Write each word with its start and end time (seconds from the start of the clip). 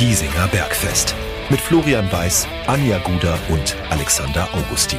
Giesinger 0.00 0.48
Bergfest. 0.48 1.14
Mit 1.50 1.60
Florian 1.60 2.10
Weiß, 2.10 2.48
Anja 2.66 2.96
Guder 3.00 3.38
und 3.50 3.76
Alexander 3.90 4.48
Augustin. 4.54 4.98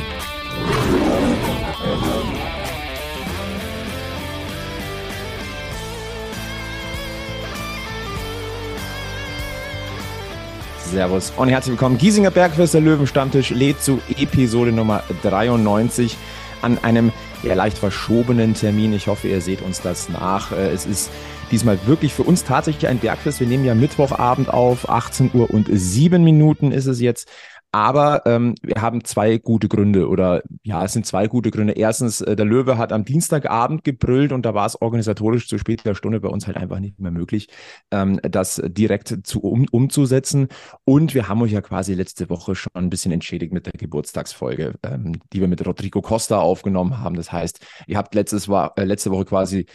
Servus 10.78 11.34
und 11.36 11.50
herzlich 11.50 11.72
willkommen. 11.72 11.98
Giesinger 11.98 12.30
Bergfest, 12.30 12.76
der 12.76 12.82
Löwenstammtisch 12.82 13.50
lädt 13.50 13.82
zu 13.82 14.00
Episode 14.20 14.72
Nummer 14.72 15.02
93 15.24 16.16
an 16.62 16.78
einem 16.84 17.12
ja, 17.42 17.56
leicht 17.56 17.80
verschobenen 17.80 18.54
Termin. 18.54 18.94
Ich 18.94 19.08
hoffe, 19.08 19.30
ihr 19.30 19.42
seht 19.42 19.64
uns 19.64 19.82
das 19.82 20.10
nach. 20.10 20.52
Äh, 20.52 20.70
es 20.70 20.86
ist 20.86 21.10
diesmal 21.52 21.78
wirklich 21.86 22.14
für 22.14 22.24
uns 22.24 22.44
tatsächlich 22.44 22.88
ein 22.88 23.00
Bergfest. 23.00 23.40
Wir 23.40 23.48
nehmen 23.48 23.66
ja 23.66 23.76
Mittwochabend 23.76 24.50
auf, 24.50 24.90
18 24.90 25.32
Uhr 25.34 25.50
und 25.52 25.68
7 25.72 26.24
Minuten 26.24 26.72
ist 26.72 26.88
es 26.88 27.00
jetzt. 27.00 27.30
Aber 27.74 28.24
ähm, 28.26 28.56
wir 28.62 28.82
haben 28.82 29.06
zwei 29.06 29.38
gute 29.38 29.70
Gründe 29.70 30.10
oder 30.10 30.44
ja, 30.62 30.84
es 30.84 30.92
sind 30.92 31.06
zwei 31.06 31.28
gute 31.28 31.52
Gründe. 31.52 31.74
Erstens, 31.74 32.20
äh, 32.20 32.36
der 32.36 32.46
Löwe 32.46 32.78
hat 32.78 32.92
am 32.92 33.06
Dienstagabend 33.06 33.86
gebrüllt 33.86 34.34
und 34.34 34.46
da 34.46 34.54
war 34.54 34.66
es 34.66 34.82
organisatorisch 34.82 35.48
zu 35.48 35.58
später 35.58 35.96
Stunde 35.96 36.20
bei 36.20 36.28
uns 36.28 36.48
halt 36.48 36.58
einfach 36.58 36.80
nicht 36.80 37.00
mehr 37.00 37.12
möglich, 37.12 37.48
ähm, 37.92 38.20
das 38.24 38.62
direkt 38.66 39.26
zu 39.26 39.40
um, 39.42 39.68
umzusetzen. 39.72 40.50
Und 40.84 41.14
wir 41.14 41.30
haben 41.30 41.42
euch 41.42 41.54
ja 41.54 41.62
quasi 41.62 41.94
letzte 41.94 42.30
Woche 42.30 42.56
schon 42.56 42.74
ein 42.74 42.90
bisschen 42.90 43.14
entschädigt 43.14 43.54
mit 43.54 43.68
der 43.68 43.74
Geburtstagsfolge, 43.74 44.74
ähm, 44.84 45.20
die 45.32 45.40
wir 45.40 45.48
mit 45.48 45.66
Rodrigo 45.66 46.02
Costa 46.02 46.40
aufgenommen 46.40 46.98
haben. 46.98 47.16
Das 47.16 47.32
heißt, 47.32 47.66
ihr 47.88 47.98
habt 47.98 48.16
letztes 48.16 48.50
war, 48.50 48.74
äh, 48.76 48.84
letzte 48.84 49.12
Woche 49.12 49.26
quasi 49.26 49.66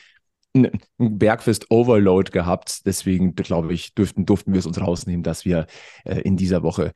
ein 0.56 0.80
Bergfest 0.98 1.70
Overload 1.70 2.30
gehabt. 2.30 2.86
Deswegen, 2.86 3.34
glaube 3.34 3.72
ich, 3.72 3.94
dürften, 3.94 4.26
durften 4.26 4.52
wir 4.52 4.58
es 4.58 4.66
uns 4.66 4.80
rausnehmen, 4.80 5.22
dass 5.22 5.44
wir 5.44 5.66
äh, 6.04 6.20
in 6.20 6.36
dieser 6.36 6.62
Woche 6.62 6.92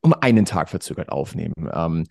um 0.00 0.12
einen 0.12 0.44
Tag 0.44 0.68
verzögert 0.68 1.10
aufnehmen. 1.10 1.70
Ähm, 1.72 2.04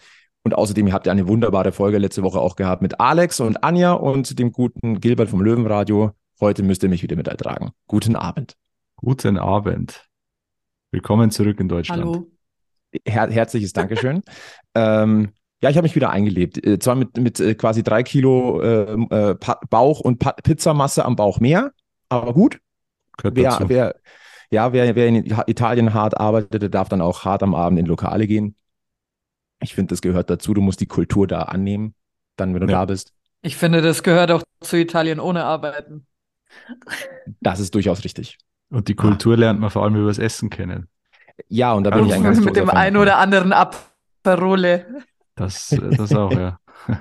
und 0.44 0.56
außerdem 0.56 0.92
habt 0.92 1.08
ihr 1.08 1.12
eine 1.12 1.28
wunderbare 1.28 1.72
Folge 1.72 1.98
letzte 1.98 2.24
Woche 2.24 2.40
auch 2.40 2.56
gehabt 2.56 2.82
mit 2.82 3.00
Alex 3.00 3.40
und 3.40 3.64
Anja 3.64 3.94
und 3.94 4.40
dem 4.40 4.52
guten 4.52 5.00
Gilbert 5.00 5.30
vom 5.30 5.42
Löwenradio. 5.42 6.12
Heute 6.40 6.64
müsst 6.64 6.82
ihr 6.82 6.90
mich 6.90 7.04
wieder 7.04 7.16
mit 7.16 7.28
ertragen. 7.28 7.72
Guten 7.88 8.16
Abend. 8.16 8.56
Guten 8.96 9.38
Abend. 9.38 10.08
Willkommen 10.92 11.30
zurück 11.32 11.60
in 11.60 11.68
Deutschland. 11.68 12.02
Hallo. 12.02 12.32
Her 13.06 13.30
herzliches 13.30 13.72
Dankeschön. 13.72 14.22
ähm, 14.76 15.32
ja, 15.62 15.70
ich 15.70 15.78
habe 15.78 15.86
mich 15.86 15.95
wieder 15.95 16.09
eingelebt. 16.09 16.66
Äh, 16.66 16.80
zwar 16.80 16.95
mit, 16.95 17.17
mit 17.17 17.40
äh, 17.40 17.56
quasi 17.56 17.84
drei 17.84 18.04
Kilo 18.04 18.62
ähm, 18.62 19.08
äh, 19.12 19.36
Bauch 19.70 20.00
und 20.00 20.20
pa 20.20 20.31
Pizzamasse 20.34 21.06
am 21.06 21.16
Bauch 21.16 21.40
mehr, 21.40 21.72
aber 22.09 22.34
gut. 22.34 22.59
Wer, 23.23 23.59
wer, 23.67 23.95
ja, 24.50 24.73
wer, 24.73 24.95
wer 24.95 25.08
in 25.08 25.16
Italien 25.48 25.94
hart 25.94 26.20
arbeitet, 26.20 26.62
der 26.62 26.70
darf 26.70 26.89
dann 26.89 27.02
auch 27.02 27.23
hart 27.23 27.44
am 27.44 27.54
Abend 27.54 27.78
in 27.80 27.86
Lokale 27.86 28.26
gehen. 28.26 28.56
Ich 29.62 29.76
finde, 29.76 29.92
das 29.92 30.02
gehört 30.02 30.30
dazu. 30.30 30.56
Du 30.56 30.62
musst 30.62 30.82
die 30.82 30.88
Kultur 30.88 31.28
da 31.28 31.44
annehmen, 31.44 31.94
dann, 32.36 32.54
wenn 32.54 32.62
du 32.62 32.72
ja. 32.72 32.80
da 32.80 32.86
bist. 32.86 33.14
Ich 33.44 33.58
finde, 33.58 33.82
das 33.82 34.02
gehört 34.02 34.32
auch 34.32 34.42
zu 34.59 34.78
Italien 34.78 35.20
ohne 35.20 35.45
Arbeiten. 35.45 36.08
Das 37.39 37.59
ist 37.59 37.76
durchaus 37.76 38.04
richtig. 38.04 38.39
Und 38.70 38.88
die 38.88 38.95
Kultur 38.95 39.34
ah. 39.34 39.38
lernt 39.38 39.59
man 39.59 39.70
vor 39.70 39.84
allem 39.84 39.95
über 39.95 40.08
das 40.08 40.17
Essen 40.17 40.50
kennen. 40.50 40.88
Ja, 41.48 41.73
und 41.73 41.84
da 41.84 41.92
bin 41.92 42.08
ich 42.08 42.14
ein 42.14 42.23
ganz 42.23 42.39
Mit 42.39 42.56
dem 42.56 42.70
einen 42.70 42.98
oder 42.98 43.17
anderen 43.17 43.54
Aperole. 43.54 44.86
Das, 45.36 45.76
das 45.98 46.14
auch, 46.14 46.32
ja. 46.32 46.60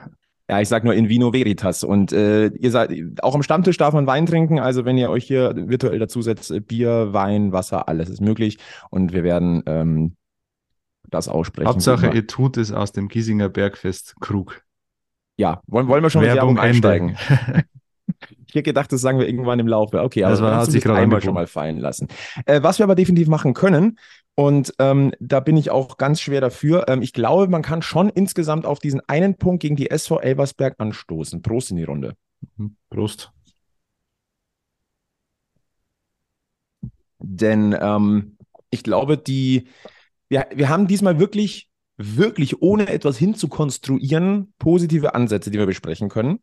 Ja, 0.51 0.61
ich 0.61 0.69
sag 0.69 0.83
nur 0.83 0.95
in 0.95 1.09
Vino 1.09 1.33
Veritas. 1.33 1.85
Und 1.85 2.13
äh, 2.13 2.49
ihr 2.49 2.73
seid 2.73 2.93
auch 3.23 3.37
am 3.37 3.45
Stammtisch 3.45 3.77
darf 3.77 3.95
man 3.95 4.09
Wein 4.09 4.27
trinken. 4.27 4.59
Also 4.59 4.85
wenn 4.85 4.99
ihr 4.99 5.09
euch 5.09 5.25
hier 5.25 5.55
virtuell 5.55 6.01
dazusetzt, 6.01 6.53
Bier, 6.67 7.13
Wein, 7.13 7.53
Wasser, 7.53 7.87
alles 7.87 8.09
ist 8.09 8.21
möglich. 8.21 8.59
Und 8.91 9.13
wir 9.13 9.23
werden 9.23 9.63
ähm, 9.67 10.17
das 11.09 11.29
aussprechen. 11.29 11.69
Hauptsache, 11.69 12.11
ihr 12.13 12.27
tut 12.27 12.57
es 12.57 12.73
aus 12.73 12.91
dem 12.91 13.07
Giesinger 13.07 13.49
Bergfest 13.49 14.17
Krug. 14.19 14.61
Ja, 15.37 15.61
wollen, 15.69 15.87
wollen 15.87 16.03
wir 16.03 16.11
schon 16.11 16.23
Werbung 16.23 16.55
mit 16.55 16.63
Werbung 16.63 16.69
einsteigen? 16.69 17.17
Ich 18.47 18.55
hätte 18.55 18.63
gedacht, 18.63 18.93
das 18.93 19.01
sagen 19.01 19.19
wir 19.19 19.27
irgendwann 19.27 19.59
im 19.59 19.69
Laufe. 19.69 20.03
Okay, 20.03 20.25
aber 20.25 20.33
das 20.33 20.43
war, 20.43 20.57
hat 20.57 20.71
sich 20.71 20.83
gerade 20.83 20.99
einmal 20.99 21.23
schon 21.23 21.35
mal 21.35 21.47
fallen 21.47 21.79
lassen. 21.79 22.09
Äh, 22.47 22.63
was 22.63 22.79
wir 22.79 22.85
aber 22.85 22.95
definitiv 22.95 23.29
machen 23.29 23.55
können, 23.55 23.97
und 24.41 24.73
ähm, 24.79 25.13
da 25.21 25.41
bin 25.41 25.59
ich 25.59 25.71
auch 25.71 25.99
ganz 25.99 26.21
schwer 26.21 26.41
dafür. 26.41 26.87
Ähm, 26.89 27.03
ich 27.03 27.13
glaube, 27.13 27.49
man 27.49 27.61
kann 27.61 27.83
schon 27.83 28.09
insgesamt 28.09 28.65
auf 28.65 28.79
diesen 28.79 29.03
einen 29.07 29.37
Punkt 29.37 29.61
gegen 29.61 29.77
die 29.77 29.91
SV 29.91 30.19
Elversberg 30.21 30.77
anstoßen. 30.79 31.43
Prost 31.43 31.73
in 31.73 31.77
die 31.77 31.85
Runde. 31.85 32.17
Mhm. 32.57 32.77
Prost. 32.89 33.33
Denn 37.19 37.77
ähm, 37.79 38.39
ich 38.71 38.83
glaube, 38.83 39.19
die, 39.19 39.69
wir, 40.31 40.47
wir 40.55 40.71
haben 40.71 40.87
diesmal 40.87 41.19
wirklich, 41.19 41.69
wirklich 41.99 42.63
ohne 42.63 42.89
etwas 42.89 43.19
hinzukonstruieren, 43.19 44.55
positive 44.59 45.15
Ansätze, 45.15 45.51
die 45.51 45.59
wir 45.59 45.67
besprechen 45.67 46.09
können. 46.09 46.41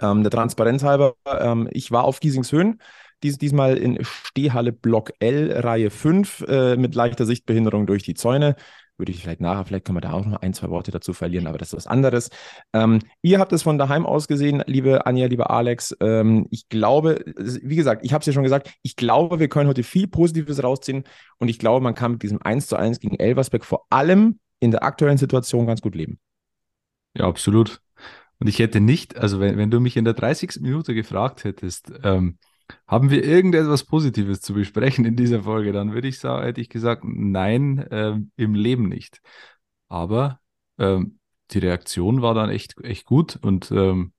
Ähm, 0.00 0.22
der 0.22 0.30
Transparenz 0.30 0.82
halber, 0.82 1.14
ähm, 1.26 1.68
ich 1.70 1.90
war 1.90 2.04
auf 2.04 2.20
Giesingshöhen 2.20 2.80
dies, 3.24 3.38
diesmal 3.38 3.76
in 3.78 3.98
Stehhalle 4.04 4.70
Block 4.72 5.12
L, 5.18 5.50
Reihe 5.52 5.90
5, 5.90 6.44
äh, 6.46 6.76
mit 6.76 6.94
leichter 6.94 7.26
Sichtbehinderung 7.26 7.86
durch 7.86 8.02
die 8.02 8.14
Zäune. 8.14 8.54
Würde 8.96 9.10
ich 9.10 9.22
vielleicht 9.22 9.40
nachher, 9.40 9.64
vielleicht 9.64 9.86
können 9.86 9.96
wir 9.96 10.02
da 10.02 10.12
auch 10.12 10.24
noch 10.24 10.40
ein, 10.40 10.54
zwei 10.54 10.68
Worte 10.68 10.92
dazu 10.92 11.14
verlieren, 11.14 11.48
aber 11.48 11.58
das 11.58 11.68
ist 11.68 11.76
was 11.76 11.86
anderes. 11.88 12.30
Ähm, 12.72 13.00
ihr 13.22 13.40
habt 13.40 13.52
es 13.52 13.64
von 13.64 13.76
daheim 13.76 14.06
aus 14.06 14.28
gesehen, 14.28 14.62
liebe 14.66 15.06
Anja, 15.06 15.26
lieber 15.26 15.50
Alex. 15.50 15.96
Ähm, 16.00 16.46
ich 16.50 16.68
glaube, 16.68 17.24
wie 17.36 17.74
gesagt, 17.74 18.04
ich 18.04 18.12
habe 18.12 18.20
es 18.20 18.26
ja 18.26 18.32
schon 18.32 18.44
gesagt, 18.44 18.72
ich 18.82 18.94
glaube, 18.94 19.40
wir 19.40 19.48
können 19.48 19.68
heute 19.68 19.82
viel 19.82 20.06
Positives 20.06 20.62
rausziehen 20.62 21.02
und 21.38 21.48
ich 21.48 21.58
glaube, 21.58 21.82
man 21.82 21.94
kann 21.94 22.12
mit 22.12 22.22
diesem 22.22 22.40
1 22.40 22.68
zu 22.68 22.76
1 22.76 23.00
gegen 23.00 23.18
Elversberg 23.18 23.64
vor 23.64 23.86
allem 23.90 24.38
in 24.60 24.70
der 24.70 24.84
aktuellen 24.84 25.18
Situation 25.18 25.66
ganz 25.66 25.80
gut 25.80 25.96
leben. 25.96 26.20
Ja, 27.16 27.26
absolut. 27.26 27.80
Und 28.44 28.50
ich 28.50 28.58
hätte 28.58 28.78
nicht, 28.78 29.16
also 29.16 29.40
wenn, 29.40 29.56
wenn 29.56 29.70
du 29.70 29.80
mich 29.80 29.96
in 29.96 30.04
der 30.04 30.12
30. 30.12 30.60
Minute 30.60 30.94
gefragt 30.94 31.44
hättest, 31.44 31.90
ähm, 32.02 32.36
haben 32.86 33.08
wir 33.08 33.24
irgendetwas 33.24 33.84
Positives 33.84 34.42
zu 34.42 34.52
besprechen 34.52 35.06
in 35.06 35.16
dieser 35.16 35.44
Folge? 35.44 35.72
Dann 35.72 35.94
würde 35.94 36.08
ich 36.08 36.18
sagen, 36.18 36.44
hätte 36.44 36.60
ich 36.60 36.68
gesagt, 36.68 37.04
nein, 37.06 37.78
äh, 37.78 38.18
im 38.36 38.54
Leben 38.54 38.86
nicht. 38.90 39.22
Aber 39.88 40.40
ähm, 40.76 41.18
die 41.52 41.58
Reaktion 41.60 42.20
war 42.20 42.34
dann 42.34 42.50
echt, 42.50 42.78
echt 42.84 43.06
gut 43.06 43.38
und 43.40 43.70
ähm, 43.70 44.12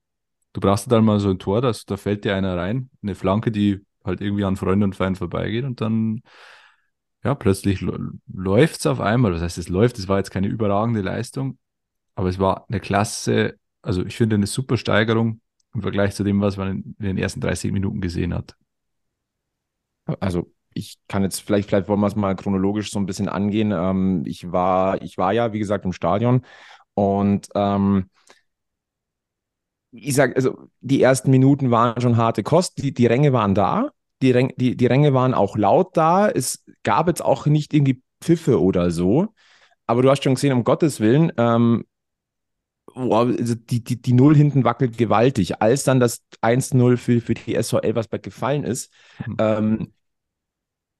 du 0.54 0.60
brauchst 0.60 0.90
dann 0.90 1.04
mal 1.04 1.20
so 1.20 1.30
ein 1.30 1.38
Tor, 1.38 1.60
das, 1.60 1.84
da 1.84 1.96
fällt 1.96 2.24
dir 2.24 2.34
einer 2.34 2.56
rein, 2.56 2.90
eine 3.04 3.14
Flanke, 3.14 3.52
die 3.52 3.78
halt 4.02 4.20
irgendwie 4.20 4.42
an 4.42 4.56
Freunde 4.56 4.86
und 4.86 4.96
Feind 4.96 5.18
vorbeigeht 5.18 5.64
und 5.64 5.80
dann 5.80 6.22
ja, 7.22 7.36
plötzlich 7.36 7.80
läuft 8.26 8.80
es 8.80 8.86
auf 8.86 8.98
einmal. 8.98 9.30
Das 9.30 9.42
heißt, 9.42 9.58
es 9.58 9.68
läuft, 9.68 10.00
es 10.00 10.08
war 10.08 10.18
jetzt 10.18 10.32
keine 10.32 10.48
überragende 10.48 11.00
Leistung, 11.00 11.58
aber 12.16 12.28
es 12.28 12.40
war 12.40 12.66
eine 12.68 12.80
klasse, 12.80 13.56
also 13.86 14.04
ich 14.04 14.16
finde 14.16 14.34
eine 14.36 14.46
super 14.46 14.76
Steigerung 14.76 15.40
im 15.74 15.82
Vergleich 15.82 16.14
zu 16.14 16.24
dem, 16.24 16.40
was 16.40 16.56
man 16.56 16.68
in, 16.68 16.94
den 16.98 17.18
ersten 17.18 17.40
30 17.40 17.72
Minuten 17.72 18.00
gesehen 18.00 18.34
hat. 18.34 18.56
Also 20.20 20.52
ich 20.74 20.98
kann 21.08 21.22
jetzt 21.22 21.40
vielleicht, 21.40 21.68
vielleicht 21.68 21.88
wollen 21.88 22.00
wir 22.00 22.06
es 22.08 22.16
mal 22.16 22.34
chronologisch 22.36 22.90
so 22.90 22.98
ein 22.98 23.06
bisschen 23.06 23.28
angehen. 23.28 23.72
Ähm, 23.72 24.24
ich 24.26 24.50
war, 24.50 25.00
ich 25.02 25.18
war 25.18 25.32
ja, 25.32 25.52
wie 25.52 25.58
gesagt, 25.58 25.84
im 25.84 25.92
Stadion 25.92 26.44
und 26.94 27.48
ähm, 27.54 28.10
ich 29.92 30.14
sag, 30.14 30.36
also 30.36 30.68
die 30.80 31.02
ersten 31.02 31.30
Minuten 31.30 31.70
waren 31.70 32.00
schon 32.00 32.16
harte 32.16 32.42
Kost. 32.42 32.82
Die, 32.82 32.92
die 32.92 33.06
Ränge 33.06 33.32
waren 33.32 33.54
da. 33.54 33.90
Die, 34.20 34.30
Ränge, 34.30 34.52
die, 34.56 34.76
die 34.76 34.86
Ränge 34.86 35.14
waren 35.14 35.32
auch 35.32 35.56
laut 35.56 35.96
da. 35.96 36.28
Es 36.28 36.64
gab 36.82 37.08
jetzt 37.08 37.24
auch 37.24 37.46
nicht 37.46 37.72
irgendwie 37.72 38.02
Pfiffe 38.20 38.60
oder 38.60 38.90
so. 38.90 39.28
Aber 39.86 40.02
du 40.02 40.10
hast 40.10 40.24
schon 40.24 40.34
gesehen, 40.34 40.52
um 40.52 40.64
Gottes 40.64 41.00
Willen, 41.00 41.32
ähm, 41.38 41.84
boah, 42.96 43.26
also 43.26 43.54
die, 43.54 43.84
die, 43.84 44.00
die 44.00 44.12
Null 44.12 44.34
hinten 44.34 44.64
wackelt 44.64 44.98
gewaltig. 44.98 45.60
Als 45.60 45.84
dann 45.84 46.00
das 46.00 46.22
1-0 46.42 46.96
für, 46.96 47.20
für 47.20 47.34
die 47.34 47.54
SV 47.54 47.80
Elversberg 47.80 48.22
gefallen 48.22 48.64
ist, 48.64 48.92
mhm. 49.26 49.36
ähm, 49.38 49.92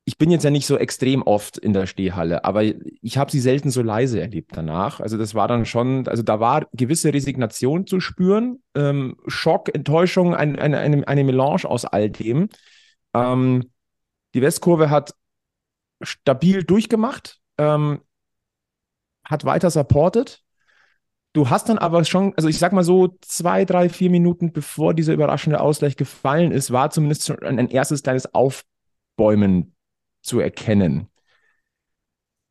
ich 0.09 0.19
bin 0.19 0.31
jetzt 0.31 0.45
ja 0.45 0.51
nicht 0.51 0.67
so 0.67 0.79
extrem 0.79 1.23
oft 1.23 1.59
in 1.59 1.73
der 1.73 1.87
Stehhalle, 1.87 2.45
aber 2.45 2.63
ich 2.63 3.19
habe 3.19 3.33
sie 3.33 3.41
selten 3.41 3.71
so 3.71 3.83
leise 3.83 4.21
erlebt 4.21 4.53
danach. 4.55 5.01
Also 5.01 5.19
das 5.19 5.35
war 5.35 5.49
dann 5.49 5.67
schon, 5.67 6.07
also 6.07 6.23
da 6.23 6.39
war 6.39 6.69
gewisse 6.73 7.13
Resignation 7.13 7.89
zu 7.89 7.99
spüren, 7.99 8.63
ähm, 8.77 9.17
Schock, 9.27 9.75
Enttäuschung, 9.75 10.33
ein, 10.33 10.61
eine, 10.61 10.79
eine, 10.79 11.09
eine 11.09 11.25
Melange 11.25 11.65
aus 11.65 11.85
all 11.85 12.09
dem. 12.09 12.49
Ähm, 13.15 13.69
die 14.35 14.43
Westkurve 14.43 14.91
hat 14.91 15.13
stabil 16.03 16.63
durchgemacht, 16.63 17.41
ähm, 17.59 18.01
hat 19.25 19.45
weiter 19.45 19.71
supported, 19.71 20.46
Du 21.37 21.51
hast 21.51 21.69
dann 21.69 21.77
aber 21.77 22.03
schon, 22.07 22.33
also 22.37 22.49
ich 22.49 22.59
sag 22.59 22.73
mal 22.73 22.83
so, 22.83 23.15
zwei, 23.21 23.67
drei, 23.67 23.91
vier 23.91 24.09
Minuten 24.09 24.55
bevor 24.55 24.95
dieser 24.95 25.13
überraschende 25.13 25.61
Ausgleich 25.61 25.99
gefallen 25.99 26.51
ist, 26.51 26.71
war 26.71 26.89
zumindest 26.89 27.27
schon 27.27 27.43
ein 27.43 27.69
erstes 27.69 28.03
kleines 28.03 28.33
Aufbäumen 28.33 29.77
zu 30.23 30.41
erkennen. 30.41 31.09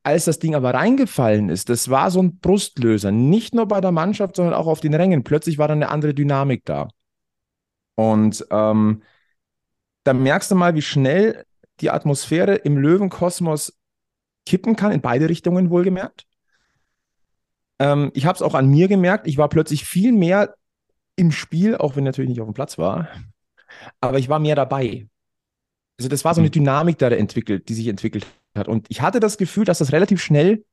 Als 0.04 0.26
das 0.26 0.38
Ding 0.38 0.54
aber 0.54 0.76
reingefallen 0.76 1.50
ist, 1.50 1.70
das 1.70 1.90
war 1.90 2.12
so 2.12 2.22
ein 2.22 2.38
Brustlöser, 2.38 3.10
nicht 3.10 3.56
nur 3.56 3.68
bei 3.68 3.82
der 3.82 3.92
Mannschaft, 3.92 4.36
sondern 4.36 4.54
auch 4.54 4.68
auf 4.68 4.82
den 4.82 4.94
Rängen. 4.94 5.24
Plötzlich 5.24 5.58
war 5.58 5.68
dann 5.68 5.82
eine 5.82 5.90
andere 5.90 6.14
Dynamik 6.14 6.64
da. 6.64 6.90
Und 7.96 8.46
ähm, 8.52 9.02
da 10.04 10.14
merkst 10.14 10.52
du 10.52 10.56
mal, 10.56 10.76
wie 10.76 10.84
schnell 10.84 11.44
die 11.80 11.90
Atmosphäre 11.90 12.54
im 12.54 12.78
Löwenkosmos 12.78 13.80
kippen 14.46 14.76
kann, 14.76 14.92
in 14.92 15.02
beide 15.02 15.28
Richtungen 15.28 15.72
wohlgemerkt. 15.72 16.28
Ähm, 17.80 18.12
ich 18.14 18.26
habe 18.26 18.36
es 18.36 18.42
auch 18.42 18.54
an 18.54 18.68
mir 18.70 18.88
gemerkt, 18.88 19.28
ich 19.28 19.38
war 19.38 19.50
plötzlich 19.50 19.86
viel 19.86 20.12
mehr 20.12 20.56
im 21.16 21.32
Spiel, 21.32 21.76
auch 21.76 21.96
wenn 21.96 22.04
natürlich 22.04 22.30
nicht 22.30 22.42
auf 22.42 22.48
dem 22.48 22.54
Platz 22.54 22.78
war, 22.78 23.08
aber 24.02 24.20
ich 24.20 24.30
war 24.30 24.40
mehr 24.40 24.56
dabei. 24.56 25.08
Also 25.98 26.10
das 26.10 26.26
war 26.26 26.34
so 26.34 26.42
eine 26.42 26.50
Dynamik 26.50 26.98
da 26.98 27.10
entwickelt, 27.10 27.70
die 27.70 27.74
sich 27.74 27.88
entwickelt 27.88 28.28
hat. 28.56 28.68
Und 28.68 28.88
ich 28.90 29.02
hatte 29.02 29.20
das 29.20 29.38
Gefühl, 29.38 29.66
dass 29.66 29.78
das 29.78 29.94
relativ 29.94 30.22
schnell 30.22 30.66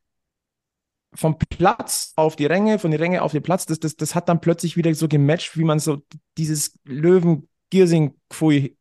vom 1.14 1.38
Platz 1.38 2.12
auf 2.16 2.36
die 2.36 2.46
Ränge, 2.46 2.78
von 2.78 2.90
den 2.90 3.00
Ränge 3.00 3.22
auf 3.22 3.32
den 3.32 3.42
Platz, 3.42 3.66
das, 3.66 3.78
das, 3.78 3.96
das 3.96 4.14
hat 4.14 4.28
dann 4.28 4.40
plötzlich 4.40 4.76
wieder 4.76 4.92
so 4.94 5.08
gematcht, 5.08 5.56
wie 5.56 5.64
man 5.64 5.78
so 5.78 6.02
dieses 6.38 6.78
Löwen, 6.84 7.48
Giersing, 7.70 8.14
Pfui. 8.30 8.76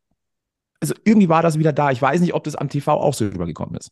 Also 0.80 0.96
irgendwie 1.06 1.30
war 1.30 1.44
das 1.44 1.60
wieder 1.60 1.74
da. 1.74 1.92
Ich 1.92 2.02
weiß 2.02 2.22
nicht, 2.22 2.34
ob 2.34 2.44
das 2.44 2.56
am 2.56 2.70
TV 2.70 2.92
auch 2.92 3.14
so 3.14 3.26
rübergekommen 3.26 3.76
ist. 3.76 3.92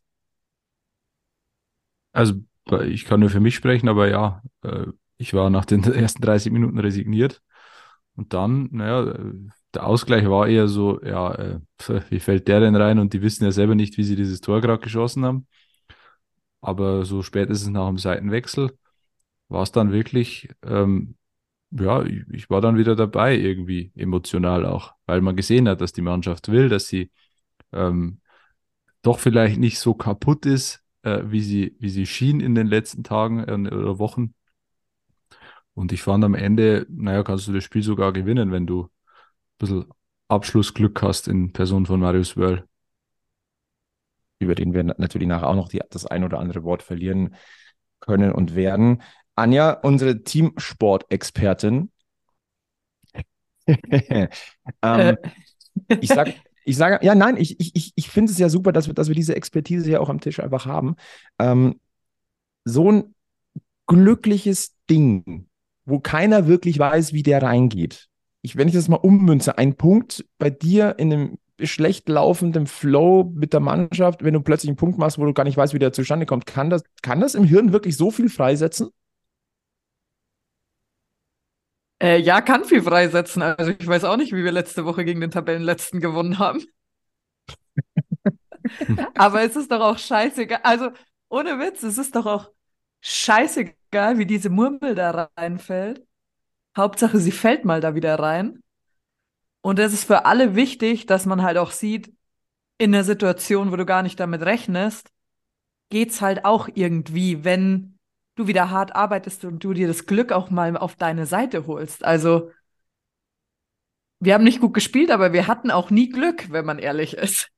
Also 2.11 2.35
ich 2.71 3.05
kann 3.05 3.19
nur 3.19 3.29
für 3.29 3.39
mich 3.39 3.55
sprechen, 3.55 3.89
aber 3.89 4.09
ja, 4.09 4.41
äh, 4.63 4.87
ich 5.17 5.33
war 5.33 5.49
nach 5.49 5.65
den 5.65 5.83
ersten 5.93 6.21
30 6.21 6.51
Minuten 6.51 6.79
resigniert. 6.79 7.41
Und 8.15 8.33
dann, 8.33 8.69
naja, 8.71 9.15
der 9.73 9.85
Ausgleich 9.85 10.29
war 10.29 10.47
eher 10.47 10.67
so, 10.67 11.01
ja, 11.03 11.33
äh, 11.35 11.59
wie 12.09 12.19
fällt 12.19 12.47
der 12.47 12.59
denn 12.59 12.75
rein? 12.75 12.99
Und 12.99 13.13
die 13.13 13.21
wissen 13.21 13.43
ja 13.45 13.51
selber 13.51 13.75
nicht, 13.75 13.97
wie 13.97 14.03
sie 14.03 14.15
dieses 14.15 14.41
Tor 14.41 14.61
gerade 14.61 14.81
geschossen 14.81 15.25
haben. 15.25 15.47
Aber 16.61 17.05
so 17.05 17.21
spätestens 17.21 17.69
nach 17.69 17.87
dem 17.87 17.97
Seitenwechsel 17.97 18.77
war 19.49 19.63
es 19.63 19.71
dann 19.71 19.91
wirklich, 19.91 20.49
ähm, 20.63 21.15
ja, 21.71 22.03
ich, 22.03 22.23
ich 22.31 22.49
war 22.49 22.61
dann 22.61 22.77
wieder 22.77 22.95
dabei 22.95 23.37
irgendwie, 23.37 23.91
emotional 23.95 24.65
auch, 24.65 24.93
weil 25.05 25.21
man 25.21 25.35
gesehen 25.35 25.69
hat, 25.69 25.81
dass 25.81 25.93
die 25.93 26.01
Mannschaft 26.01 26.49
will, 26.49 26.69
dass 26.69 26.87
sie 26.87 27.11
ähm, 27.73 28.21
doch 29.01 29.19
vielleicht 29.19 29.59
nicht 29.59 29.79
so 29.79 29.93
kaputt 29.93 30.45
ist, 30.45 30.83
äh, 31.03 31.21
wie, 31.25 31.41
sie, 31.41 31.75
wie 31.79 31.89
sie 31.89 32.05
schien 32.05 32.39
in 32.39 32.55
den 32.55 32.67
letzten 32.67 33.03
Tagen 33.03 33.39
äh, 33.47 33.73
oder 33.73 33.99
Wochen. 33.99 34.33
Und 35.73 35.91
ich 35.91 36.01
fand 36.01 36.23
am 36.23 36.35
Ende, 36.35 36.85
naja, 36.89 37.23
kannst 37.23 37.47
du 37.47 37.53
das 37.53 37.63
Spiel 37.63 37.83
sogar 37.83 38.11
gewinnen, 38.13 38.51
wenn 38.51 38.67
du 38.67 38.83
ein 38.83 38.89
bisschen 39.59 39.85
Abschlussglück 40.27 41.01
hast 41.01 41.27
in 41.27 41.53
Person 41.53 41.85
von 41.85 41.99
Marius 41.99 42.37
Wörl 42.37 42.69
über 44.39 44.55
den 44.55 44.73
wir 44.73 44.83
natürlich 44.83 45.27
nachher 45.27 45.49
auch 45.49 45.55
noch 45.55 45.69
die, 45.69 45.81
das 45.89 46.05
ein 46.05 46.23
oder 46.23 46.39
andere 46.39 46.63
Wort 46.63 46.81
verlieren 46.81 47.35
können 47.99 48.31
und 48.31 48.55
werden. 48.55 49.03
Anja, 49.35 49.71
unsere 49.71 50.23
Teamsport-Expertin. 50.23 51.91
ähm, 53.67 54.29
äh. 54.81 55.17
ich 55.99 56.07
sage, 56.09 56.33
ich 56.65 56.77
sage, 56.77 57.05
ja, 57.05 57.15
nein, 57.15 57.37
ich, 57.37 57.59
ich, 57.59 57.93
ich 57.95 58.09
finde 58.09 58.31
es 58.31 58.37
ja 58.37 58.49
super, 58.49 58.71
dass 58.71 58.87
wir, 58.87 58.93
dass 58.93 59.07
wir 59.07 59.15
diese 59.15 59.35
Expertise 59.35 59.89
ja 59.89 59.99
auch 59.99 60.09
am 60.09 60.19
Tisch 60.19 60.39
einfach 60.39 60.65
haben. 60.65 60.95
Ähm, 61.39 61.79
so 62.65 62.91
ein 62.91 63.15
glückliches 63.87 64.75
Ding, 64.89 65.47
wo 65.85 65.99
keiner 65.99 66.47
wirklich 66.47 66.77
weiß, 66.77 67.13
wie 67.13 67.23
der 67.23 67.41
reingeht. 67.41 68.07
Ich, 68.41 68.55
wenn 68.55 68.67
ich 68.67 68.73
das 68.73 68.87
mal 68.87 68.97
ummünze, 68.97 69.57
ein 69.57 69.75
Punkt 69.75 70.25
bei 70.37 70.49
dir 70.49 70.95
in 70.97 71.11
einem 71.11 71.37
schlecht 71.61 72.07
laufendem 72.07 72.67
Flow 72.67 73.31
mit 73.35 73.53
der 73.53 73.59
Mannschaft, 73.59 74.23
wenn 74.23 74.33
du 74.33 74.41
plötzlich 74.41 74.69
einen 74.69 74.77
Punkt 74.77 74.97
machst, 74.97 75.17
wo 75.17 75.25
du 75.25 75.33
gar 75.33 75.43
nicht 75.43 75.57
weißt, 75.57 75.73
wie 75.73 75.79
der 75.79 75.91
zustande 75.91 76.25
kommt, 76.25 76.45
kann 76.45 76.69
das, 76.69 76.83
kann 77.01 77.19
das 77.19 77.35
im 77.35 77.43
Hirn 77.43 77.73
wirklich 77.73 77.97
so 77.97 78.11
viel 78.11 78.29
freisetzen? 78.29 78.89
Äh, 82.01 82.19
ja, 82.19 82.41
kann 82.41 82.63
viel 82.65 82.81
freisetzen. 82.81 83.41
Also 83.41 83.71
ich 83.77 83.85
weiß 83.85 84.05
auch 84.05 84.17
nicht, 84.17 84.33
wie 84.33 84.43
wir 84.43 84.51
letzte 84.51 84.85
Woche 84.85 85.03
gegen 85.03 85.21
den 85.21 85.31
Tabellenletzten 85.31 85.99
gewonnen 85.99 86.39
haben. 86.39 86.65
Aber 89.15 89.43
es 89.43 89.55
ist 89.55 89.71
doch 89.71 89.81
auch 89.81 89.97
scheißegal. 89.97 90.61
Also 90.63 90.91
ohne 91.29 91.59
Witz, 91.59 91.83
es 91.83 91.97
ist 91.97 92.15
doch 92.15 92.25
auch 92.25 92.51
scheißegal, 93.01 94.17
wie 94.17 94.25
diese 94.25 94.49
Murmel 94.49 94.95
da 94.95 95.29
reinfällt. 95.35 96.05
Hauptsache, 96.77 97.19
sie 97.19 97.31
fällt 97.31 97.65
mal 97.65 97.81
da 97.81 97.95
wieder 97.95 98.17
rein. 98.17 98.63
Und 99.61 99.79
es 99.79 99.93
ist 99.93 100.05
für 100.05 100.25
alle 100.25 100.55
wichtig, 100.55 101.05
dass 101.05 101.25
man 101.25 101.41
halt 101.41 101.57
auch 101.57 101.71
sieht, 101.71 102.13
in 102.77 102.93
der 102.93 103.03
Situation, 103.03 103.71
wo 103.71 103.75
du 103.75 103.85
gar 103.85 104.03
nicht 104.03 104.19
damit 104.19 104.41
rechnest, 104.41 105.11
geht's 105.89 106.21
halt 106.21 106.45
auch 106.45 106.69
irgendwie, 106.73 107.43
wenn 107.43 107.98
du 108.39 108.47
wieder 108.47 108.69
hart 108.69 108.95
arbeitest 108.95 109.45
und 109.45 109.63
du 109.63 109.73
dir 109.73 109.87
das 109.87 110.05
Glück 110.05 110.31
auch 110.31 110.49
mal 110.49 110.75
auf 110.77 110.95
deine 110.95 111.25
Seite 111.25 111.67
holst. 111.67 112.03
Also, 112.03 112.51
wir 114.19 114.33
haben 114.33 114.43
nicht 114.43 114.61
gut 114.61 114.73
gespielt, 114.73 115.11
aber 115.11 115.33
wir 115.33 115.47
hatten 115.47 115.71
auch 115.71 115.91
nie 115.91 116.09
Glück, 116.09 116.51
wenn 116.51 116.65
man 116.65 116.79
ehrlich 116.79 117.15
ist. 117.15 117.49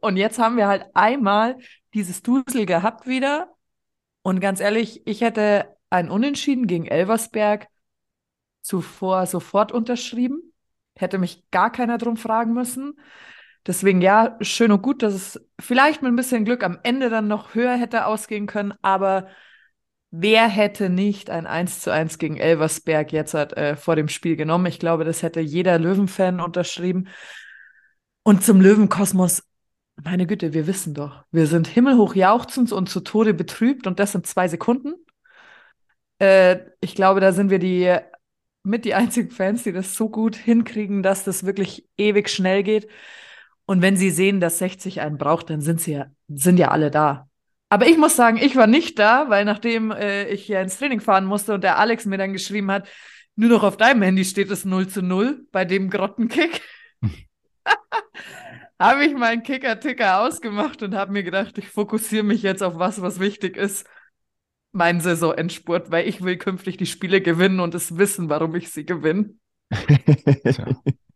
Und 0.00 0.16
jetzt 0.16 0.38
haben 0.38 0.56
wir 0.56 0.66
halt 0.66 0.86
einmal 0.94 1.58
dieses 1.94 2.22
Dusel 2.22 2.66
gehabt 2.66 3.06
wieder. 3.06 3.52
Und 4.22 4.40
ganz 4.40 4.60
ehrlich, 4.60 5.02
ich 5.06 5.20
hätte 5.20 5.76
ein 5.90 6.10
Unentschieden 6.10 6.66
gegen 6.66 6.86
Elversberg 6.86 7.68
zuvor 8.62 9.26
sofort 9.26 9.72
unterschrieben 9.72 10.50
hätte 11.00 11.18
mich 11.18 11.50
gar 11.50 11.72
keiner 11.72 11.98
drum 11.98 12.16
fragen 12.16 12.52
müssen. 12.52 12.98
Deswegen 13.66 14.00
ja, 14.00 14.36
schön 14.40 14.72
und 14.72 14.82
gut, 14.82 15.02
dass 15.02 15.14
es 15.14 15.48
vielleicht 15.58 16.02
mit 16.02 16.12
ein 16.12 16.16
bisschen 16.16 16.44
Glück 16.44 16.64
am 16.64 16.78
Ende 16.82 17.10
dann 17.10 17.28
noch 17.28 17.54
höher 17.54 17.76
hätte 17.76 18.06
ausgehen 18.06 18.46
können, 18.46 18.74
aber 18.82 19.28
wer 20.10 20.48
hätte 20.48 20.90
nicht 20.90 21.30
ein 21.30 21.46
1 21.46 21.80
zu 21.80 21.92
1 21.92 22.18
gegen 22.18 22.36
Elversberg 22.36 23.12
jetzt 23.12 23.34
äh, 23.34 23.76
vor 23.76 23.96
dem 23.96 24.08
Spiel 24.08 24.36
genommen? 24.36 24.66
Ich 24.66 24.78
glaube, 24.78 25.04
das 25.04 25.22
hätte 25.22 25.40
jeder 25.40 25.78
Löwenfan 25.78 26.40
unterschrieben. 26.40 27.08
Und 28.22 28.44
zum 28.44 28.60
Löwenkosmos, 28.60 29.42
meine 30.02 30.26
Güte, 30.26 30.52
wir 30.52 30.66
wissen 30.66 30.94
doch, 30.94 31.24
wir 31.30 31.46
sind 31.46 31.66
himmelhoch 31.68 32.14
jauchzend 32.14 32.72
und 32.72 32.88
zu 32.88 33.00
Tode 33.00 33.34
betrübt 33.34 33.86
und 33.86 33.98
das 33.98 34.14
in 34.14 34.24
zwei 34.24 34.48
Sekunden. 34.48 34.94
Äh, 36.18 36.58
ich 36.80 36.94
glaube, 36.94 37.20
da 37.20 37.32
sind 37.32 37.50
wir 37.50 37.58
die 37.58 37.96
mit 38.62 38.84
die 38.84 38.94
einzigen 38.94 39.30
Fans, 39.30 39.62
die 39.62 39.72
das 39.72 39.94
so 39.94 40.10
gut 40.10 40.36
hinkriegen, 40.36 41.02
dass 41.02 41.24
das 41.24 41.44
wirklich 41.46 41.88
ewig 41.96 42.28
schnell 42.28 42.62
geht. 42.62 42.88
Und 43.66 43.82
wenn 43.82 43.96
sie 43.96 44.10
sehen, 44.10 44.40
dass 44.40 44.58
60 44.58 45.00
einen 45.00 45.16
braucht, 45.18 45.50
dann 45.50 45.60
sind 45.60 45.80
sie 45.80 45.92
ja, 45.92 46.06
sind 46.28 46.58
ja 46.58 46.68
alle 46.68 46.90
da. 46.90 47.29
Aber 47.70 47.86
ich 47.86 47.96
muss 47.96 48.16
sagen, 48.16 48.36
ich 48.36 48.56
war 48.56 48.66
nicht 48.66 48.98
da, 48.98 49.30
weil 49.30 49.44
nachdem 49.44 49.90
äh, 49.90 50.28
ich 50.28 50.44
hier 50.44 50.60
ins 50.60 50.78
Training 50.78 51.00
fahren 51.00 51.24
musste 51.24 51.54
und 51.54 51.64
der 51.64 51.78
Alex 51.78 52.04
mir 52.04 52.18
dann 52.18 52.32
geschrieben 52.32 52.70
hat, 52.70 52.88
nur 53.36 53.48
noch 53.48 53.62
auf 53.62 53.76
deinem 53.76 54.02
Handy 54.02 54.24
steht 54.24 54.50
es 54.50 54.64
0 54.64 54.88
zu 54.88 55.02
0 55.02 55.46
bei 55.52 55.64
dem 55.64 55.88
Grottenkick, 55.88 56.60
habe 58.78 59.04
ich 59.04 59.14
meinen 59.14 59.42
Kicker-Ticker 59.42 60.20
ausgemacht 60.20 60.82
und 60.82 60.94
habe 60.94 61.12
mir 61.12 61.22
gedacht, 61.22 61.56
ich 61.56 61.68
fokussiere 61.68 62.24
mich 62.24 62.42
jetzt 62.42 62.62
auf 62.62 62.78
was, 62.78 63.00
was 63.00 63.20
wichtig 63.20 63.56
ist 63.56 63.86
mein 64.72 65.00
Saisonendspurt, 65.00 65.90
weil 65.90 66.08
ich 66.08 66.22
will 66.22 66.36
künftig 66.36 66.76
die 66.76 66.86
Spiele 66.86 67.20
gewinnen 67.20 67.60
und 67.60 67.74
es 67.74 67.96
wissen, 67.96 68.28
warum 68.28 68.54
ich 68.54 68.70
sie 68.70 68.84
gewinne. 68.84 69.34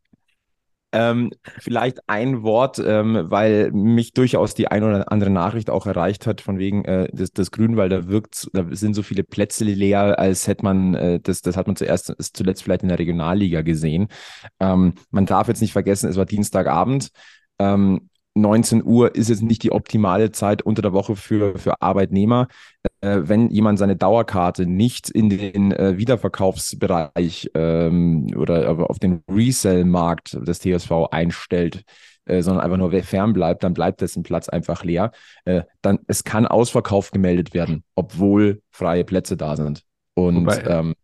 ähm, 0.94 1.30
vielleicht 1.58 1.98
ein 2.08 2.42
Wort, 2.44 2.78
ähm, 2.78 3.24
weil 3.24 3.72
mich 3.72 4.12
durchaus 4.12 4.54
die 4.54 4.68
ein 4.68 4.84
oder 4.84 5.10
andere 5.10 5.30
Nachricht 5.30 5.68
auch 5.68 5.86
erreicht 5.86 6.26
hat, 6.26 6.40
von 6.40 6.58
wegen 6.58 6.84
äh, 6.84 7.08
das, 7.12 7.32
das 7.32 7.50
Grünwalder 7.50 8.08
wirkt, 8.08 8.48
da 8.52 8.64
sind 8.70 8.94
so 8.94 9.02
viele 9.02 9.24
Plätze 9.24 9.64
leer, 9.64 10.18
als 10.18 10.46
hätte 10.46 10.64
man, 10.64 10.94
äh, 10.94 11.20
das, 11.20 11.42
das 11.42 11.56
hat 11.56 11.66
man 11.66 11.74
zuerst, 11.74 12.14
zuletzt 12.32 12.62
vielleicht 12.62 12.82
in 12.82 12.88
der 12.88 12.98
Regionalliga 12.98 13.62
gesehen. 13.62 14.06
Ähm, 14.60 14.94
man 15.10 15.26
darf 15.26 15.48
jetzt 15.48 15.60
nicht 15.60 15.72
vergessen, 15.72 16.08
es 16.08 16.16
war 16.16 16.26
Dienstagabend. 16.26 17.10
Ähm, 17.58 18.08
19 18.34 18.84
Uhr 18.84 19.14
ist 19.14 19.28
jetzt 19.28 19.42
nicht 19.42 19.62
die 19.62 19.72
optimale 19.72 20.32
Zeit 20.32 20.62
unter 20.62 20.82
der 20.82 20.92
Woche 20.92 21.14
für, 21.14 21.56
für 21.58 21.80
Arbeitnehmer. 21.80 22.48
Äh, 23.00 23.20
wenn 23.22 23.48
jemand 23.50 23.78
seine 23.78 23.96
Dauerkarte 23.96 24.66
nicht 24.66 25.08
in 25.08 25.30
den 25.30 25.72
äh, 25.72 25.96
Wiederverkaufsbereich 25.96 27.50
ähm, 27.54 28.26
oder 28.36 28.90
auf 28.90 28.98
den 28.98 29.22
Resell-Markt 29.30 30.36
des 30.46 30.58
TSV 30.60 31.08
einstellt, 31.10 31.84
äh, 32.26 32.42
sondern 32.42 32.64
einfach 32.64 32.78
nur 32.78 32.90
fern 33.02 33.32
bleibt, 33.34 33.62
dann 33.62 33.74
bleibt 33.74 34.00
dessen 34.00 34.22
Platz 34.22 34.48
einfach 34.48 34.82
leer. 34.82 35.12
Äh, 35.44 35.62
dann 35.82 36.00
es 36.08 36.24
kann 36.24 36.46
Ausverkauf 36.46 37.12
gemeldet 37.12 37.54
werden, 37.54 37.84
obwohl 37.94 38.62
freie 38.70 39.04
Plätze 39.04 39.36
da 39.36 39.56
sind. 39.56 39.82
Und 40.14 40.46
wobei, 40.46 40.62
ähm, 40.62 40.94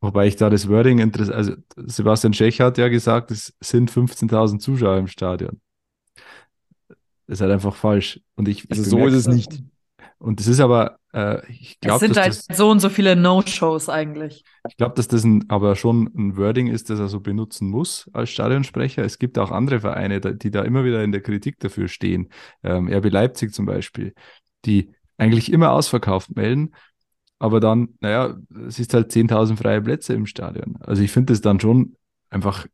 wobei 0.00 0.26
ich 0.26 0.36
da 0.36 0.50
das 0.50 0.68
Wording 0.68 0.98
interessiert, 0.98 1.36
also 1.36 1.52
Sebastian 1.76 2.34
Schech 2.34 2.60
hat 2.60 2.76
ja 2.76 2.88
gesagt, 2.88 3.30
es 3.30 3.54
sind 3.60 3.90
15.000 3.90 4.58
Zuschauer 4.58 4.98
im 4.98 5.06
Stadion. 5.06 5.60
Das 7.26 7.38
ist 7.38 7.40
halt 7.40 7.52
einfach 7.52 7.74
falsch. 7.74 8.20
Und 8.36 8.48
ich, 8.48 8.70
also 8.70 8.82
ich 8.82 8.88
so 8.88 9.06
ist 9.06 9.14
es 9.14 9.26
nicht. 9.26 9.62
Und 10.18 10.40
es 10.40 10.46
ist 10.46 10.60
aber, 10.60 10.98
äh, 11.12 11.46
ich 11.50 11.80
glaube, 11.80 11.96
es 11.96 12.00
sind 12.00 12.16
halt 12.16 12.28
das, 12.48 12.56
so 12.56 12.70
und 12.70 12.80
so 12.80 12.88
viele 12.88 13.16
No-Shows 13.16 13.88
eigentlich. 13.88 14.44
Ich 14.68 14.76
glaube, 14.76 14.94
dass 14.94 15.08
das 15.08 15.24
ein, 15.24 15.44
aber 15.48 15.76
schon 15.76 16.10
ein 16.16 16.36
Wording 16.36 16.68
ist, 16.68 16.88
das 16.88 16.98
er 16.98 17.08
so 17.08 17.20
benutzen 17.20 17.68
muss 17.68 18.08
als 18.12 18.30
Stadionsprecher. 18.30 19.04
Es 19.04 19.18
gibt 19.18 19.38
auch 19.38 19.50
andere 19.50 19.80
Vereine, 19.80 20.20
die 20.20 20.50
da 20.50 20.62
immer 20.62 20.84
wieder 20.84 21.04
in 21.04 21.12
der 21.12 21.20
Kritik 21.20 21.58
dafür 21.60 21.88
stehen. 21.88 22.30
Ähm, 22.62 22.88
RB 22.88 23.10
Leipzig 23.10 23.52
zum 23.52 23.66
Beispiel, 23.66 24.14
die 24.64 24.92
eigentlich 25.18 25.52
immer 25.52 25.72
ausverkauft 25.72 26.34
melden, 26.34 26.72
aber 27.38 27.60
dann, 27.60 27.90
naja, 28.00 28.36
es 28.66 28.78
ist 28.78 28.94
halt 28.94 29.10
10.000 29.10 29.56
freie 29.56 29.82
Plätze 29.82 30.14
im 30.14 30.26
Stadion. 30.26 30.78
Also 30.80 31.02
ich 31.02 31.10
finde 31.10 31.32
das 31.32 31.40
dann 31.40 31.60
schon 31.60 31.96
einfach 32.30 32.66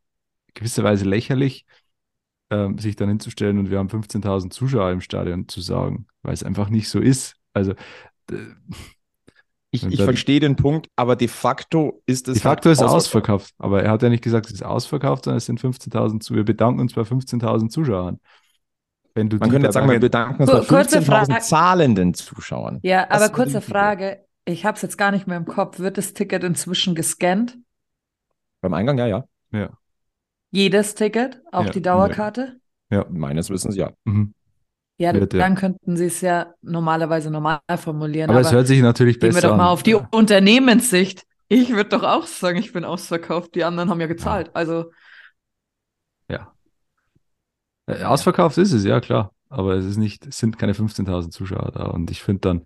gewisserweise 0.53 1.05
lächerlich, 1.05 1.65
ähm, 2.51 2.77
sich 2.77 2.95
dann 2.95 3.09
hinzustellen 3.09 3.57
und 3.57 3.71
wir 3.71 3.79
haben 3.79 3.89
15.000 3.89 4.51
Zuschauer 4.53 4.91
im 4.91 5.01
Stadion 5.01 5.47
zu 5.47 5.61
sagen, 5.61 6.05
weil 6.21 6.33
es 6.33 6.43
einfach 6.43 6.69
nicht 6.69 6.89
so 6.89 6.99
ist. 6.99 7.35
Also 7.53 7.73
ich, 9.73 9.85
ich 9.85 10.01
verstehe 10.01 10.39
den 10.41 10.55
Punkt, 10.57 10.87
aber 10.97 11.15
de 11.15 11.27
facto 11.29 12.01
ist 12.05 12.27
es. 12.27 12.35
de 12.35 12.41
facto 12.43 12.69
halt 12.69 12.77
ist 12.77 12.83
ausverkauft, 12.83 13.53
aber 13.57 13.83
er 13.83 13.91
hat 13.91 14.03
ja 14.03 14.09
nicht 14.09 14.23
gesagt, 14.23 14.47
es 14.47 14.51
ist 14.53 14.63
ausverkauft, 14.63 15.23
sondern 15.25 15.37
es 15.37 15.45
sind 15.45 15.59
15.000 15.61 16.19
zu. 16.19 16.35
Wir 16.35 16.43
bedanken 16.43 16.81
uns 16.81 16.93
bei 16.93 17.03
15.000 17.05 17.69
Zuschauern. 17.69 18.19
Wenn 19.13 19.29
du 19.29 19.37
Man 19.37 19.49
könnte 19.49 19.67
jetzt 19.67 19.73
sagen, 19.73 19.89
wir 19.89 19.99
bedanken 19.99 20.41
uns 20.43 20.51
Kur- 20.51 20.59
bei 20.61 20.65
kurze 20.65 20.99
15.000 20.99 21.05
Frage. 21.31 21.39
zahlenden 21.41 22.13
Zuschauern. 22.13 22.79
Ja, 22.83 23.05
Das 23.05 23.21
aber 23.21 23.33
kurze 23.33 23.61
Frage. 23.61 24.25
Ich 24.45 24.65
habe 24.65 24.75
es 24.75 24.81
jetzt 24.81 24.97
gar 24.97 25.11
nicht 25.11 25.27
mehr 25.27 25.37
im 25.37 25.45
Kopf. 25.45 25.79
Wird 25.79 25.97
das 25.97 26.13
Ticket 26.13 26.43
inzwischen 26.43 26.95
gescannt? 26.95 27.57
Beim 28.61 28.73
Eingang, 28.73 28.97
ja, 28.97 29.07
ja. 29.07 29.23
Ja. 29.51 29.69
Jedes 30.51 30.95
Ticket? 30.95 31.41
Auch 31.51 31.65
Ja, 31.65 31.71
die 31.71 31.81
Dauerkarte? 31.81 32.59
Meines 33.09 33.49
Wissens, 33.49 33.75
ja. 33.75 33.91
Mhm. 34.03 34.33
Ja, 34.97 35.13
Wird, 35.13 35.33
ja. 35.33 35.39
dann 35.39 35.55
könnten 35.55 35.97
sie 35.97 36.05
es 36.05 36.21
ja 36.21 36.53
normalerweise 36.61 37.31
normal 37.31 37.59
formulieren. 37.77 38.29
Aber, 38.29 38.39
Aber, 38.39 38.47
es 38.47 38.53
hört 38.53 38.67
sich 38.67 38.81
natürlich 38.81 39.19
gehen 39.19 39.29
wir 39.29 39.35
besser 39.35 39.49
doch 39.49 39.57
mal 39.57 39.63
an. 39.63 39.69
auf 39.69 39.83
die 39.83 39.95
Unternehmenssicht. 39.95 41.23
Ich 41.47 41.71
würde 41.71 41.89
doch 41.89 42.03
auch 42.03 42.27
sagen, 42.27 42.59
ich 42.59 42.71
bin 42.71 42.85
ausverkauft. 42.85 43.55
Die 43.55 43.63
anderen 43.63 43.89
haben 43.89 43.99
ja 43.99 44.07
gezahlt. 44.07 44.51
Also, 44.53 44.91
Ja. 46.29 46.53
Äh, 47.87 48.03
Ausverkauft 48.03 48.57
ist 48.57 48.71
es, 48.73 48.83
ja 48.85 48.99
klar. 49.01 49.33
Aber 49.49 49.73
es 49.75 49.85
ist 49.85 49.97
nicht, 49.97 50.27
es 50.27 50.37
sind 50.37 50.57
keine 50.57 50.73
15.000 50.73 51.33
Zuschauer 51.33 51.71
da. 51.71 51.85
Und 51.85 52.09
ich 52.11 52.21
finde 52.21 52.41
dann, 52.41 52.65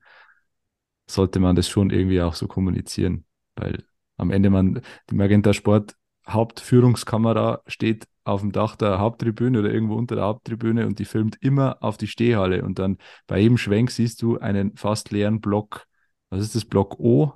sollte 1.10 1.40
man 1.40 1.56
das 1.56 1.70
schon 1.70 1.90
irgendwie 1.90 2.22
auch 2.22 2.34
so 2.34 2.48
kommunizieren. 2.48 3.26
Weil 3.56 3.84
am 4.18 4.32
Ende 4.32 4.50
man, 4.50 4.82
die 5.10 5.16
Magenta 5.16 5.54
Sport 5.54 5.96
Hauptführungskamera 6.28 7.62
steht 7.68 8.08
auf 8.24 8.42
dem 8.42 8.52
Dach 8.52 8.76
der 8.76 9.00
Haupttribüne 9.00 9.60
oder 9.60 9.72
irgendwo 9.72 9.96
unter 9.96 10.16
der 10.16 10.26
Haupttribüne 10.26 10.88
und 10.88 10.98
die 11.00 11.06
filmt 11.06 11.38
immer 11.42 11.78
auf 11.82 11.98
die 11.98 12.08
Stehhalle. 12.08 12.64
Und 12.64 12.80
dann 12.80 12.98
bei 13.28 13.40
jedem 13.40 13.58
Schwenk 13.58 13.92
siehst 13.92 14.22
du 14.22 14.40
einen 14.40 14.76
fast 14.76 15.12
leeren 15.12 15.42
Block. 15.42 15.86
Was 16.30 16.42
ist 16.42 16.56
das? 16.56 16.66
Block 16.66 17.00
O 17.00 17.34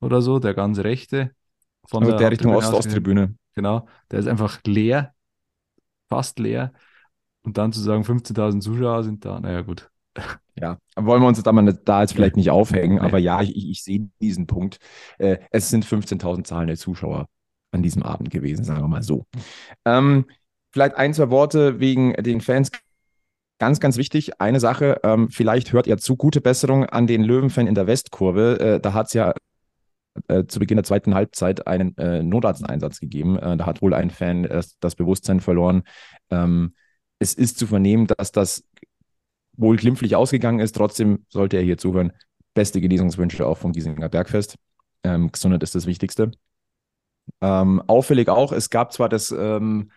oder 0.00 0.20
so, 0.20 0.38
der 0.38 0.54
ganz 0.54 0.78
rechte. 0.80 1.32
Von 1.86 2.04
Also 2.04 2.16
der 2.16 2.30
Richtung 2.30 2.52
Haupttribüne 2.52 2.78
aus. 2.78 2.84
Ost-Osttribüne. 2.86 3.36
Genau, 3.54 3.88
der 4.10 4.20
ist 4.20 4.28
einfach 4.28 4.60
leer, 4.64 5.14
fast 6.08 6.38
leer. 6.38 6.72
Und 7.42 7.56
dann 7.56 7.72
zu 7.72 7.80
sagen, 7.80 8.04
15.000 8.04 8.60
Zuschauer 8.60 9.02
sind 9.02 9.24
da, 9.24 9.40
naja, 9.40 9.62
gut. 9.62 9.90
Ja, 10.56 10.76
wollen 10.94 11.22
wir 11.22 11.28
uns 11.28 11.42
da, 11.42 11.52
mal 11.52 11.62
nicht, 11.62 11.80
da 11.86 12.02
jetzt 12.02 12.12
vielleicht 12.12 12.36
nicht 12.36 12.50
aufhängen, 12.50 12.98
aber 12.98 13.16
ja, 13.18 13.40
ich, 13.40 13.56
ich, 13.56 13.70
ich 13.70 13.82
sehe 13.82 14.10
diesen 14.20 14.46
Punkt. 14.46 14.78
Äh, 15.16 15.38
es 15.50 15.70
sind 15.70 15.86
15.000 15.86 16.44
zahlende 16.44 16.76
Zuschauer 16.76 17.28
an 17.72 17.82
diesem 17.82 18.02
Abend 18.02 18.30
gewesen, 18.30 18.64
sagen 18.64 18.80
wir 18.82 18.88
mal 18.88 19.02
so. 19.02 19.26
Ähm, 19.84 20.26
vielleicht 20.72 20.96
ein, 20.96 21.14
zwei 21.14 21.30
Worte 21.30 21.80
wegen 21.80 22.12
den 22.14 22.40
Fans. 22.40 22.70
Ganz, 23.58 23.78
ganz 23.78 23.98
wichtig, 23.98 24.40
eine 24.40 24.58
Sache, 24.58 25.00
ähm, 25.02 25.28
vielleicht 25.28 25.74
hört 25.74 25.86
ihr 25.86 25.98
zu, 25.98 26.16
gute 26.16 26.40
Besserung 26.40 26.86
an 26.86 27.06
den 27.06 27.22
Löwenfan 27.22 27.66
in 27.66 27.74
der 27.74 27.86
Westkurve. 27.86 28.58
Äh, 28.58 28.80
da 28.80 28.94
hat 28.94 29.08
es 29.08 29.12
ja 29.12 29.34
äh, 30.28 30.44
zu 30.46 30.58
Beginn 30.60 30.76
der 30.76 30.84
zweiten 30.84 31.14
Halbzeit 31.14 31.66
einen 31.66 31.96
äh, 31.98 32.22
Notarzteinsatz 32.22 33.00
gegeben. 33.00 33.38
Äh, 33.38 33.58
da 33.58 33.66
hat 33.66 33.82
wohl 33.82 33.92
ein 33.92 34.10
Fan 34.10 34.44
äh, 34.46 34.62
das 34.80 34.94
Bewusstsein 34.94 35.40
verloren. 35.40 35.82
Ähm, 36.30 36.74
es 37.18 37.34
ist 37.34 37.58
zu 37.58 37.66
vernehmen, 37.66 38.06
dass 38.06 38.32
das 38.32 38.64
wohl 39.56 39.76
glimpflich 39.76 40.16
ausgegangen 40.16 40.60
ist. 40.60 40.74
Trotzdem 40.74 41.26
sollte 41.28 41.58
er 41.58 41.62
hier 41.62 41.76
zuhören. 41.76 42.12
Beste 42.54 42.80
Genesungswünsche 42.80 43.46
auch 43.46 43.58
vom 43.58 43.72
Giesinger 43.72 44.08
Bergfest. 44.08 44.56
Ähm, 45.04 45.30
Gesundheit 45.30 45.62
ist 45.62 45.74
das 45.74 45.86
Wichtigste. 45.86 46.32
Ähm, 47.40 47.82
auffällig 47.86 48.28
auch, 48.28 48.52
es 48.52 48.70
gab 48.70 48.92
zwar 48.92 49.08
das, 49.08 49.30
ähm, 49.30 49.90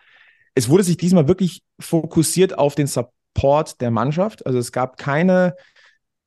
es 0.56 0.70
wurde 0.70 0.84
sich 0.84 0.98
diesmal 0.98 1.28
wirklich 1.28 1.64
fokussiert 1.80 2.58
auf 2.58 2.76
den 2.76 2.88
Support 2.88 3.82
der 3.82 3.92
Mannschaft. 3.92 4.46
Also 4.46 4.60
es 4.60 4.72
gab 4.72 4.98
keine 4.98 5.56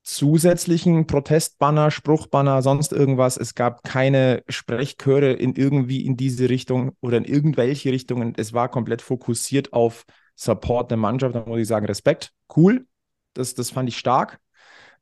zusätzlichen 0.02 1.06
Protestbanner, 1.06 1.90
Spruchbanner, 1.90 2.62
sonst 2.62 2.92
irgendwas. 2.92 3.36
Es 3.36 3.54
gab 3.54 3.82
keine 3.82 4.42
Sprechchöre 4.48 5.32
in 5.32 5.54
irgendwie 5.54 6.04
in 6.06 6.16
diese 6.16 6.48
Richtung 6.48 6.92
oder 7.00 7.16
in 7.16 7.24
irgendwelche 7.24 7.90
Richtungen. 7.90 8.32
Es 8.36 8.52
war 8.52 8.68
komplett 8.68 9.02
fokussiert 9.02 9.72
auf 9.72 10.04
Support 10.36 10.90
der 10.90 10.98
Mannschaft. 10.98 11.34
Da 11.34 11.44
muss 11.44 11.58
ich 11.58 11.66
sagen, 11.66 11.86
Respekt, 11.86 12.32
cool. 12.56 12.86
Das, 13.34 13.54
das 13.54 13.70
fand 13.70 13.88
ich 13.88 13.98
stark. 13.98 14.38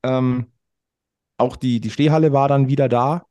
Ähm, 0.03 0.53
auch 1.37 1.57
die, 1.57 1.81
die 1.81 1.91
Stehhalle 1.91 2.33
war 2.33 2.49
dann 2.49 2.69
wieder 2.69 2.89
da. 2.89 3.27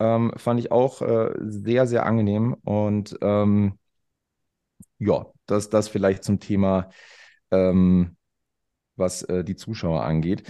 Ähm, 0.00 0.32
fand 0.36 0.60
ich 0.60 0.72
auch 0.72 1.02
äh, 1.02 1.30
sehr, 1.40 1.86
sehr 1.86 2.06
angenehm. 2.06 2.54
Und 2.64 3.16
ähm, 3.22 3.78
ja, 4.98 5.26
das, 5.46 5.70
das 5.70 5.88
vielleicht 5.88 6.24
zum 6.24 6.40
Thema, 6.40 6.90
ähm, 7.50 8.16
was 8.96 9.22
äh, 9.22 9.44
die 9.44 9.56
Zuschauer 9.56 10.04
angeht. 10.04 10.44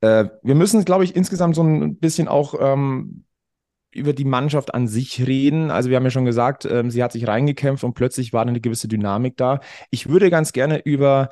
Äh, 0.00 0.26
wir 0.42 0.54
müssen, 0.54 0.84
glaube 0.84 1.04
ich, 1.04 1.14
insgesamt 1.16 1.54
so 1.54 1.62
ein 1.62 1.96
bisschen 1.96 2.28
auch 2.28 2.54
ähm, 2.58 3.24
über 3.92 4.12
die 4.12 4.24
Mannschaft 4.24 4.72
an 4.74 4.86
sich 4.86 5.26
reden. 5.26 5.70
Also 5.70 5.90
wir 5.90 5.96
haben 5.96 6.04
ja 6.04 6.10
schon 6.10 6.24
gesagt, 6.24 6.64
ähm, 6.64 6.90
sie 6.90 7.02
hat 7.02 7.12
sich 7.12 7.26
reingekämpft 7.26 7.84
und 7.84 7.94
plötzlich 7.94 8.32
war 8.32 8.42
eine 8.42 8.60
gewisse 8.60 8.88
Dynamik 8.88 9.36
da. 9.36 9.60
Ich 9.90 10.08
würde 10.08 10.30
ganz 10.30 10.52
gerne 10.52 10.78
über, 10.78 11.30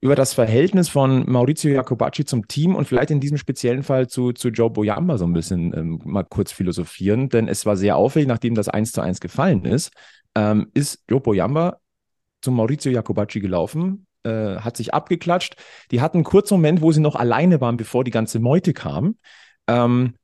über 0.00 0.14
das 0.14 0.34
Verhältnis 0.34 0.88
von 0.88 1.30
Maurizio 1.30 1.72
Jacobacci 1.72 2.24
zum 2.24 2.46
Team 2.48 2.74
und 2.74 2.86
vielleicht 2.86 3.10
in 3.10 3.20
diesem 3.20 3.38
speziellen 3.38 3.82
Fall 3.82 4.08
zu, 4.08 4.32
zu 4.32 4.48
Joe 4.48 4.70
Boyamba 4.70 5.18
so 5.18 5.24
ein 5.24 5.32
bisschen 5.32 5.72
ähm, 5.74 6.00
mal 6.04 6.24
kurz 6.24 6.52
philosophieren, 6.52 7.28
denn 7.28 7.48
es 7.48 7.64
war 7.64 7.76
sehr 7.76 7.96
auffällig, 7.96 8.28
nachdem 8.28 8.54
das 8.54 8.68
1 8.68 8.92
zu 8.92 9.00
1 9.00 9.20
gefallen 9.20 9.64
ist, 9.64 9.92
ähm, 10.34 10.70
ist 10.74 11.02
Joe 11.08 11.20
Boyamba 11.20 11.78
zu 12.42 12.50
Maurizio 12.50 12.92
Jacobacci 12.92 13.40
gelaufen, 13.40 14.06
äh, 14.22 14.56
hat 14.56 14.76
sich 14.76 14.92
abgeklatscht. 14.92 15.56
Die 15.90 16.00
hatten 16.00 16.18
einen 16.18 16.24
kurzen 16.24 16.54
Moment, 16.54 16.82
wo 16.82 16.92
sie 16.92 17.00
noch 17.00 17.16
alleine 17.16 17.60
waren, 17.60 17.76
bevor 17.76 18.04
die 18.04 18.10
ganze 18.10 18.38
Meute 18.38 18.74
kam. 18.74 19.16
Ähm, 19.66 20.14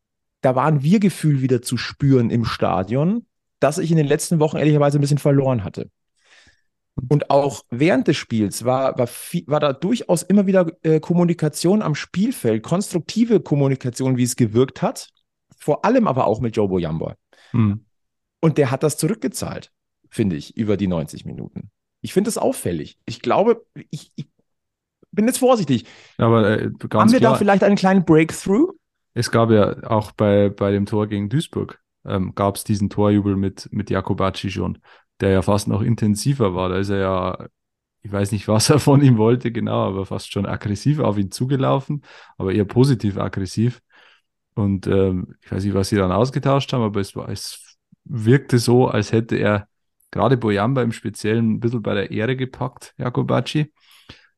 da 0.43 0.55
war 0.55 0.67
ein 0.67 0.83
Wir-Gefühl 0.83 1.41
wieder 1.41 1.63
zu 1.63 1.77
spüren 1.77 2.29
im 2.29 2.45
Stadion, 2.45 3.27
das 3.59 3.79
ich 3.79 3.91
in 3.91 3.97
den 3.97 4.07
letzten 4.07 4.39
Wochen 4.39 4.59
ehrlicherweise 4.59 4.99
ein 4.99 5.01
bisschen 5.01 5.19
verloren 5.19 5.65
hatte. 5.65 5.89
Und 7.09 7.31
auch 7.31 7.65
während 7.71 8.07
des 8.07 8.17
Spiels 8.17 8.65
war, 8.65 8.99
war, 8.99 9.09
war 9.47 9.61
da 9.61 9.73
durchaus 9.73 10.23
immer 10.23 10.47
wieder 10.47 10.71
äh, 10.83 11.01
Kommunikation 11.01 11.81
am 11.81 11.95
Spielfeld, 11.95 12.63
konstruktive 12.63 13.41
Kommunikation, 13.41 14.17
wie 14.17 14.25
es 14.25 14.37
gewirkt 14.37 14.83
hat. 14.83 15.09
Vor 15.57 15.85
allem 15.85 16.07
aber 16.07 16.27
auch 16.27 16.41
mit 16.41 16.57
Joe 16.57 16.69
Boyamba. 16.69 17.17
Hm. 17.53 17.87
Und 18.41 18.59
der 18.59 18.71
hat 18.71 18.83
das 18.83 18.99
zurückgezahlt, 18.99 19.71
finde 20.11 20.37
ich, 20.37 20.57
über 20.57 20.77
die 20.77 20.89
90 20.89 21.25
Minuten. 21.25 21.71
Ich 22.03 22.13
finde 22.13 22.29
das 22.29 22.37
auffällig. 22.37 22.99
Ich 23.07 23.21
glaube, 23.23 23.65
ich, 23.91 24.13
ich 24.17 24.27
bin 25.13 25.27
jetzt 25.27 25.39
vorsichtig. 25.39 25.87
Aber 26.19 26.49
äh, 26.51 26.71
Haben 26.93 27.13
wir 27.13 27.21
klar, 27.21 27.33
da 27.33 27.39
vielleicht 27.39 27.63
einen 27.65 27.77
kleinen 27.77 28.05
Breakthrough? 28.05 28.73
es 29.15 29.31
gab 29.31 29.51
ja 29.51 29.83
auch 29.85 30.13
bei, 30.13 30.49
bei 30.49 30.71
dem 30.73 30.87
Tor 30.87 31.07
gegen 31.07 31.29
Duisburg, 31.29 31.81
ähm, 32.05 32.35
gab 32.35 32.57
es 32.57 32.65
diesen 32.65 32.91
Torjubel 32.91 33.37
mit, 33.37 33.69
mit 33.73 33.91
Jakobacci 33.91 34.51
schon, 34.51 34.79
der 35.23 35.31
ja 35.31 35.43
fast 35.43 35.69
noch 35.69 35.83
intensiver 35.83 36.55
war. 36.55 36.69
Da 36.69 36.79
ist 36.79 36.91
er 36.91 36.99
ja, 36.99 37.49
ich 38.03 38.13
weiß 38.13 38.33
nicht, 38.33 38.49
was 38.49 38.71
er 38.71 38.79
von 38.81 39.03
ihm 39.03 39.17
wollte, 39.17 39.53
genau, 39.53 39.89
aber 39.89 40.05
fast 40.07 40.33
schon 40.33 40.47
aggressiv 40.47 40.99
auf 40.99 41.17
ihn 41.17 41.31
zugelaufen, 41.31 42.03
aber 42.37 42.53
eher 42.53 42.67
positiv 42.67 43.17
aggressiv. 43.19 43.81
Und 44.55 44.87
ähm, 44.87 45.37
ich 45.43 45.51
weiß 45.51 45.65
nicht, 45.65 45.75
was 45.75 45.89
sie 45.89 45.97
dann 45.97 46.13
ausgetauscht 46.13 46.73
haben, 46.73 46.83
aber 46.83 47.01
es, 47.01 47.17
war, 47.17 47.29
es 47.31 47.79
wirkte 48.05 48.59
so, 48.59 48.89
als 48.89 49.13
hätte 49.13 49.37
er 49.37 49.69
gerade 50.11 50.37
Boyamba 50.37 50.83
im 50.83 50.93
Speziellen 50.93 51.55
ein 51.55 51.61
bisschen 51.61 51.83
bei 51.83 51.95
der 51.95 52.11
Ehre 52.11 52.37
gepackt, 52.37 52.95
Jakobacci. 52.99 53.73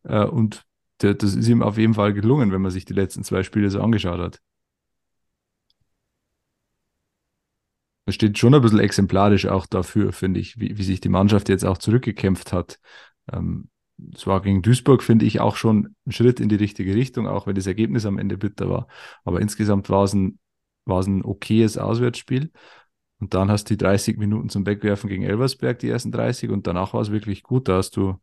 Äh, 0.05 0.25
und 0.25 0.65
der, 1.03 1.15
das 1.15 1.35
ist 1.35 1.49
ihm 1.49 1.63
auf 1.63 1.79
jeden 1.79 1.95
Fall 1.95 2.13
gelungen, 2.13 2.53
wenn 2.53 2.63
man 2.63 2.71
sich 2.71 2.85
die 2.85 2.93
letzten 2.93 3.25
zwei 3.25 3.43
Spiele 3.43 3.71
so 3.71 3.81
angeschaut 3.81 4.21
hat. 4.21 4.41
Das 8.07 8.15
steht 8.15 8.39
schon 8.39 8.55
ein 8.55 8.61
bisschen 8.61 8.81
exemplarisch 8.81 9.47
auch 9.47 9.67
dafür, 9.67 10.13
finde 10.13 10.41
ich, 10.41 10.59
wie, 10.59 10.77
wie 10.77 10.83
sich 10.83 11.01
die 11.01 11.09
Mannschaft 11.09 11.49
jetzt 11.49 11.65
auch 11.65 11.79
zurückgekämpft 11.79 12.53
hat. 12.53 12.79
Ähm, 13.33 13.71
es 14.15 14.27
war 14.27 14.43
gegen 14.43 14.63
Duisburg, 14.63 15.03
finde 15.03 15.25
ich, 15.25 15.41
auch 15.41 15.57
schon 15.57 15.95
ein 16.07 16.13
Schritt 16.13 16.41
in 16.41 16.49
die 16.49 16.57
richtige 16.57 16.95
Richtung, 16.95 17.27
auch 17.27 17.47
wenn 17.47 17.55
das 17.55 17.67
Ergebnis 17.67 18.07
am 18.07 18.19
Ende 18.19 18.37
bitter 18.37 18.69
war. 18.69 18.89
Aber 19.25 19.41
insgesamt 19.41 19.89
war 19.89 20.05
es 20.05 20.15
ein, 20.15 20.39
war 20.85 21.01
es 21.01 21.07
ein 21.07 21.25
okayes 21.25 21.79
Auswärtsspiel. 21.79 22.51
Und 23.21 23.35
dann 23.35 23.51
hast 23.51 23.71
du 23.71 23.75
die 23.75 23.79
30 23.79 24.19
Minuten 24.19 24.49
zum 24.49 24.67
Wegwerfen 24.67 25.09
gegen 25.09 25.23
Elversberg, 25.23 25.79
die 25.79 25.89
ersten 25.89 26.13
30, 26.13 26.51
und 26.51 26.67
danach 26.67 26.93
war 26.93 27.01
es 27.01 27.11
wirklich 27.11 27.43
gut. 27.43 27.69
Da 27.69 27.77
hast 27.77 27.97
du 27.97 28.21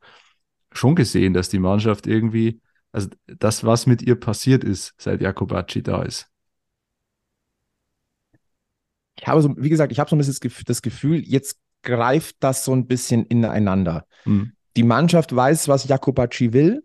schon 0.72 0.96
gesehen, 0.96 1.34
dass 1.34 1.50
die 1.50 1.60
Mannschaft 1.60 2.08
irgendwie, 2.08 2.62
also 2.92 3.10
das, 3.26 3.64
was 3.64 3.88
mit 3.88 4.02
ihr 4.02 4.16
passiert 4.16 4.64
ist, 4.64 4.94
seit 4.98 5.22
Jakobacci 5.22 5.82
da 5.82 6.04
ist. 6.04 6.30
Ich 9.20 9.28
habe 9.28 9.42
so, 9.42 9.54
wie 9.58 9.70
gesagt, 9.70 9.92
ich 9.92 10.00
habe 10.00 10.10
so 10.10 10.16
ein 10.16 10.20
bisschen 10.20 10.34
das 10.34 10.42
Gef- 10.42 10.66
das 10.66 10.82
Gefühl, 10.82 11.20
jetzt 11.20 11.58
greift 11.84 12.38
das 12.40 12.66
so 12.66 12.74
ein 12.74 12.88
bisschen 12.88 13.26
ineinander. 13.26 14.06
Hm. 14.24 14.54
Die 14.78 14.84
Mannschaft 14.84 15.36
weiß, 15.36 15.68
was 15.68 15.88
Jakobacci 15.88 16.54
will 16.54 16.84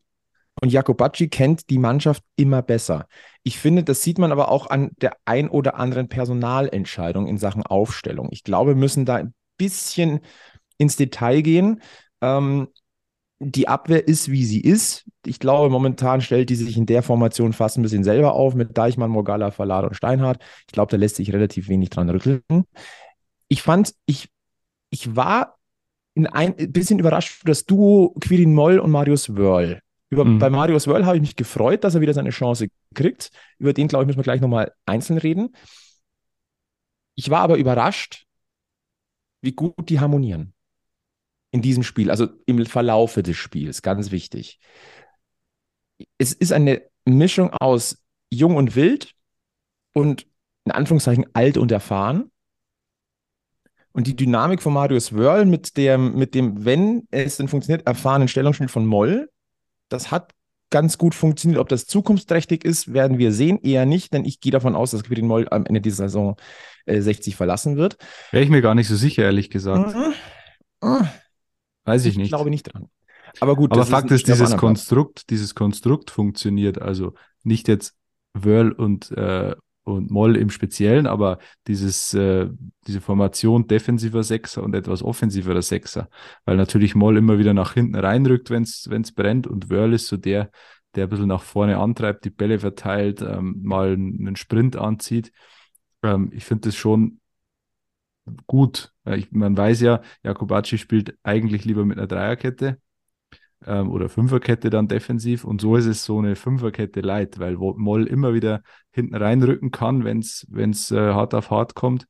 und 0.61 0.73
Jakobacci 0.73 1.29
kennt 1.29 1.71
die 1.71 1.79
Mannschaft 1.79 2.23
immer 2.37 2.63
besser. 2.63 3.07
Ich 3.43 3.59
finde, 3.59 3.85
das 3.85 4.03
sieht 4.03 4.19
man 4.19 4.33
aber 4.33 4.51
auch 4.51 4.71
an 4.71 4.91
der 5.01 5.17
ein 5.25 5.49
oder 5.49 5.77
anderen 5.77 6.09
Personalentscheidung 6.09 7.27
in 7.27 7.39
Sachen 7.39 7.63
Aufstellung. 7.65 8.29
Ich 8.33 8.43
glaube, 8.43 8.73
wir 8.73 8.77
müssen 8.77 9.05
da 9.05 9.17
ein 9.17 9.35
bisschen 9.59 10.21
ins 10.79 10.97
Detail 10.97 11.43
gehen. 11.43 11.83
Ähm, 12.21 12.69
die 13.39 13.69
Abwehr 13.69 14.09
ist, 14.09 14.31
wie 14.31 14.45
sie 14.45 14.61
ist. 14.61 15.05
Ich 15.25 15.39
glaube, 15.39 15.69
momentan 15.69 16.21
stellt 16.21 16.49
die 16.49 16.57
sich 16.57 16.77
in 16.77 16.87
der 16.87 17.03
Formation 17.03 17.53
fast 17.53 17.77
ein 17.77 17.83
bisschen 17.83 18.05
selber 18.05 18.33
auf 18.33 18.55
mit 18.55 18.77
Deichmann, 18.79 19.11
Morgalla, 19.11 19.51
Verlad 19.51 19.85
und 19.85 19.95
Steinhardt. 19.95 20.43
Ich 20.67 20.73
glaube, 20.73 20.91
da 20.91 20.97
lässt 20.97 21.17
sich 21.17 21.33
relativ 21.33 21.69
wenig 21.69 21.91
dran 21.91 22.09
rütteln. 22.09 22.43
Ich 23.49 23.63
fand, 23.63 23.95
ich, 24.07 24.31
ich 24.91 25.15
war 25.15 25.59
in 26.15 26.27
ein 26.27 26.55
bisschen 26.73 26.99
überrascht 26.99 27.43
über 27.43 27.51
das 27.51 27.67
Duo 27.67 28.15
Quirin 28.21 28.55
Moll 28.55 28.79
und 28.79 28.91
Marius 28.91 29.37
Wörl. 29.37 29.81
Über, 30.09 30.25
mhm. 30.25 30.39
Bei 30.39 30.49
Marius 30.49 30.87
Wörl 30.87 31.05
habe 31.05 31.17
ich 31.17 31.23
mich 31.23 31.37
gefreut, 31.37 31.85
dass 31.85 31.95
er 31.95 32.01
wieder 32.01 32.15
seine 32.15 32.31
Chance 32.31 32.69
kriegt. 32.95 33.31
Über 33.59 33.75
den, 33.75 33.89
glaube 33.89 34.05
ich, 34.05 34.07
müssen 34.07 34.19
wir 34.19 34.25
gleich 34.25 34.41
nochmal 34.41 34.73
einzeln 34.87 35.19
reden. 35.19 35.55
Ich 37.15 37.29
war 37.29 37.41
aber 37.41 37.59
überrascht, 37.59 38.25
wie 39.43 39.53
gut 39.53 39.91
die 39.91 40.01
harmonieren 40.01 40.56
in 41.57 41.63
diesem 41.63 41.83
Spiel, 41.83 42.11
also 42.11 42.29
im 42.45 42.65
Verlaufe 42.67 43.23
des 43.23 43.37
Spiels, 43.37 43.81
ganz 43.81 44.11
wichtig. 44.11 44.61
Es 46.19 46.35
ist 46.35 46.53
eine 46.53 46.83
Mischung 47.07 47.51
aus 47.51 48.05
jung 48.31 48.57
und 48.57 48.77
wild 48.77 49.13
und 49.95 50.27
in 50.67 50.73
Anführungszeichen 50.73 51.27
alt 51.33 51.57
und 51.57 51.73
erfahren. 51.73 52.31
Und 53.93 54.07
die 54.07 54.17
Dynamik 54.17 54.61
von 54.61 54.75
Marius 54.75 55.15
Wörl 55.15 55.47
mit, 55.47 55.79
der, 55.79 55.97
mit 55.97 56.35
dem, 56.35 56.67
wenn 56.67 57.09
es 57.11 57.39
denn 57.39 57.49
funktioniert, 57.49 57.87
erfahrenen 57.87 58.29
Stellungsspiel 58.29 58.69
von 58.69 58.85
Moll, 58.85 59.31
das 59.89 60.11
hat 60.11 60.35
ganz 60.69 60.99
gut 60.99 61.15
funktioniert. 61.15 61.59
Ob 61.59 61.71
das 61.71 61.87
zukunftsträchtig 61.87 62.65
ist, 62.65 62.93
werden 62.93 63.17
wir 63.17 63.33
sehen. 63.33 63.59
Eher 63.63 63.87
nicht, 63.87 64.13
denn 64.13 64.27
ich 64.27 64.41
gehe 64.41 64.53
davon 64.53 64.77
aus, 64.77 64.91
dass 64.91 65.05
Quirin 65.05 65.27
Moll 65.27 65.49
am 65.51 65.65
Ende 65.65 65.81
dieser 65.81 66.09
Saison 66.09 66.37
äh, 66.85 67.01
60 67.01 67.37
verlassen 67.37 67.79
wird. 67.79 67.97
Wäre 68.33 68.45
ich 68.45 68.51
mir 68.51 68.61
gar 68.61 68.75
nicht 68.75 68.89
so 68.89 68.97
sicher, 68.97 69.23
ehrlich 69.23 69.49
gesagt. 69.49 69.95
Mhm. 69.95 70.13
Mhm. 70.83 71.09
Weiß 71.87 72.05
ich, 72.05 72.13
ich 72.13 72.17
nicht. 72.19 72.27
Ich 72.27 72.31
glaube 72.31 72.51
nicht 72.51 72.65
dran. 72.65 72.89
Aber 73.41 73.57
gut. 73.57 73.73
Aber 73.73 73.87
Fakt 73.87 74.11
ist, 74.11 74.29
dieses 74.29 74.57
Konstrukt, 74.57 75.31
dieses 75.31 75.55
Konstrukt 75.55 76.11
funktioniert. 76.11 76.81
Also 76.81 77.15
nicht 77.45 77.69
jetzt 77.69 77.97
Wörl 78.35 78.73
und, 78.73 79.11
äh, 79.13 79.55
und 79.85 80.11
Moll 80.11 80.37
im 80.37 80.51
Speziellen, 80.51 81.07
aber 81.07 81.39
dieses, 81.69 82.13
äh, 82.13 82.49
diese 82.87 83.01
Formation 83.01 83.69
defensiver 83.69 84.25
Sechser 84.25 84.63
und 84.63 84.75
etwas 84.75 85.03
offensiverer 85.03 85.63
Sechser. 85.63 86.09
Weil 86.45 86.57
natürlich 86.57 86.95
Moll 86.95 87.17
immer 87.17 87.39
wieder 87.39 87.55
nach 87.55 87.75
hinten 87.75 87.95
reinrückt, 87.95 88.51
wenn 88.51 88.63
es 88.63 89.13
brennt 89.13 89.47
und 89.47 89.71
Wörl 89.71 89.95
ist 89.95 90.09
so 90.09 90.17
der, 90.17 90.51
der 90.97 91.05
ein 91.05 91.11
bisschen 91.11 91.29
nach 91.29 91.43
vorne 91.43 91.79
antreibt, 91.79 92.25
die 92.25 92.31
Bälle 92.31 92.59
verteilt, 92.59 93.23
ähm, 93.23 93.61
mal 93.63 93.93
einen 93.93 94.37
Sprint 94.37 94.77
anzieht. 94.77 95.31
Ähm, 96.03 96.31
ich 96.33 96.45
finde 96.45 96.69
das 96.69 96.77
schon 96.77 97.21
gut. 98.47 98.93
Ich, 99.05 99.31
man 99.33 99.57
weiß 99.57 99.81
ja, 99.81 100.03
Jakobacci 100.23 100.79
spielt 100.79 101.17
eigentlich 101.23 101.65
lieber 101.65 101.85
mit 101.85 101.99
einer 101.99 102.07
Dreierkette 102.07 102.79
ähm, 103.65 103.91
oder 103.91 104.09
Fünferkette 104.09 104.71
dann 104.71 104.89
defensiv 104.89 105.45
und 105.45 105.61
so 105.61 105.77
ist 105.77 105.87
es 105.87 106.05
so 106.05 106.19
eine 106.19 106.37
Fünferkette 106.37 107.01
leid, 107.01 107.39
weil 107.39 107.57
Moll 107.57 108.07
immer 108.07 108.35
wieder 108.35 108.63
hinten 108.91 109.15
reinrücken 109.15 109.71
kann, 109.71 110.05
wenn 110.05 110.21
es 110.21 110.91
äh, 110.91 111.13
hart 111.13 111.35
auf 111.35 111.51
hart 111.51 111.75
kommt 111.75 112.07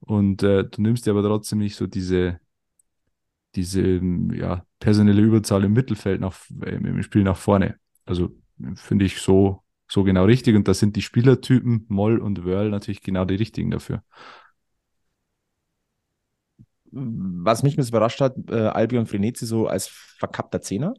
und 0.00 0.42
äh, 0.42 0.64
du 0.64 0.82
nimmst 0.82 1.06
dir 1.06 1.10
aber 1.10 1.22
trotzdem 1.22 1.58
nicht 1.58 1.76
so 1.76 1.86
diese 1.86 2.40
diese 3.54 4.00
ja, 4.34 4.64
personelle 4.78 5.22
Überzahl 5.22 5.64
im 5.64 5.72
Mittelfeld 5.72 6.20
nach, 6.20 6.36
im 6.64 7.02
Spiel 7.02 7.22
nach 7.22 7.36
vorne. 7.36 7.76
Also 8.04 8.30
finde 8.76 9.04
ich 9.04 9.18
so, 9.18 9.62
so 9.88 10.04
genau 10.04 10.24
richtig. 10.24 10.54
Und 10.54 10.68
da 10.68 10.74
sind 10.74 10.96
die 10.96 11.02
Spielertypen 11.02 11.86
Moll 11.88 12.18
und 12.18 12.44
Wörl 12.44 12.70
natürlich 12.70 13.02
genau 13.02 13.24
die 13.24 13.36
richtigen 13.36 13.70
dafür 13.70 14.02
was 16.92 17.62
mich 17.62 17.74
ein 17.74 17.76
bisschen 17.76 17.92
überrascht 17.92 18.20
hat, 18.20 18.34
äh, 18.50 18.54
Albion 18.54 19.06
Frenetzi 19.06 19.46
so 19.46 19.66
als 19.66 19.88
verkappter 19.88 20.60
Zehner. 20.60 20.94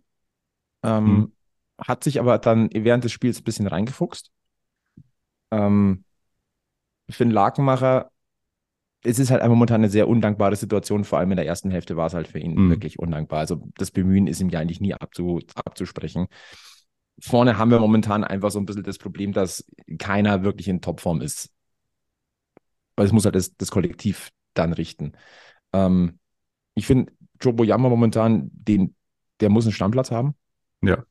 Ähm, 0.84 1.06
mhm. 1.06 1.34
Hat 1.78 2.04
sich 2.04 2.20
aber 2.20 2.38
dann 2.38 2.70
während 2.74 3.04
des 3.04 3.12
Spiels 3.12 3.40
ein 3.40 3.44
bisschen 3.44 3.68
reingefuchst. 3.68 4.32
Ähm, 5.52 6.04
Finn 7.10 7.32
Lakenmacher, 7.32 8.12
es 9.04 9.20
ist 9.20 9.32
halt 9.32 9.46
momentan 9.48 9.82
eine 9.82 9.90
sehr 9.90 10.08
undankbare 10.08 10.56
Situation, 10.56 11.06
vor 11.06 11.20
allem 11.20 11.32
in 11.32 11.38
der 11.38 11.46
ersten 11.46 11.72
Hälfte 11.72 11.96
war 11.96 12.08
es 12.08 12.14
halt 12.14 12.28
für 12.28 12.40
ihn 12.40 12.56
mhm. 12.56 12.70
wirklich 12.70 13.00
undankbar. 13.00 13.40
Also 13.40 13.64
das 13.78 13.92
Bemühen 13.92 14.28
ist 14.28 14.42
ihm 14.42 14.50
ja 14.50 14.60
eigentlich 14.60 14.82
nie 14.82 14.94
abzu, 14.94 15.40
abzusprechen. 15.56 16.28
Vorne 17.22 17.58
haben 17.58 17.72
wir 17.72 17.80
momentan 17.80 18.24
einfach 18.24 18.52
so 18.52 18.60
ein 18.60 18.66
bisschen 18.66 18.84
das 18.84 18.98
Problem, 18.98 19.34
dass 19.34 19.66
keiner 19.98 20.44
wirklich 20.44 20.68
in 20.68 20.82
Topform 20.82 21.22
ist. 21.22 21.50
Weil 22.96 23.06
es 23.06 23.12
muss 23.12 23.26
halt 23.26 23.36
das, 23.36 23.56
das 23.56 23.72
Kollektiv 23.72 24.30
dann 24.54 24.74
richten. 24.74 25.14
Ähm, 25.74 26.20
ich 26.76 26.86
finde, 26.86 27.12
Joe 27.42 27.54
Boyama 27.54 27.90
momentan, 27.90 28.50
den, 28.54 28.96
der 29.40 29.50
muss 29.50 29.66
einen 29.66 29.74
Stammplatz 29.74 30.12
haben. 30.12 30.36
Ja. 30.82 31.04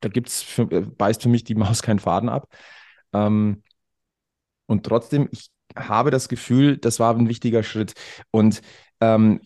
Da 0.00 0.08
gibt's 0.08 0.42
für, 0.42 0.62
äh, 0.70 0.80
beißt 0.80 1.22
für 1.22 1.28
mich 1.28 1.44
die 1.44 1.54
Maus 1.54 1.82
keinen 1.82 1.98
Faden 1.98 2.28
ab. 2.28 2.48
Ähm, 3.12 3.62
und 4.66 4.84
trotzdem, 4.84 5.28
ich 5.30 5.50
habe 5.76 6.10
das 6.10 6.28
Gefühl, 6.28 6.76
das 6.76 7.00
war 7.00 7.14
ein 7.14 7.28
wichtiger 7.28 7.62
Schritt. 7.62 7.94
Und 8.30 8.62
ähm, 9.00 9.40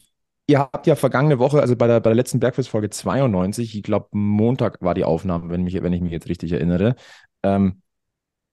ihr 0.47 0.59
habt 0.59 0.87
ja 0.87 0.97
vergangene 0.97 1.39
Woche, 1.39 1.61
also 1.61 1.77
bei 1.77 1.87
der, 1.87 2.01
bei 2.01 2.11
der 2.11 2.17
letzten 2.17 2.41
Bergfest-Folge 2.41 2.91
92, 2.91 3.77
ich 3.77 3.83
glaube, 3.83 4.09
Montag 4.13 4.81
war 4.81 4.95
die 4.95 5.05
Aufnahme, 5.05 5.51
wenn, 5.51 5.63
mich, 5.63 5.81
wenn 5.81 5.93
ich 5.93 6.01
mich 6.01 6.13
jetzt 6.13 6.29
richtig 6.29 6.53
erinnere. 6.53 6.97
Ähm, 7.43 7.83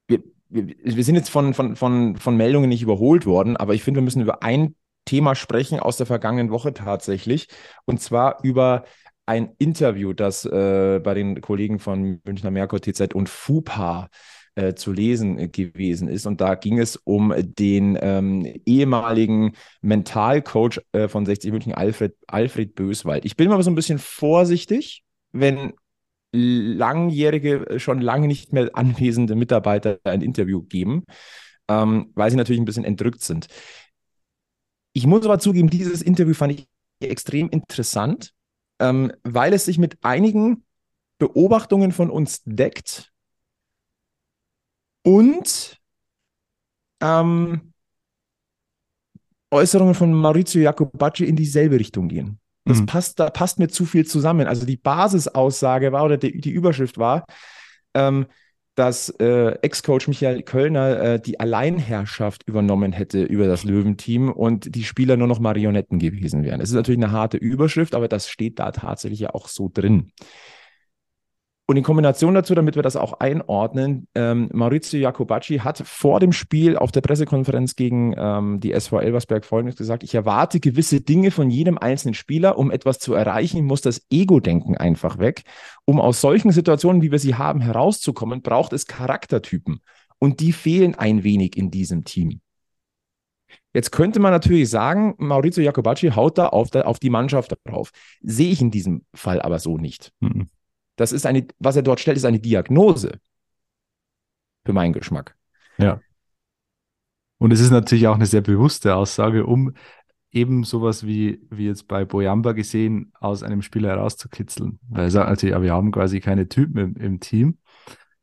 wir, 0.08 0.24
wir, 0.50 0.68
wir, 0.68 1.04
sind 1.04 1.16
jetzt 1.16 1.30
von, 1.30 1.54
von, 1.54 1.76
von, 1.76 2.18
von 2.18 2.38
Meldungen 2.38 2.70
nicht 2.70 2.82
überholt 2.82 3.26
worden, 3.26 3.58
aber 3.58 3.74
ich 3.74 3.84
finde, 3.84 4.00
wir 4.00 4.04
müssen 4.04 4.22
über 4.22 4.44
ein 4.44 4.76
Thema 5.08 5.34
sprechen 5.34 5.80
aus 5.80 5.98
der 5.98 6.06
vergangenen 6.06 6.52
Woche 6.52 6.74
tatsächlich. 6.74 7.48
Und 7.86 8.00
zwar 8.02 8.38
über 8.44 8.86
ein 9.26 9.50
Interview, 9.58 10.14
das 10.14 10.46
äh, 10.46 11.02
bei 11.04 11.14
den 11.16 11.42
Kollegen 11.42 11.80
von 11.80 12.22
Münchner 12.24 12.52
Merkur, 12.52 12.80
TZ 12.80 13.14
und 13.14 13.28
FUPA 13.28 14.10
äh, 14.56 14.74
zu 14.74 14.92
lesen 14.92 15.38
äh, 15.38 15.48
gewesen 15.50 16.08
ist. 16.08 16.26
Und 16.26 16.42
da 16.42 16.56
ging 16.56 16.80
es 16.80 16.96
um 16.96 17.34
den 17.38 17.98
ähm, 18.02 18.46
ehemaligen 18.66 19.54
Mentalcoach 19.82 20.82
äh, 20.94 21.08
von 21.08 21.26
60 21.26 21.52
München, 21.52 21.74
Alfred, 21.74 22.16
Alfred 22.28 22.76
Böswald. 22.76 23.26
Ich 23.26 23.36
bin 23.36 23.50
mal 23.50 23.62
so 23.62 23.72
ein 23.72 23.76
bisschen 23.76 24.00
vorsichtig, 24.00 25.04
wenn 25.32 25.74
langjährige, 26.32 27.70
äh, 27.70 27.80
schon 27.80 28.02
lange 28.02 28.28
nicht 28.28 28.54
mehr 28.54 28.70
anwesende 28.74 29.36
Mitarbeiter 29.36 30.00
ein 30.04 30.22
Interview 30.22 30.64
geben, 30.64 31.04
ähm, 31.68 32.12
weil 32.16 32.32
sie 32.32 32.38
natürlich 32.38 32.62
ein 32.62 32.66
bisschen 32.66 32.86
entrückt 32.86 33.22
sind. 33.22 33.48
Ich 34.98 35.06
muss 35.06 35.24
aber 35.26 35.38
zugeben, 35.38 35.70
dieses 35.70 36.02
Interview 36.02 36.34
fand 36.34 36.54
ich 36.54 36.68
extrem 37.00 37.50
interessant, 37.50 38.34
ähm, 38.80 39.14
weil 39.22 39.54
es 39.54 39.66
sich 39.66 39.78
mit 39.78 40.04
einigen 40.04 40.66
Beobachtungen 41.20 41.92
von 41.92 42.10
uns 42.10 42.42
deckt 42.46 43.14
und 45.04 45.80
ähm, 47.00 47.74
Äußerungen 49.52 49.94
von 49.94 50.12
Maurizio 50.14 50.64
Jacobacci 50.64 51.26
in 51.26 51.36
dieselbe 51.36 51.80
Richtung 51.80 52.08
gehen. 52.08 52.40
Das 52.66 52.80
mhm. 52.80 52.88
passt, 52.88 53.20
da 53.20 53.30
passt 53.30 53.60
mir 53.60 53.68
zu 53.68 53.86
viel 53.86 54.08
zusammen. 54.08 54.48
Also 54.48 54.66
die 54.66 54.78
Basisaussage 54.78 55.92
war 55.92 56.06
oder 56.06 56.18
die, 56.18 56.42
die 56.42 56.50
Überschrift 56.50 56.98
war, 56.98 57.24
ähm, 57.94 58.26
dass 58.78 59.10
äh, 59.20 59.58
Ex-Coach 59.64 60.08
Michael 60.08 60.44
Kölner 60.44 61.00
äh, 61.00 61.20
die 61.20 61.40
Alleinherrschaft 61.40 62.48
übernommen 62.48 62.92
hätte 62.92 63.24
über 63.24 63.48
das 63.48 63.64
Löwenteam 63.64 64.32
und 64.32 64.76
die 64.76 64.84
Spieler 64.84 65.18
nur 65.18 65.28
noch 65.28 65.40
Marionetten 65.40 65.98
gewesen 65.98 66.44
wären. 66.44 66.62
Es 66.62 66.70
ist 66.70 66.76
natürlich 66.76 67.04
eine 67.04 67.12
harte 67.12 67.38
Überschrift, 67.38 67.96
aber 67.96 68.08
das 68.08 68.30
steht 68.30 68.60
da 68.60 68.72
tatsächlich 68.72 69.20
ja 69.20 69.32
auch 69.34 69.48
so 69.48 69.72
drin. 69.74 70.12
Und 71.70 71.76
in 71.76 71.84
Kombination 71.84 72.34
dazu, 72.34 72.56
damit 72.56 72.76
wir 72.76 72.82
das 72.82 72.96
auch 72.96 73.20
einordnen, 73.20 74.08
ähm, 74.16 74.50
Maurizio 74.54 75.02
Jacobacci 75.02 75.58
hat 75.58 75.80
vor 75.86 76.22
dem 76.22 76.32
Spiel 76.32 76.78
auf 76.78 76.94
der 76.94 77.02
Pressekonferenz 77.02 77.76
gegen 77.76 78.16
ähm, 78.18 78.62
die 78.62 78.72
SV 78.72 79.02
Elversberg 79.02 79.44
Folgendes 79.44 79.76
gesagt, 79.76 80.04
ich 80.04 80.16
erwarte 80.16 80.62
gewisse 80.62 81.02
Dinge 81.02 81.30
von 81.30 81.50
jedem 81.50 81.78
einzelnen 81.78 82.14
Spieler. 82.14 82.58
Um 82.58 82.72
etwas 82.72 83.00
zu 83.00 83.14
erreichen, 83.14 83.66
muss 83.66 83.82
das 83.82 84.02
Ego-Denken 84.10 84.78
einfach 84.78 85.20
weg. 85.20 85.44
Um 85.84 86.00
aus 86.00 86.22
solchen 86.22 86.52
Situationen, 86.52 87.02
wie 87.02 87.12
wir 87.12 87.20
sie 87.20 87.36
haben, 87.36 87.60
herauszukommen, 87.60 88.42
braucht 88.42 88.72
es 88.72 88.86
Charaktertypen. 88.86 89.82
Und 90.20 90.40
die 90.40 90.54
fehlen 90.54 90.96
ein 90.96 91.26
wenig 91.26 91.58
in 91.58 91.70
diesem 91.70 92.06
Team. 92.06 92.40
Jetzt 93.74 93.92
könnte 93.92 94.22
man 94.22 94.32
natürlich 94.32 94.70
sagen, 94.70 95.16
Maurizio 95.18 95.62
Jacobacci 95.64 96.12
haut 96.12 96.38
da 96.38 96.48
auf, 96.48 96.70
der, 96.70 96.88
auf 96.88 97.00
die 97.00 97.10
Mannschaft 97.10 97.54
drauf. 97.66 97.92
Sehe 98.22 98.52
ich 98.52 98.62
in 98.62 98.72
diesem 98.72 99.04
Fall 99.14 99.42
aber 99.42 99.60
so 99.60 99.78
nicht. 99.78 100.14
Mhm. 100.22 100.50
Das 100.98 101.14
ist 101.14 101.26
eine, 101.26 101.48
was 101.60 101.78
er 101.78 101.84
dort 101.84 102.02
stellt, 102.02 102.18
ist 102.18 102.26
eine 102.26 102.42
Diagnose. 102.42 103.22
Für 104.66 104.74
meinen 104.74 104.92
Geschmack. 104.92 105.38
Ja. 105.78 106.02
Und 107.38 107.54
es 107.54 107.62
ist 107.62 107.70
natürlich 107.70 108.08
auch 108.08 108.16
eine 108.16 108.26
sehr 108.26 108.42
bewusste 108.42 108.96
Aussage, 108.96 109.46
um 109.46 109.74
eben 110.32 110.64
sowas 110.64 111.06
wie, 111.06 111.42
wie 111.50 111.68
jetzt 111.68 111.88
bei 111.88 112.04
Boyamba 112.04 112.52
gesehen, 112.52 113.14
aus 113.20 113.44
einem 113.44 113.62
Spieler 113.62 113.90
herauszukitzeln. 113.90 114.80
Weil 114.90 115.04
er 115.04 115.12
sagt 115.12 115.30
natürlich, 115.30 115.54
ja, 115.54 115.62
wir 115.62 115.72
haben 115.72 115.92
quasi 115.92 116.20
keine 116.20 116.50
Typen 116.50 116.78
im, 116.78 116.96
im 116.98 117.20
Team. 117.20 117.60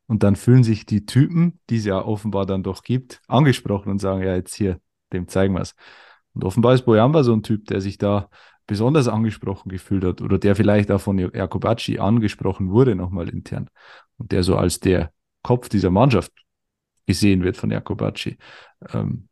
Und 0.06 0.22
dann 0.22 0.36
fühlen 0.36 0.64
sich 0.64 0.84
die 0.84 1.06
Typen, 1.06 1.60
die 1.70 1.76
es 1.76 1.86
ja 1.86 2.04
offenbar 2.04 2.44
dann 2.44 2.62
doch 2.62 2.82
gibt, 2.82 3.22
angesprochen 3.26 3.90
und 3.90 4.00
sagen, 4.00 4.22
ja, 4.22 4.34
jetzt 4.34 4.54
hier, 4.54 4.80
dem 5.12 5.28
zeigen 5.28 5.54
wir 5.54 5.62
es. 5.62 5.74
Und 6.34 6.44
offenbar 6.44 6.74
ist 6.74 6.84
Boyamba 6.84 7.22
so 7.22 7.32
ein 7.32 7.42
Typ, 7.42 7.66
der 7.66 7.80
sich 7.80 7.96
da 7.96 8.28
besonders 8.66 9.08
angesprochen 9.08 9.68
gefühlt 9.68 10.04
hat 10.04 10.20
oder 10.20 10.38
der 10.38 10.56
vielleicht 10.56 10.90
auch 10.90 11.00
von 11.00 11.18
Jakobacci 11.18 11.98
angesprochen 11.98 12.70
wurde, 12.70 12.94
nochmal 12.94 13.28
intern 13.28 13.68
und 14.16 14.32
der 14.32 14.42
so 14.42 14.56
als 14.56 14.80
der 14.80 15.12
Kopf 15.42 15.68
dieser 15.68 15.90
Mannschaft 15.90 16.32
gesehen 17.06 17.42
wird 17.42 17.56
von 17.56 17.70
Jakobacci. 17.70 18.38
Ähm, 18.92 19.28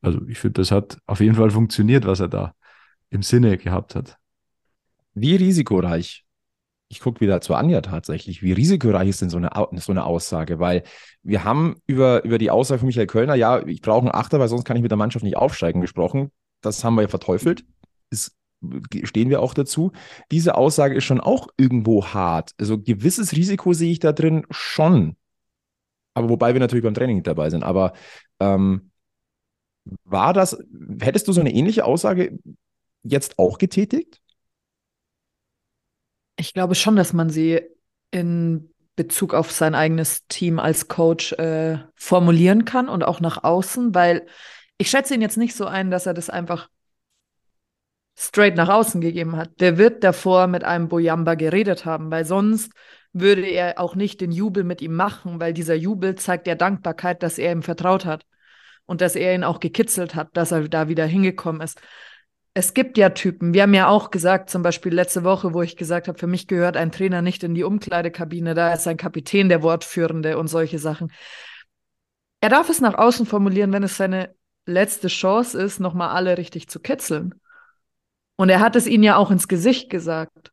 also 0.00 0.26
ich 0.26 0.38
finde, 0.38 0.60
das 0.60 0.70
hat 0.70 0.98
auf 1.06 1.20
jeden 1.20 1.34
Fall 1.34 1.50
funktioniert, 1.50 2.06
was 2.06 2.20
er 2.20 2.28
da 2.28 2.54
im 3.10 3.22
Sinne 3.22 3.56
gehabt 3.58 3.94
hat. 3.94 4.16
Wie 5.14 5.36
risikoreich 5.36 6.24
ich 6.88 7.00
gucke 7.00 7.20
wieder 7.20 7.40
zu 7.40 7.54
Anja 7.54 7.80
tatsächlich, 7.82 8.42
wie 8.42 8.52
risikoreich 8.52 9.08
ist 9.08 9.20
denn 9.20 9.30
so 9.30 9.36
eine, 9.36 9.50
so 9.76 9.92
eine 9.92 10.04
Aussage? 10.04 10.58
Weil 10.58 10.84
wir 11.22 11.44
haben 11.44 11.76
über, 11.86 12.24
über 12.24 12.38
die 12.38 12.50
Aussage 12.50 12.80
von 12.80 12.86
Michael 12.86 13.06
Kölner, 13.06 13.34
ja, 13.34 13.64
ich 13.66 13.82
brauche 13.82 14.00
einen 14.00 14.14
Achter, 14.14 14.40
weil 14.40 14.48
sonst 14.48 14.64
kann 14.64 14.76
ich 14.76 14.82
mit 14.82 14.90
der 14.90 14.96
Mannschaft 14.96 15.22
nicht 15.22 15.36
aufsteigen, 15.36 15.80
gesprochen. 15.80 16.32
Das 16.62 16.82
haben 16.82 16.94
wir 16.94 17.02
ja 17.02 17.08
verteufelt. 17.08 17.64
Ist, 18.10 18.36
stehen 19.04 19.30
wir 19.30 19.40
auch 19.40 19.54
dazu. 19.54 19.92
Diese 20.30 20.56
Aussage 20.56 20.96
ist 20.96 21.04
schon 21.04 21.20
auch 21.20 21.48
irgendwo 21.56 22.06
hart. 22.06 22.52
Also 22.58 22.78
gewisses 22.78 23.32
Risiko 23.32 23.72
sehe 23.72 23.92
ich 23.92 24.00
da 24.00 24.12
drin 24.12 24.46
schon. 24.50 25.16
Aber 26.14 26.28
wobei 26.28 26.54
wir 26.54 26.60
natürlich 26.60 26.84
beim 26.84 26.94
Training 26.94 27.22
dabei 27.22 27.50
sind. 27.50 27.62
Aber 27.62 27.92
ähm, 28.40 28.90
war 30.04 30.32
das, 30.32 30.58
hättest 31.00 31.28
du 31.28 31.32
so 31.32 31.40
eine 31.40 31.52
ähnliche 31.52 31.84
Aussage 31.84 32.38
jetzt 33.02 33.38
auch 33.38 33.58
getätigt? 33.58 34.20
Ich 36.36 36.54
glaube 36.54 36.74
schon, 36.74 36.96
dass 36.96 37.12
man 37.12 37.30
sie 37.30 37.60
in 38.10 38.72
Bezug 38.96 39.34
auf 39.34 39.52
sein 39.52 39.74
eigenes 39.74 40.26
Team 40.26 40.58
als 40.58 40.88
Coach 40.88 41.32
äh, 41.34 41.78
formulieren 41.94 42.64
kann 42.64 42.88
und 42.88 43.04
auch 43.04 43.20
nach 43.20 43.44
außen, 43.44 43.94
weil 43.94 44.26
ich 44.76 44.90
schätze 44.90 45.14
ihn 45.14 45.22
jetzt 45.22 45.36
nicht 45.36 45.54
so 45.54 45.66
ein, 45.66 45.90
dass 45.90 46.06
er 46.06 46.14
das 46.14 46.30
einfach 46.30 46.68
straight 48.18 48.56
nach 48.56 48.68
außen 48.68 49.00
gegeben 49.00 49.36
hat. 49.36 49.60
Der 49.60 49.78
wird 49.78 50.02
davor 50.02 50.46
mit 50.46 50.64
einem 50.64 50.88
Boyamba 50.88 51.34
geredet 51.34 51.84
haben, 51.84 52.10
weil 52.10 52.24
sonst 52.24 52.72
würde 53.12 53.46
er 53.46 53.78
auch 53.78 53.94
nicht 53.94 54.20
den 54.20 54.32
Jubel 54.32 54.64
mit 54.64 54.82
ihm 54.82 54.94
machen, 54.94 55.40
weil 55.40 55.52
dieser 55.52 55.74
Jubel 55.74 56.16
zeigt 56.16 56.46
der 56.46 56.56
Dankbarkeit, 56.56 57.22
dass 57.22 57.38
er 57.38 57.52
ihm 57.52 57.62
vertraut 57.62 58.04
hat 58.04 58.26
und 58.86 59.00
dass 59.00 59.16
er 59.16 59.34
ihn 59.34 59.44
auch 59.44 59.60
gekitzelt 59.60 60.14
hat, 60.14 60.36
dass 60.36 60.52
er 60.52 60.68
da 60.68 60.88
wieder 60.88 61.06
hingekommen 61.06 61.60
ist 61.62 61.80
es 62.58 62.74
gibt 62.74 62.98
ja 62.98 63.10
Typen. 63.10 63.54
Wir 63.54 63.62
haben 63.62 63.74
ja 63.74 63.86
auch 63.86 64.10
gesagt, 64.10 64.50
zum 64.50 64.62
Beispiel 64.64 64.92
letzte 64.92 65.22
Woche, 65.22 65.54
wo 65.54 65.62
ich 65.62 65.76
gesagt 65.76 66.08
habe, 66.08 66.18
für 66.18 66.26
mich 66.26 66.48
gehört 66.48 66.76
ein 66.76 66.90
Trainer 66.90 67.22
nicht 67.22 67.44
in 67.44 67.54
die 67.54 67.62
Umkleidekabine, 67.62 68.54
da 68.54 68.72
ist 68.72 68.88
ein 68.88 68.96
Kapitän 68.96 69.48
der 69.48 69.62
Wortführende 69.62 70.36
und 70.36 70.48
solche 70.48 70.80
Sachen. 70.80 71.12
Er 72.40 72.48
darf 72.48 72.68
es 72.68 72.80
nach 72.80 72.94
außen 72.94 73.26
formulieren, 73.26 73.72
wenn 73.72 73.84
es 73.84 73.96
seine 73.96 74.34
letzte 74.66 75.06
Chance 75.06 75.60
ist, 75.62 75.78
nochmal 75.78 76.08
alle 76.08 76.36
richtig 76.36 76.68
zu 76.68 76.80
kitzeln. 76.80 77.34
Und 78.38 78.50
er 78.50 78.60
hat 78.60 78.76
es 78.76 78.86
ihnen 78.86 79.02
ja 79.02 79.16
auch 79.16 79.32
ins 79.32 79.48
Gesicht 79.48 79.90
gesagt. 79.90 80.52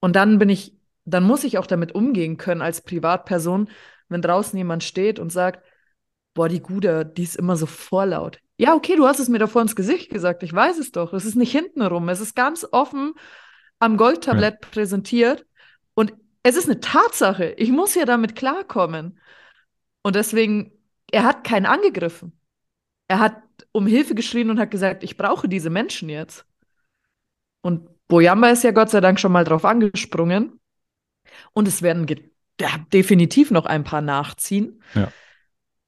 Und 0.00 0.16
dann 0.16 0.38
bin 0.38 0.48
ich, 0.48 0.74
dann 1.04 1.22
muss 1.22 1.44
ich 1.44 1.58
auch 1.58 1.66
damit 1.66 1.94
umgehen 1.94 2.38
können 2.38 2.62
als 2.62 2.80
Privatperson, 2.80 3.68
wenn 4.08 4.22
draußen 4.22 4.56
jemand 4.56 4.82
steht 4.82 5.18
und 5.18 5.30
sagt, 5.30 5.62
boah, 6.32 6.48
die 6.48 6.62
Gude, 6.62 7.04
die 7.04 7.24
ist 7.24 7.36
immer 7.36 7.56
so 7.56 7.66
vorlaut. 7.66 8.40
Ja, 8.56 8.74
okay, 8.74 8.96
du 8.96 9.06
hast 9.06 9.20
es 9.20 9.28
mir 9.28 9.38
davor 9.38 9.60
ins 9.60 9.76
Gesicht 9.76 10.10
gesagt. 10.10 10.42
Ich 10.42 10.52
weiß 10.52 10.78
es 10.78 10.92
doch. 10.92 11.12
Es 11.12 11.26
ist 11.26 11.34
nicht 11.34 11.52
hintenrum. 11.52 12.08
Es 12.08 12.20
ist 12.20 12.34
ganz 12.34 12.66
offen 12.72 13.12
am 13.78 13.98
Goldtablett 13.98 14.58
ja. 14.62 14.68
präsentiert. 14.70 15.44
Und 15.92 16.14
es 16.42 16.56
ist 16.56 16.70
eine 16.70 16.80
Tatsache. 16.80 17.50
Ich 17.58 17.70
muss 17.70 17.94
ja 17.94 18.06
damit 18.06 18.34
klarkommen. 18.34 19.20
Und 20.02 20.16
deswegen, 20.16 20.72
er 21.12 21.24
hat 21.24 21.44
keinen 21.44 21.66
angegriffen. 21.66 22.32
Er 23.08 23.18
hat 23.18 23.42
um 23.72 23.86
Hilfe 23.86 24.14
geschrien 24.14 24.48
und 24.48 24.58
hat 24.58 24.70
gesagt, 24.70 25.04
ich 25.04 25.18
brauche 25.18 25.48
diese 25.50 25.68
Menschen 25.68 26.08
jetzt. 26.08 26.46
Und 27.62 27.88
Boyamba 28.08 28.50
ist 28.50 28.64
ja 28.64 28.72
Gott 28.72 28.90
sei 28.90 29.00
Dank 29.00 29.20
schon 29.20 29.32
mal 29.32 29.44
drauf 29.44 29.64
angesprungen. 29.64 30.60
Und 31.52 31.68
es 31.68 31.82
werden 31.82 32.06
definitiv 32.92 33.50
noch 33.50 33.66
ein 33.66 33.84
paar 33.84 34.00
nachziehen. 34.00 34.82
Ja. 34.94 35.12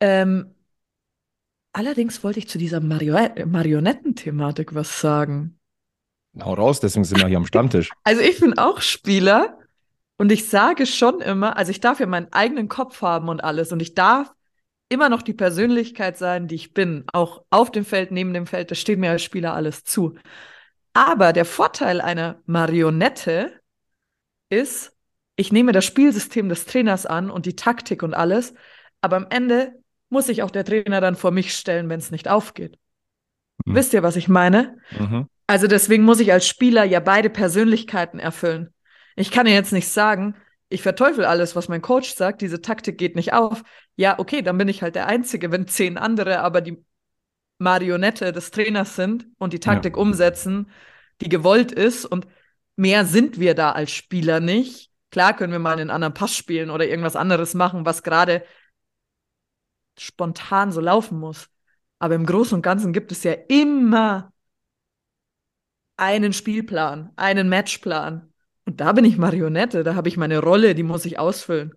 Ähm, 0.01 0.55
Allerdings 1.73 2.23
wollte 2.23 2.39
ich 2.39 2.49
zu 2.49 2.59
dieser 2.59 2.81
Mario 2.81 3.17
Marionettenthematik 3.47 4.75
was 4.75 5.01
sagen. 5.01 5.59
Hau 6.39 6.55
raus, 6.55 6.81
deswegen 6.81 7.05
sind 7.05 7.21
wir 7.21 7.29
hier 7.29 7.39
am 7.39 7.47
Stammtisch. 7.47 7.91
Also 8.05 8.21
ich 8.21 8.41
bin 8.41 8.59
auch 8.59 8.81
Spieler 8.81 9.59
und 10.19 10.31
ich 10.31 10.49
sage 10.49 10.87
schon 10.87 11.21
immer, 11.21 11.57
also 11.57 11.71
ich 11.71 11.81
darf 11.81 12.01
ja 12.01 12.07
meinen 12.07 12.33
eigenen 12.33 12.69
Kopf 12.69 13.01
haben 13.01 13.29
und 13.29 13.43
alles 13.43 13.73
und 13.73 13.81
ich 13.81 13.95
darf 13.95 14.33
immer 14.91 15.09
noch 15.09 15.23
die 15.23 15.33
Persönlichkeit 15.33 16.19
sein, 16.19 16.47
die 16.47 16.57
ich 16.57 16.75
bin, 16.75 17.05
auch 17.13 17.45
auf 17.49 17.71
dem 17.71 17.87
Feld, 17.87 18.11
neben 18.11 18.35
dem 18.35 18.47
Feld, 18.47 18.71
das 18.71 18.79
steht 18.79 18.99
mir 18.99 19.11
als 19.11 19.23
Spieler 19.23 19.55
alles 19.55 19.85
zu. 19.85 20.15
Aber 20.93 21.33
der 21.33 21.45
Vorteil 21.45 22.01
einer 22.01 22.41
Marionette 22.47 23.61
ist, 24.51 24.93
ich 25.37 25.53
nehme 25.53 25.73
das 25.73 25.85
Spielsystem 25.85 26.49
des 26.49 26.67
Trainers 26.67 27.07
an 27.07 27.31
und 27.31 27.47
die 27.47 27.57
Taktik 27.57 28.03
und 28.03 28.15
alles, 28.15 28.55
aber 29.01 29.17
am 29.17 29.27
Ende 29.31 29.73
muss 30.11 30.27
sich 30.27 30.43
auch 30.43 30.51
der 30.51 30.65
Trainer 30.65 31.01
dann 31.01 31.17
vor 31.17 31.31
mich 31.31 31.55
stellen, 31.55 31.89
wenn 31.89 31.99
es 31.99 32.11
nicht 32.11 32.29
aufgeht. 32.29 32.79
Mhm. 33.65 33.75
Wisst 33.75 33.95
ihr, 33.95 34.03
was 34.03 34.17
ich 34.17 34.29
meine? 34.29 34.77
Mhm. 34.99 35.29
Also 35.47 35.67
deswegen 35.67 36.05
muss 36.05 36.21
ich 36.21 36.33
als 36.33 36.47
Spieler 36.47 36.85
ja 36.85 37.01
beide 37.01 37.31
Persönlichkeiten 37.31 38.19
erfüllen. 38.19 38.73
Ich 39.17 39.31
kann 39.31 39.47
ja 39.47 39.55
jetzt 39.55 39.73
nicht 39.73 39.89
sagen, 39.89 40.37
ich 40.69 40.83
verteufel 40.83 41.25
alles, 41.25 41.57
was 41.57 41.69
mein 41.69 41.83
Coach 41.83 42.15
sagt, 42.15 42.41
diese 42.41 42.63
Taktik 42.63 42.97
geht 42.97 43.17
nicht 43.17 43.33
auf. 43.33 43.63
Ja, 43.97 44.19
okay, 44.19 44.43
dann 44.43 44.57
bin 44.57 44.69
ich 44.69 44.83
halt 44.83 44.95
der 44.95 45.07
Einzige, 45.07 45.53
wenn 45.53 45.67
zehn 45.67 45.99
andere 45.99 46.41
aber 46.41 46.61
die 46.61 46.83
Marionette 47.63 48.33
des 48.33 48.51
Trainers 48.51 48.97
sind 48.97 49.27
und 49.39 49.53
die 49.53 49.61
Taktik 49.61 49.97
ja. 49.97 50.03
umsetzen, 50.03 50.71
die 51.21 51.29
gewollt 51.29 51.73
ist 51.73 52.05
und 52.05 52.27
mehr 52.77 53.05
sind 53.05 53.39
wir 53.39 53.55
da 53.55 53.73
als 53.73 53.91
Spieler 53.93 54.41
nicht. 54.41 54.91
Klar 55.11 55.37
können 55.37 55.53
wir 55.53 55.59
mal 55.59 55.79
einen 55.79 55.91
anderen 55.91 56.15
Pass 56.15 56.37
spielen 56.37 56.71
oder 56.71 56.87
irgendwas 56.87 57.17
anderes 57.17 57.55
machen, 57.55 57.87
was 57.87 58.03
gerade 58.03 58.45
spontan 59.99 60.73
so 60.73 60.81
laufen 60.81 61.19
muss. 61.19 61.49
Aber 61.99 62.15
im 62.15 62.27
Großen 62.27 62.57
und 62.57 62.63
Ganzen 62.63 62.93
gibt 62.93 63.13
es 63.13 63.23
ja 63.23 63.33
immer 63.49 64.33
einen 65.97 66.33
Spielplan, 66.33 67.13
einen 67.17 67.49
Matchplan. 67.49 68.33
Und 68.65 68.81
da 68.81 68.93
bin 68.93 69.05
ich 69.05 69.19
Marionette, 69.19 69.85
da 69.85 69.95
habe 69.95 70.09
ich 70.09 70.17
meine 70.17 70.39
Rolle, 70.39 70.75
die 70.75 70.83
muss 70.83 71.05
ich 71.05 71.19
ausfüllen. 71.19 71.75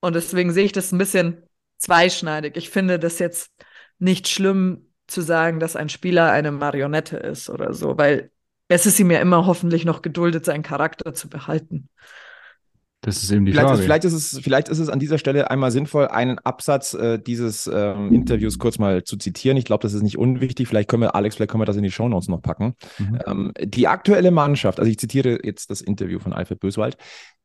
Und 0.00 0.14
deswegen 0.14 0.52
sehe 0.52 0.64
ich 0.64 0.72
das 0.72 0.92
ein 0.92 0.98
bisschen 0.98 1.42
zweischneidig. 1.78 2.56
Ich 2.56 2.70
finde 2.70 2.98
das 2.98 3.18
jetzt 3.18 3.50
nicht 3.98 4.28
schlimm 4.28 4.89
zu 5.10 5.22
sagen, 5.22 5.60
dass 5.60 5.76
ein 5.76 5.88
Spieler 5.88 6.30
eine 6.30 6.52
Marionette 6.52 7.16
ist 7.16 7.50
oder 7.50 7.72
so, 7.74 7.98
weil 7.98 8.30
es 8.68 8.86
ist 8.86 9.00
ihm 9.00 9.10
ja 9.10 9.20
immer 9.20 9.46
hoffentlich 9.46 9.84
noch 9.84 10.02
geduldet, 10.02 10.44
seinen 10.44 10.62
Charakter 10.62 11.12
zu 11.12 11.28
behalten. 11.28 11.88
Das 13.02 13.22
ist 13.22 13.30
eben 13.30 13.46
die 13.46 13.52
vielleicht 13.52 13.68
Frage. 13.68 13.80
Ist, 13.80 13.84
vielleicht, 13.84 14.04
ist 14.04 14.12
es, 14.12 14.40
vielleicht 14.42 14.68
ist 14.68 14.78
es 14.78 14.90
an 14.90 14.98
dieser 14.98 15.16
Stelle 15.16 15.50
einmal 15.50 15.70
sinnvoll, 15.70 16.08
einen 16.08 16.38
Absatz 16.38 16.92
äh, 16.92 17.18
dieses 17.18 17.66
ähm, 17.66 18.12
Interviews 18.12 18.58
kurz 18.58 18.78
mal 18.78 19.04
zu 19.04 19.16
zitieren. 19.16 19.56
Ich 19.56 19.64
glaube, 19.64 19.82
das 19.82 19.94
ist 19.94 20.02
nicht 20.02 20.18
unwichtig. 20.18 20.68
Vielleicht 20.68 20.90
können 20.90 21.02
wir, 21.02 21.14
Alex, 21.14 21.36
vielleicht 21.36 21.50
können 21.50 21.62
wir 21.62 21.66
das 21.66 21.76
in 21.76 21.82
die 21.82 21.90
Shownotes 21.90 22.28
noch 22.28 22.42
packen. 22.42 22.74
Mhm. 22.98 23.18
Ähm, 23.26 23.52
die 23.58 23.88
aktuelle 23.88 24.30
Mannschaft, 24.30 24.78
also 24.78 24.90
ich 24.90 24.98
zitiere 24.98 25.38
jetzt 25.42 25.70
das 25.70 25.80
Interview 25.80 26.18
von 26.18 26.34
Alfred 26.34 26.60
Böswald, 26.60 26.98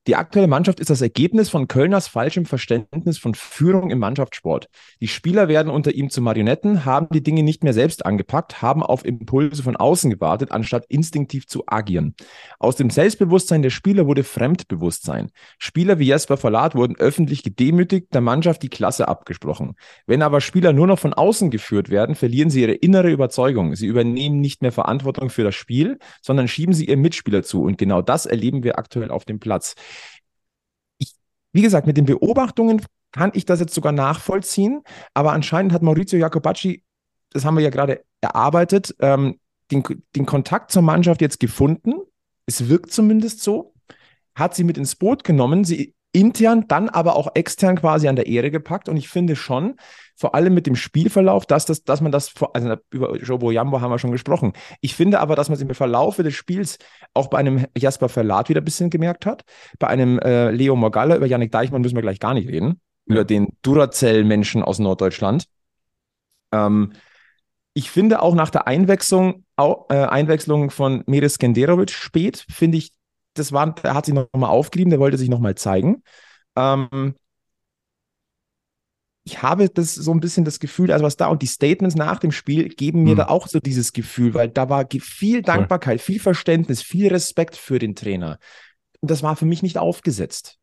die 0.08 0.16
aktuelle 0.16 0.48
Mannschaft 0.48 0.80
ist 0.80 0.92
das 0.92 1.02
Ergebnis 1.02 1.50
von 1.50 1.68
Kölners 1.68 2.08
falschem 2.08 2.46
Verständnis 2.46 3.18
von 3.18 3.34
Führung 3.34 3.90
im 3.90 3.98
Mannschaftssport. 3.98 4.68
Die 5.02 5.08
Spieler 5.08 5.48
werden 5.48 5.72
unter 5.72 5.94
ihm 5.96 6.12
zu 6.12 6.22
Marionetten, 6.22 6.86
haben 6.86 7.08
die 7.12 7.24
Dinge 7.24 7.42
nicht 7.42 7.64
mehr 7.64 7.74
selbst 7.74 8.06
angepackt, 8.06 8.62
haben 8.62 8.84
auf 8.84 9.04
Impulse 9.04 9.64
von 9.64 9.76
außen 9.76 10.12
gewartet, 10.12 10.52
anstatt 10.52 10.86
instinktiv 10.90 11.48
zu 11.48 11.64
agieren. 11.66 12.14
Aus 12.60 12.76
dem 12.76 12.92
Selbstbewusstsein 12.92 13.64
der 13.64 13.72
Spieler 13.72 14.06
wurde 14.06 14.24
Fremdbewusstsein. 14.24 15.32
Spieler 15.58 15.98
wie 15.98 16.06
Jesper 16.06 16.38
Verlat 16.38 16.76
wurden 16.76 16.96
öffentlich 16.98 17.42
gedemütigt, 17.42 18.14
der 18.14 18.22
Mannschaft 18.22 18.62
die 18.62 18.70
Klasse 18.70 19.08
abgesprochen. 19.08 19.74
Wenn 20.06 20.22
aber 20.22 20.40
Spieler 20.40 20.72
nur 20.72 20.86
noch 20.86 21.00
von 21.00 21.14
außen 21.14 21.50
geführt 21.50 21.90
werden, 21.90 22.14
verlieren 22.14 22.52
sie 22.52 22.62
ihre 22.62 22.74
innere 22.74 23.10
Überzeugung. 23.10 23.76
Sie 23.76 23.88
übernehmen 23.88 24.40
nicht 24.40 24.62
mehr 24.62 24.72
Verantwortung 24.72 25.32
für 25.32 25.44
das 25.44 25.56
Spiel, 25.56 25.98
sondern 26.22 26.48
schieben 26.48 26.76
sie 26.76 26.86
ihren 26.86 27.02
Mitspieler 27.02 27.42
zu. 27.42 27.64
Und 27.64 27.80
genau 27.80 28.04
das 28.04 28.28
erleben 28.28 28.64
wir 28.64 28.78
aktuell 28.78 29.10
auf 29.10 29.26
dem 29.26 29.40
Platz. 29.40 29.74
Wie 31.56 31.62
gesagt, 31.62 31.88
mit 31.88 31.96
den 31.96 32.06
Beobachtungen 32.06 32.82
kann 33.14 33.32
ich 33.34 33.46
das 33.46 33.62
jetzt 33.62 33.74
sogar 33.74 33.94
nachvollziehen, 33.94 34.82
aber 35.14 35.32
anscheinend 35.32 35.72
hat 35.72 35.84
Maurizio 35.84 36.20
Jacobacci, 36.20 36.84
das 37.32 37.46
haben 37.46 37.56
wir 37.56 37.64
ja 37.64 37.70
gerade 37.70 38.04
erarbeitet, 38.20 38.94
ähm, 39.00 39.40
den, 39.72 39.82
den 40.18 40.26
Kontakt 40.26 40.72
zur 40.74 40.82
Mannschaft 40.82 41.22
jetzt 41.22 41.40
gefunden. 41.40 41.94
Es 42.46 42.68
wirkt 42.68 42.92
zumindest 42.92 43.42
so. 43.42 43.74
Hat 44.36 44.54
sie 44.54 44.66
mit 44.66 44.78
ins 44.78 44.98
Boot 44.98 45.24
genommen, 45.24 45.64
sie 45.64 45.95
intern, 46.16 46.66
dann 46.68 46.90
aber 46.90 47.16
auch 47.16 47.36
extern 47.36 47.76
quasi 47.76 48.08
an 48.08 48.16
der 48.16 48.26
Ehre 48.26 48.50
gepackt. 48.50 48.90
Und 48.90 48.98
ich 48.98 49.10
finde 49.10 49.36
schon, 49.36 49.76
vor 50.16 50.34
allem 50.34 50.54
mit 50.54 50.66
dem 50.66 50.76
Spielverlauf, 50.76 51.46
dass, 51.46 51.66
das, 51.66 51.84
dass 51.84 52.00
man 52.00 52.12
das, 52.12 52.34
also 52.54 52.78
über 52.90 53.18
Jobo 53.18 53.52
Jambo 53.52 53.82
haben 53.82 53.92
wir 53.92 54.00
schon 54.00 54.14
gesprochen. 54.14 54.54
Ich 54.80 54.96
finde 54.96 55.20
aber, 55.20 55.36
dass 55.36 55.50
man 55.50 55.58
es 55.58 55.62
im 55.62 55.70
Verlauf 55.76 56.16
des 56.16 56.34
Spiels 56.34 56.78
auch 57.14 57.28
bei 57.28 57.38
einem 57.38 57.66
Jasper 57.78 58.10
Verlat 58.10 58.50
wieder 58.50 58.62
ein 58.62 58.66
bisschen 58.66 58.90
gemerkt 58.90 59.26
hat. 59.26 59.44
Bei 59.78 59.88
einem 59.88 60.18
äh, 60.20 60.52
Leo 60.52 60.76
Morgalla, 60.76 61.18
über 61.18 61.28
Yannick 61.28 61.52
Deichmann 61.52 61.82
müssen 61.82 61.96
wir 61.96 62.02
gleich 62.02 62.20
gar 62.20 62.34
nicht 62.34 62.48
reden. 62.48 62.80
Ja. 63.08 63.16
Über 63.16 63.26
den 63.26 63.50
Duracell-Menschen 63.62 64.64
aus 64.64 64.80
Norddeutschland. 64.80 65.46
Ähm, 66.52 66.94
Ich 67.78 67.92
finde 67.92 68.22
auch 68.22 68.36
nach 68.36 68.52
der 68.52 68.68
Einwechslung, 68.68 69.44
äh, 69.58 69.96
Einwechslung 69.96 70.70
von 70.70 71.04
Miris 71.08 71.40
Genderovic 71.40 71.92
spät, 71.92 72.46
finde 72.50 72.78
ich, 72.78 72.94
das 73.36 73.52
war, 73.52 73.74
der 73.76 73.94
hat 73.94 74.06
sich 74.06 74.16
nochmal 74.16 74.50
aufgerieben, 74.50 74.90
der 74.90 75.00
wollte 75.00 75.18
sich 75.18 75.30
nochmal 75.30 75.56
zeigen. 75.56 76.04
Ähm, 76.56 77.16
ich 79.28 79.42
habe 79.42 79.70
das 79.70 79.96
so 79.96 80.12
ein 80.12 80.20
bisschen 80.20 80.46
das 80.46 80.60
Gefühl, 80.60 80.92
also 80.92 81.04
was 81.04 81.18
da 81.18 81.28
und 81.28 81.42
die 81.42 81.48
Statements 81.48 81.96
nach 81.96 82.20
dem 82.20 82.32
Spiel 82.32 82.70
geben 82.70 83.04
mir 83.04 83.12
Hm. 83.12 83.18
da 83.18 83.28
auch 83.28 83.48
so 83.48 83.60
dieses 83.60 83.92
Gefühl, 83.92 84.34
weil 84.36 84.50
da 84.50 84.70
war 84.70 84.88
viel 85.00 85.42
Dankbarkeit, 85.42 86.00
viel 86.00 86.20
Verständnis, 86.20 86.82
viel 86.84 87.08
Respekt 87.08 87.56
für 87.56 87.80
den 87.80 87.96
Trainer. 87.96 88.38
Und 89.02 89.10
das 89.10 89.24
war 89.24 89.36
für 89.36 89.46
mich 89.46 89.64
nicht 89.64 89.78
aufgesetzt. 89.78 90.60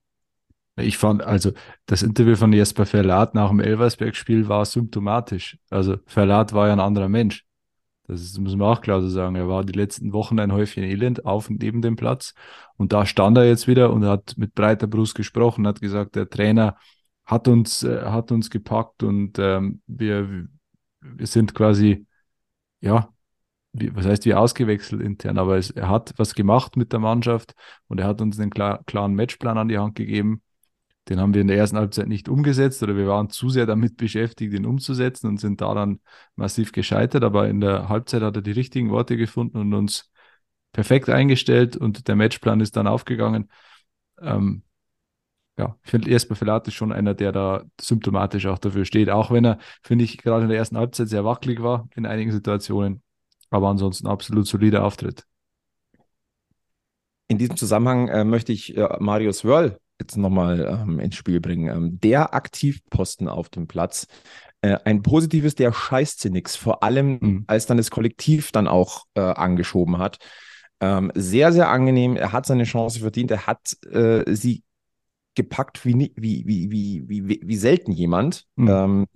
Ich 0.76 0.96
fand, 0.96 1.22
also 1.22 1.52
das 1.86 2.02
Interview 2.02 2.36
von 2.36 2.52
Jesper 2.52 2.86
Verlat 2.86 3.34
nach 3.34 3.50
dem 3.50 3.60
Elversberg-Spiel 3.60 4.48
war 4.48 4.64
symptomatisch. 4.64 5.58
Also 5.68 5.96
Verlat 6.06 6.52
war 6.52 6.68
ja 6.68 6.72
ein 6.72 6.80
anderer 6.80 7.08
Mensch. 7.08 7.44
Das 8.08 8.20
ist, 8.20 8.38
muss 8.38 8.56
man 8.56 8.68
auch 8.68 8.80
klar 8.80 9.00
so 9.00 9.08
sagen. 9.08 9.36
Er 9.36 9.48
war 9.48 9.64
die 9.64 9.72
letzten 9.72 10.12
Wochen 10.12 10.38
ein 10.40 10.52
Häufchen 10.52 10.82
Elend 10.82 11.24
auf 11.24 11.48
und 11.48 11.60
neben 11.62 11.82
dem 11.82 11.96
Platz. 11.96 12.34
Und 12.76 12.92
da 12.92 13.06
stand 13.06 13.36
er 13.38 13.46
jetzt 13.46 13.68
wieder 13.68 13.92
und 13.92 14.04
hat 14.04 14.34
mit 14.36 14.54
breiter 14.54 14.86
Brust 14.86 15.14
gesprochen, 15.14 15.66
hat 15.66 15.80
gesagt, 15.80 16.16
der 16.16 16.28
Trainer 16.28 16.76
hat 17.24 17.48
uns, 17.48 17.84
äh, 17.84 18.02
hat 18.04 18.32
uns 18.32 18.50
gepackt 18.50 19.02
und 19.02 19.38
ähm, 19.38 19.82
wir, 19.86 20.48
wir 21.00 21.26
sind 21.26 21.54
quasi, 21.54 22.06
ja, 22.80 23.08
wie, 23.72 23.94
was 23.94 24.06
heißt 24.06 24.24
wie 24.26 24.34
ausgewechselt 24.34 25.00
intern, 25.02 25.38
aber 25.38 25.56
es, 25.56 25.70
er 25.70 25.88
hat 25.88 26.14
was 26.18 26.34
gemacht 26.34 26.76
mit 26.76 26.92
der 26.92 27.00
Mannschaft 27.00 27.54
und 27.88 28.00
er 28.00 28.06
hat 28.06 28.20
uns 28.20 28.38
einen 28.38 28.50
klar, 28.50 28.82
klaren 28.86 29.14
Matchplan 29.14 29.58
an 29.58 29.68
die 29.68 29.78
Hand 29.78 29.94
gegeben. 29.94 30.42
Den 31.08 31.20
haben 31.20 31.34
wir 31.34 31.40
in 31.40 31.48
der 31.48 31.56
ersten 31.56 31.76
Halbzeit 31.76 32.06
nicht 32.06 32.28
umgesetzt 32.28 32.82
oder 32.82 32.96
wir 32.96 33.08
waren 33.08 33.28
zu 33.28 33.50
sehr 33.50 33.66
damit 33.66 33.96
beschäftigt, 33.96 34.54
ihn 34.54 34.66
umzusetzen 34.66 35.26
und 35.28 35.38
sind 35.38 35.60
daran 35.60 36.00
massiv 36.36 36.72
gescheitert. 36.72 37.24
Aber 37.24 37.48
in 37.48 37.60
der 37.60 37.88
Halbzeit 37.88 38.22
hat 38.22 38.36
er 38.36 38.42
die 38.42 38.52
richtigen 38.52 38.90
Worte 38.90 39.16
gefunden 39.16 39.58
und 39.58 39.74
uns 39.74 40.10
perfekt 40.72 41.08
eingestellt 41.08 41.76
und 41.76 42.08
der 42.08 42.16
Matchplan 42.16 42.60
ist 42.60 42.76
dann 42.76 42.86
aufgegangen. 42.86 43.50
Ähm, 44.20 44.62
ja, 45.58 45.76
ich 45.84 45.90
finde, 45.90 46.10
Jesper 46.10 46.34
Verlat 46.34 46.66
ist 46.68 46.74
schon 46.74 46.92
einer, 46.92 47.14
der 47.14 47.32
da 47.32 47.64
symptomatisch 47.80 48.46
auch 48.46 48.58
dafür 48.58 48.84
steht, 48.84 49.10
auch 49.10 49.30
wenn 49.30 49.44
er, 49.44 49.58
finde 49.82 50.04
ich, 50.04 50.18
gerade 50.18 50.44
in 50.44 50.48
der 50.48 50.58
ersten 50.58 50.78
Halbzeit 50.78 51.08
sehr 51.08 51.24
wackelig 51.24 51.62
war 51.62 51.88
in 51.94 52.06
einigen 52.06 52.32
Situationen, 52.32 53.02
aber 53.50 53.68
ansonsten 53.68 54.06
absolut 54.06 54.46
solider 54.46 54.84
Auftritt. 54.84 55.26
In 57.28 57.38
diesem 57.38 57.56
Zusammenhang 57.56 58.08
äh, 58.08 58.24
möchte 58.24 58.52
ich 58.52 58.76
äh, 58.76 58.96
Marius 58.98 59.44
Wörl 59.44 59.78
jetzt 60.02 60.16
nochmal 60.16 60.82
ähm, 60.82 60.98
ins 61.00 61.16
Spiel 61.16 61.40
bringen. 61.40 61.74
Ähm, 61.74 62.00
der 62.00 62.34
Aktivposten 62.34 63.28
auf 63.28 63.48
dem 63.48 63.66
Platz, 63.66 64.06
äh, 64.60 64.78
ein 64.84 65.02
positives, 65.02 65.54
der 65.54 65.72
scheißt 65.72 66.20
sie 66.20 66.30
nix, 66.30 66.56
vor 66.56 66.82
allem 66.82 67.18
Mhm. 67.20 67.44
als 67.46 67.66
dann 67.66 67.76
das 67.76 67.90
Kollektiv 67.90 68.52
dann 68.52 68.68
auch 68.68 69.04
äh, 69.14 69.20
angeschoben 69.20 69.98
hat. 69.98 70.18
Ähm, 70.80 71.12
sehr, 71.14 71.52
sehr 71.52 71.68
angenehm. 71.68 72.16
Er 72.16 72.32
hat 72.32 72.46
seine 72.46 72.64
Chance 72.64 73.00
verdient. 73.00 73.30
Er 73.30 73.46
hat 73.46 73.76
äh, 73.90 74.24
sie 74.34 74.62
gepackt 75.34 75.84
wie, 75.84 76.12
wie, 76.16 76.44
wie, 76.46 76.70
wie, 76.70 77.08
wie, 77.08 77.40
wie, 77.42 77.56
selten 77.56 77.92
jemand. 77.92 78.44
Mhm. 78.56 78.68
Ähm, 78.68 79.06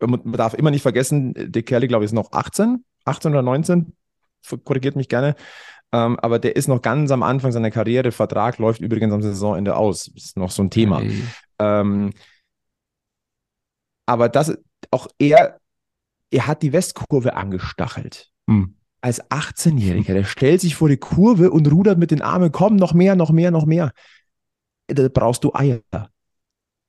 man 0.00 0.32
darf 0.32 0.54
immer 0.54 0.70
nicht 0.70 0.82
vergessen, 0.82 1.32
der 1.36 1.62
Kerl, 1.62 1.86
glaube 1.86 2.04
ich, 2.04 2.08
ist 2.10 2.14
noch 2.14 2.32
18, 2.32 2.84
18 3.04 3.30
oder 3.32 3.42
19, 3.42 3.94
korrigiert 4.64 4.96
mich 4.96 5.08
gerne. 5.08 5.34
Ähm, 5.92 6.18
aber 6.18 6.38
der 6.38 6.56
ist 6.56 6.68
noch 6.68 6.82
ganz 6.82 7.10
am 7.10 7.22
Anfang 7.22 7.52
seiner 7.52 7.70
Karriere. 7.70 8.12
Vertrag 8.12 8.58
läuft 8.58 8.80
übrigens 8.80 9.12
am 9.12 9.22
Saisonende 9.22 9.76
aus. 9.76 10.08
Ist 10.08 10.36
noch 10.36 10.50
so 10.50 10.62
ein 10.62 10.70
Thema. 10.70 11.00
Ey, 11.00 11.22
Ähm, 11.58 12.12
aber 14.06 14.28
das, 14.28 14.56
auch 14.90 15.08
er, 15.18 15.58
er 16.30 16.46
hat 16.46 16.62
die 16.62 16.72
Westkurve 16.72 17.34
angestachelt. 17.34 18.30
hm. 18.48 18.74
Als 19.00 19.22
18-Jähriger, 19.30 20.14
der 20.14 20.24
stellt 20.24 20.62
sich 20.62 20.76
vor 20.76 20.88
die 20.88 20.96
Kurve 20.96 21.50
und 21.50 21.70
rudert 21.70 21.98
mit 21.98 22.10
den 22.10 22.22
Armen, 22.22 22.50
komm, 22.52 22.76
noch 22.76 22.94
mehr, 22.94 23.16
noch 23.16 23.30
mehr, 23.30 23.50
noch 23.50 23.66
mehr. 23.66 23.92
Da 24.86 25.08
brauchst 25.12 25.44
du 25.44 25.52
Eier. 25.52 25.80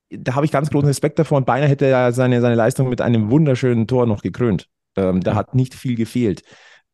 Da 0.09 0.35
habe 0.35 0.45
ich 0.45 0.51
ganz 0.53 0.69
großen 0.69 0.87
Respekt 0.87 1.19
davor 1.19 1.37
und 1.39 1.45
beinahe 1.45 1.67
hätte 1.67 1.87
er 1.87 2.13
seine, 2.13 2.39
seine 2.39 2.55
Leistung 2.55 2.87
mit 2.87 3.01
einem 3.01 3.31
wunderschönen 3.31 3.85
Tor 3.85 4.05
noch 4.05 4.21
gekrönt. 4.21 4.69
Ähm, 4.95 5.19
da 5.19 5.35
hat 5.35 5.55
nicht 5.55 5.73
viel 5.73 5.95
gefehlt. 5.95 6.43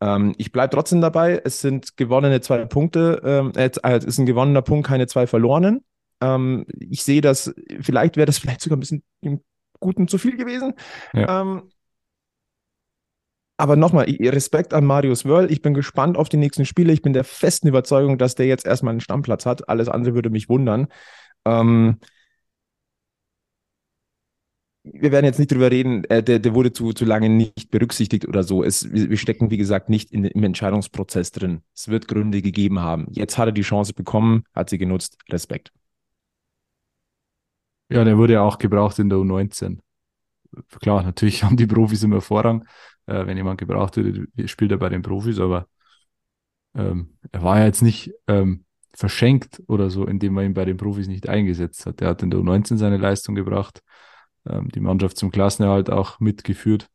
Ähm, 0.01 0.33
ich 0.37 0.51
bleibe 0.51 0.75
trotzdem 0.75 0.99
dabei. 0.99 1.41
Es 1.43 1.61
sind 1.61 1.95
gewonnene 1.95 2.41
zwei 2.41 2.65
Punkte. 2.65 3.21
Ähm, 3.23 3.51
äh, 3.55 3.69
es 3.69 4.03
ist 4.03 4.17
ein 4.17 4.25
gewonnener 4.25 4.63
Punkt, 4.63 4.87
keine 4.87 5.07
zwei 5.07 5.27
verlorenen. 5.27 5.85
Ähm, 6.21 6.65
ich 6.77 7.03
sehe 7.03 7.21
das, 7.21 7.53
vielleicht 7.79 8.17
wäre 8.17 8.25
das 8.25 8.37
vielleicht 8.39 8.61
sogar 8.61 8.77
ein 8.77 8.81
bisschen 8.81 9.03
im 9.21 9.41
Guten 9.79 10.07
zu 10.07 10.17
viel 10.17 10.37
gewesen. 10.37 10.73
Ja. 11.13 11.41
Ähm, 11.41 11.63
aber 13.57 13.75
nochmal, 13.75 14.05
Respekt 14.05 14.73
an 14.73 14.85
Marius 14.85 15.23
Wörl. 15.25 15.51
Ich 15.51 15.61
bin 15.61 15.75
gespannt 15.75 16.17
auf 16.17 16.29
die 16.29 16.37
nächsten 16.37 16.65
Spiele. 16.65 16.93
Ich 16.93 17.03
bin 17.03 17.13
der 17.13 17.23
festen 17.23 17.67
Überzeugung, 17.67 18.17
dass 18.17 18.33
der 18.33 18.47
jetzt 18.47 18.65
erstmal 18.65 18.91
einen 18.91 19.01
Stammplatz 19.01 19.45
hat. 19.45 19.69
Alles 19.69 19.87
andere 19.87 20.15
würde 20.15 20.31
mich 20.31 20.49
wundern. 20.49 20.87
Ähm, 21.45 21.99
wir 24.93 25.11
werden 25.11 25.25
jetzt 25.25 25.39
nicht 25.39 25.51
drüber 25.51 25.71
reden, 25.71 26.03
äh, 26.05 26.21
der, 26.21 26.39
der 26.39 26.53
wurde 26.53 26.73
zu, 26.73 26.93
zu 26.93 27.05
lange 27.05 27.29
nicht 27.29 27.71
berücksichtigt 27.71 28.27
oder 28.27 28.43
so. 28.43 28.63
Es, 28.63 28.91
wir, 28.91 29.09
wir 29.09 29.17
stecken, 29.17 29.49
wie 29.49 29.57
gesagt, 29.57 29.89
nicht 29.89 30.11
in, 30.11 30.25
im 30.25 30.43
Entscheidungsprozess 30.43 31.31
drin. 31.31 31.61
Es 31.75 31.87
wird 31.87 32.07
Gründe 32.07 32.41
gegeben 32.41 32.79
haben. 32.79 33.07
Jetzt 33.11 33.37
hat 33.37 33.47
er 33.47 33.51
die 33.51 33.61
Chance 33.61 33.93
bekommen, 33.93 34.43
hat 34.53 34.69
sie 34.69 34.77
genutzt. 34.77 35.17
Respekt. 35.29 35.71
Ja, 37.89 38.03
der 38.03 38.17
wurde 38.17 38.33
ja 38.33 38.41
auch 38.41 38.57
gebraucht 38.57 38.99
in 38.99 39.09
der 39.09 39.17
U19. 39.19 39.79
Klar, 40.81 41.03
natürlich 41.03 41.43
haben 41.43 41.57
die 41.57 41.67
Profis 41.67 42.03
immer 42.03 42.21
Vorrang. 42.21 42.65
Äh, 43.05 43.25
wenn 43.25 43.37
jemand 43.37 43.59
gebraucht 43.59 43.97
wird, 43.97 44.27
spielt 44.49 44.71
er 44.71 44.77
bei 44.77 44.89
den 44.89 45.01
Profis, 45.01 45.39
aber 45.39 45.67
ähm, 46.75 47.17
er 47.31 47.43
war 47.43 47.59
ja 47.59 47.65
jetzt 47.65 47.81
nicht 47.81 48.11
ähm, 48.27 48.65
verschenkt 48.93 49.61
oder 49.67 49.89
so, 49.89 50.05
indem 50.05 50.33
man 50.33 50.45
ihn 50.45 50.53
bei 50.53 50.65
den 50.65 50.77
Profis 50.77 51.07
nicht 51.07 51.27
eingesetzt 51.27 51.85
hat. 51.85 52.01
Er 52.01 52.09
hat 52.09 52.23
in 52.23 52.29
der 52.29 52.39
U19 52.39 52.77
seine 52.77 52.97
Leistung 52.97 53.35
gebracht, 53.35 53.81
ähm, 54.45 54.69
die 54.69 54.79
Mannschaft 54.79 55.17
zum 55.17 55.31
Klassenerhalt 55.31 55.89
auch 55.89 56.19
mitgeführt. 56.19 56.89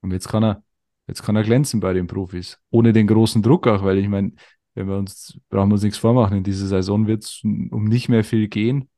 Und 0.00 0.12
jetzt 0.12 0.28
kann 0.28 0.42
er, 0.42 0.62
jetzt 1.06 1.22
kann 1.22 1.36
er 1.36 1.42
glänzen 1.42 1.80
bei 1.80 1.92
den 1.92 2.06
Profis. 2.06 2.58
Ohne 2.70 2.92
den 2.92 3.06
großen 3.06 3.42
Druck 3.42 3.66
auch, 3.66 3.82
weil 3.84 3.98
ich 3.98 4.08
meine, 4.08 4.32
wenn 4.74 4.88
wir 4.88 4.96
uns, 4.96 5.38
brauchen 5.48 5.68
wir 5.68 5.74
uns 5.74 5.82
nichts 5.82 5.98
vormachen, 5.98 6.38
in 6.38 6.44
dieser 6.44 6.66
Saison 6.66 7.06
wird 7.06 7.24
es 7.24 7.40
um 7.42 7.84
nicht 7.84 8.08
mehr 8.08 8.24
viel 8.24 8.48
gehen. 8.48 8.88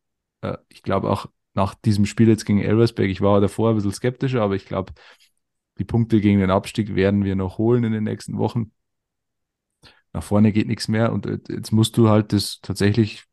Äh, 0.42 0.58
ich 0.68 0.82
glaube 0.82 1.10
auch 1.10 1.26
nach 1.54 1.74
diesem 1.74 2.06
Spiel 2.06 2.28
jetzt 2.28 2.46
gegen 2.46 2.60
Elversberg, 2.60 3.10
ich 3.10 3.20
war 3.20 3.40
davor 3.40 3.70
ein 3.70 3.74
bisschen 3.76 3.92
skeptischer, 3.92 4.42
aber 4.42 4.54
ich 4.54 4.66
glaube, 4.66 4.92
die 5.78 5.84
Punkte 5.84 6.20
gegen 6.20 6.40
den 6.40 6.50
Abstieg 6.50 6.94
werden 6.94 7.24
wir 7.24 7.34
noch 7.34 7.58
holen 7.58 7.84
in 7.84 7.92
den 7.92 8.04
nächsten 8.04 8.38
Wochen. 8.38 8.72
Nach 10.12 10.22
vorne 10.22 10.52
geht 10.52 10.68
nichts 10.68 10.88
mehr 10.88 11.12
und 11.12 11.26
äh, 11.26 11.38
jetzt 11.48 11.72
musst 11.72 11.96
du 11.96 12.08
halt 12.08 12.32
das 12.32 12.60
tatsächlich 12.60 13.24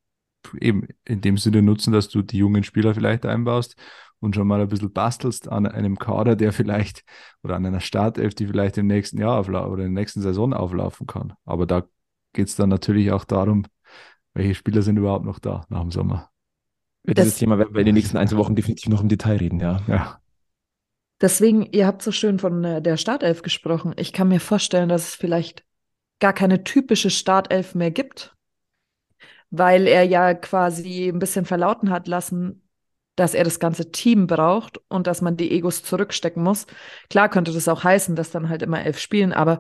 eben 0.60 0.88
in 1.04 1.22
dem 1.22 1.38
Sinne 1.38 1.62
nutzen, 1.62 1.92
dass 1.92 2.08
du 2.08 2.22
die 2.22 2.38
jungen 2.38 2.64
Spieler 2.64 2.96
vielleicht 2.96 3.26
einbaust 3.26 3.76
und 4.20 4.36
schon 4.36 4.48
mal 4.48 4.62
ein 4.62 4.68
bisschen 4.70 4.92
bastelst 4.92 5.50
an 5.50 5.66
einem 5.66 5.98
Kader, 5.98 6.36
der 6.36 6.54
vielleicht 6.54 7.04
oder 7.44 7.56
an 7.56 7.66
einer 7.66 7.80
Startelf, 7.80 8.36
die 8.36 8.48
vielleicht 8.48 8.78
im 8.78 8.88
nächsten 8.88 9.20
Jahr 9.20 9.40
oder 9.48 9.70
in 9.86 9.94
der 9.94 10.02
nächsten 10.02 10.22
Saison 10.22 10.54
auflaufen 10.54 11.08
kann. 11.08 11.34
Aber 11.46 11.66
da 11.66 11.84
geht 12.34 12.48
es 12.48 12.56
dann 12.56 12.70
natürlich 12.70 13.12
auch 13.12 13.26
darum, 13.26 13.66
welche 14.34 14.56
Spieler 14.56 14.82
sind 14.82 14.98
überhaupt 14.98 15.26
noch 15.26 15.40
da 15.40 15.66
nach 15.70 15.82
dem 15.82 15.92
Sommer. 15.92 16.30
Über 17.04 17.14
Das- 17.16 17.26
dieses 17.26 17.40
Thema 17.40 17.58
werden 17.58 17.74
wir 17.74 17.80
in 17.80 17.86
den 17.88 17.96
nächsten 17.96 18.18
ein, 18.18 18.28
zwei 18.28 18.38
Wochen 18.38 18.56
definitiv 18.56 18.90
noch 18.90 19.02
im 19.02 19.10
Detail 19.10 19.38
reden, 19.38 19.60
ja. 19.60 19.82
Ja, 19.88 20.20
Deswegen, 21.22 21.66
ihr 21.74 21.86
habt 21.86 22.02
so 22.02 22.12
schön 22.12 22.40
von 22.40 22.64
äh, 22.64 22.82
der 22.82 22.96
Startelf 22.98 23.42
gesprochen. 23.42 23.94
Ich 23.98 24.14
kann 24.14 24.30
mir 24.30 24.40
vorstellen, 24.40 24.88
dass 24.90 25.10
es 25.10 25.16
vielleicht 25.16 25.66
gar 26.20 26.34
keine 26.34 26.64
typische 26.64 27.10
Startelf 27.10 27.76
mehr 27.76 27.92
gibt, 27.92 28.36
weil 29.50 29.88
er 29.88 30.04
ja 30.04 30.34
quasi 30.34 31.08
ein 31.10 31.20
bisschen 31.20 31.46
verlauten 31.46 31.90
hat 31.90 32.08
lassen, 32.08 32.69
dass 33.20 33.34
er 33.34 33.44
das 33.44 33.60
ganze 33.60 33.92
Team 33.92 34.28
braucht 34.28 34.80
und 34.88 35.06
dass 35.08 35.22
man 35.22 35.36
die 35.38 35.52
Egos 35.52 35.84
zurückstecken 35.84 36.42
muss. 36.44 36.66
Klar 37.10 37.30
könnte 37.30 37.52
das 37.52 37.68
auch 37.68 37.84
heißen, 37.84 38.16
dass 38.16 38.32
dann 38.32 38.50
halt 38.50 38.62
immer 38.62 38.84
elf 38.84 38.98
spielen, 39.00 39.34
aber 39.34 39.60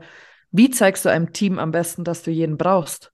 wie 0.52 0.70
zeigst 0.70 1.06
du 1.06 1.10
einem 1.10 1.34
Team 1.34 1.60
am 1.60 1.72
besten, 1.72 2.04
dass 2.04 2.24
du 2.24 2.32
jeden 2.32 2.58
brauchst? 2.58 3.12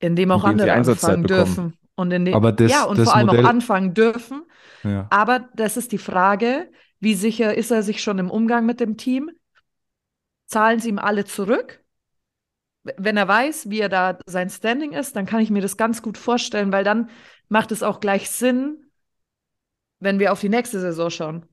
Indem 0.00 0.30
auch 0.30 0.44
Indem 0.44 0.60
andere 0.68 0.72
anfangen 0.72 1.22
bekommen. 1.22 1.44
dürfen. 1.46 1.78
Und 1.96 2.12
in 2.12 2.32
Aber 2.32 2.52
das- 2.52 2.70
ja, 2.70 2.84
und 2.84 2.98
das 2.98 3.06
vor 3.08 3.16
allem 3.16 3.26
Modell- 3.26 3.44
auch 3.44 3.48
anfangen 3.48 3.94
dürfen. 3.94 4.42
ja. 4.84 5.06
Aber 5.10 5.48
das 5.54 5.76
ist 5.76 5.90
die 5.90 5.98
Frage, 5.98 6.70
wie 7.00 7.14
sicher 7.14 7.56
ist 7.56 7.70
er 7.72 7.82
sich 7.82 8.02
schon 8.02 8.18
im 8.18 8.30
Umgang 8.30 8.66
mit 8.66 8.78
dem 8.78 8.96
Team? 8.96 9.30
Zahlen 10.46 10.78
sie 10.80 10.90
ihm 10.90 10.98
alle 10.98 11.24
zurück? 11.24 11.80
Wenn 12.96 13.16
er 13.16 13.26
weiß, 13.26 13.68
wie 13.70 13.80
er 13.80 13.88
da 13.88 14.18
sein 14.26 14.48
Standing 14.48 14.92
ist, 14.92 15.16
dann 15.16 15.26
kann 15.26 15.40
ich 15.40 15.50
mir 15.50 15.60
das 15.60 15.76
ganz 15.76 16.00
gut 16.00 16.16
vorstellen, 16.16 16.72
weil 16.72 16.84
dann 16.84 17.10
macht 17.48 17.72
es 17.72 17.82
auch 17.82 18.00
gleich 18.00 18.30
Sinn, 18.30 18.86
wenn 20.00 20.18
wir 20.18 20.32
auf 20.32 20.40
die 20.40 20.48
nächste 20.48 20.80
Saison 20.80 21.10
schauen. 21.10 21.46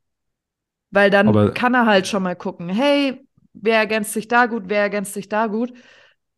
Weil 0.91 1.10
dann 1.10 1.27
Aber- 1.27 1.51
kann 1.51 1.73
er 1.73 1.86
halt 1.86 2.08
schon 2.08 2.23
mal 2.23 2.36
gucken, 2.36 2.69
hey, 2.69 3.27
wer 3.53 3.77
ergänzt 3.77 4.13
sich 4.13 4.27
da 4.27 4.45
gut, 4.45 4.63
wer 4.67 4.81
ergänzt 4.81 5.13
sich 5.13 5.29
da 5.29 5.47
gut. 5.47 5.73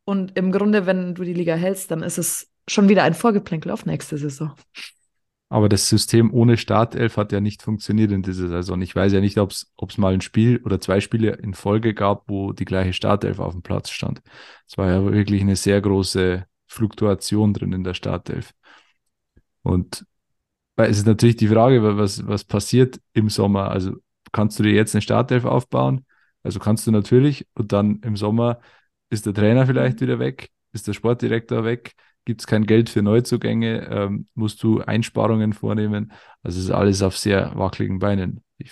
Und 0.06 0.38
im 0.38 0.52
Grunde, 0.52 0.86
wenn 0.86 1.16
du 1.16 1.24
die 1.24 1.34
Liga 1.34 1.56
hältst, 1.56 1.92
dann 1.92 2.02
ist 2.02 2.18
es 2.18 2.50
schon 2.68 2.88
wieder 2.90 3.04
ein 3.04 3.14
Vorgeplänkel 3.14 3.72
auf 3.72 3.86
nächste 3.86 4.18
Saison. 4.18 4.54
Aber 5.50 5.70
das 5.70 5.88
System 5.88 6.34
ohne 6.34 6.58
Startelf 6.58 7.16
hat 7.16 7.32
ja 7.32 7.40
nicht 7.40 7.62
funktioniert 7.62 8.12
in 8.12 8.22
dieser 8.22 8.50
Saison. 8.50 8.82
Ich 8.82 8.94
weiß 8.96 9.14
ja 9.14 9.22
nicht, 9.22 9.38
ob 9.38 9.52
es 9.52 9.98
mal 9.98 10.14
ein 10.14 10.22
Spiel 10.22 10.62
oder 10.66 10.82
zwei 10.82 11.00
Spiele 11.00 11.32
in 11.36 11.54
Folge 11.54 11.94
gab, 11.94 12.30
wo 12.30 12.52
die 12.52 12.66
gleiche 12.66 12.92
Startelf 12.92 13.40
auf 13.40 13.54
dem 13.54 13.62
Platz 13.62 13.90
stand. 13.90 14.22
Es 14.68 14.78
war 14.78 14.90
ja 14.90 15.04
wirklich 15.06 15.42
eine 15.42 15.56
sehr 15.56 15.80
große 15.80 16.46
Fluktuation 16.68 17.54
drin 17.54 17.72
in 17.72 17.86
der 17.86 17.94
Startelf. 17.94 18.54
Und 19.64 20.06
es 20.76 21.00
ist 21.00 21.08
natürlich 21.08 21.38
die 21.38 21.48
Frage, 21.48 21.98
was, 21.98 22.26
was 22.28 22.44
passiert 22.44 23.00
im 23.14 23.30
Sommer. 23.30 23.72
Also 23.72 23.94
kannst 24.32 24.60
du 24.60 24.64
dir 24.64 24.74
jetzt 24.74 24.96
eine 24.96 25.02
Startelf 25.02 25.46
aufbauen? 25.46 26.06
Also 26.44 26.60
kannst 26.60 26.86
du 26.88 26.92
natürlich 26.92 27.48
und 27.56 27.72
dann 27.74 28.00
im 28.04 28.16
Sommer 28.16 28.62
ist 29.10 29.26
der 29.26 29.34
Trainer 29.34 29.66
vielleicht 29.66 30.02
wieder 30.02 30.20
weg, 30.20 30.50
ist 30.74 30.88
der 30.88 30.94
Sportdirektor 30.94 31.64
weg, 31.64 31.94
gibt 32.26 32.42
es 32.42 32.48
kein 32.48 32.66
Geld 32.66 32.90
für 32.90 33.02
Neuzugänge, 33.02 33.88
ähm, 33.90 34.28
musst 34.36 34.62
du 34.62 34.82
Einsparungen 34.82 35.54
vornehmen. 35.54 36.12
Also 36.44 36.60
es 36.60 36.66
ist 36.66 36.72
alles 36.72 37.02
auf 37.02 37.18
sehr 37.18 37.54
wackeligen 37.56 38.00
Beinen. 38.00 38.44
Ich. 38.58 38.72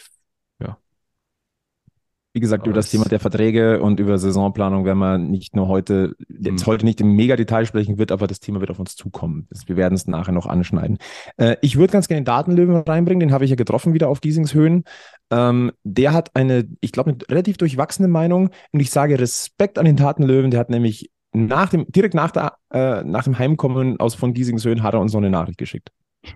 Wie 2.35 2.41
gesagt, 2.41 2.63
Aber 2.63 2.71
über 2.71 2.75
das 2.75 2.89
Thema 2.89 3.05
der 3.05 3.21
Verträge 3.21 3.81
und 3.81 3.97
über 3.97 4.17
Saisonplanung 4.17 4.83
werden 4.83 4.99
wir 4.99 5.17
nicht 5.17 5.55
nur 5.55 5.69
heute, 5.69 6.17
jetzt 6.27 6.63
hm. 6.63 6.67
heute 6.67 6.83
nicht 6.83 6.99
im 6.99 7.13
Mega-Detail 7.15 7.65
sprechen 7.65 7.97
wird, 7.97 8.11
aber 8.11 8.27
das 8.27 8.41
Thema 8.41 8.59
wird 8.59 8.71
auf 8.71 8.79
uns 8.79 8.97
zukommen. 8.97 9.47
Wir 9.67 9.77
werden 9.77 9.93
es 9.93 10.05
nachher 10.05 10.33
noch 10.33 10.45
anschneiden. 10.45 10.97
Äh, 11.37 11.55
ich 11.61 11.77
würde 11.77 11.93
ganz 11.93 12.09
gerne 12.09 12.23
den 12.23 12.25
Datenlöwen 12.25 12.75
reinbringen, 12.75 13.21
den 13.21 13.31
habe 13.31 13.45
ich 13.45 13.51
ja 13.51 13.55
getroffen 13.55 13.93
wieder 13.93 14.09
auf 14.09 14.19
Giesingshöhen. 14.19 14.83
Ähm, 15.31 15.71
der 15.85 16.11
hat 16.11 16.35
eine, 16.35 16.67
ich 16.81 16.91
glaube, 16.91 17.11
eine 17.11 17.19
relativ 17.29 17.55
durchwachsene 17.55 18.09
Meinung 18.09 18.49
und 18.73 18.81
ich 18.81 18.91
sage 18.91 19.17
Respekt 19.17 19.79
an 19.79 19.85
den 19.85 19.95
Datenlöwen, 19.95 20.51
der 20.51 20.59
hat 20.59 20.69
nämlich 20.69 21.11
nach 21.31 21.69
dem, 21.69 21.85
direkt 21.87 22.15
nach, 22.15 22.31
der, 22.31 22.57
äh, 22.73 23.01
nach 23.05 23.23
dem 23.23 23.39
Heimkommen 23.39 23.97
aus 24.01 24.13
von 24.13 24.33
Giesingsöhn 24.33 24.83
hat 24.83 24.93
er 24.93 24.99
uns 24.99 25.13
noch 25.13 25.21
eine 25.21 25.29
Nachricht 25.29 25.57
geschickt. 25.57 25.93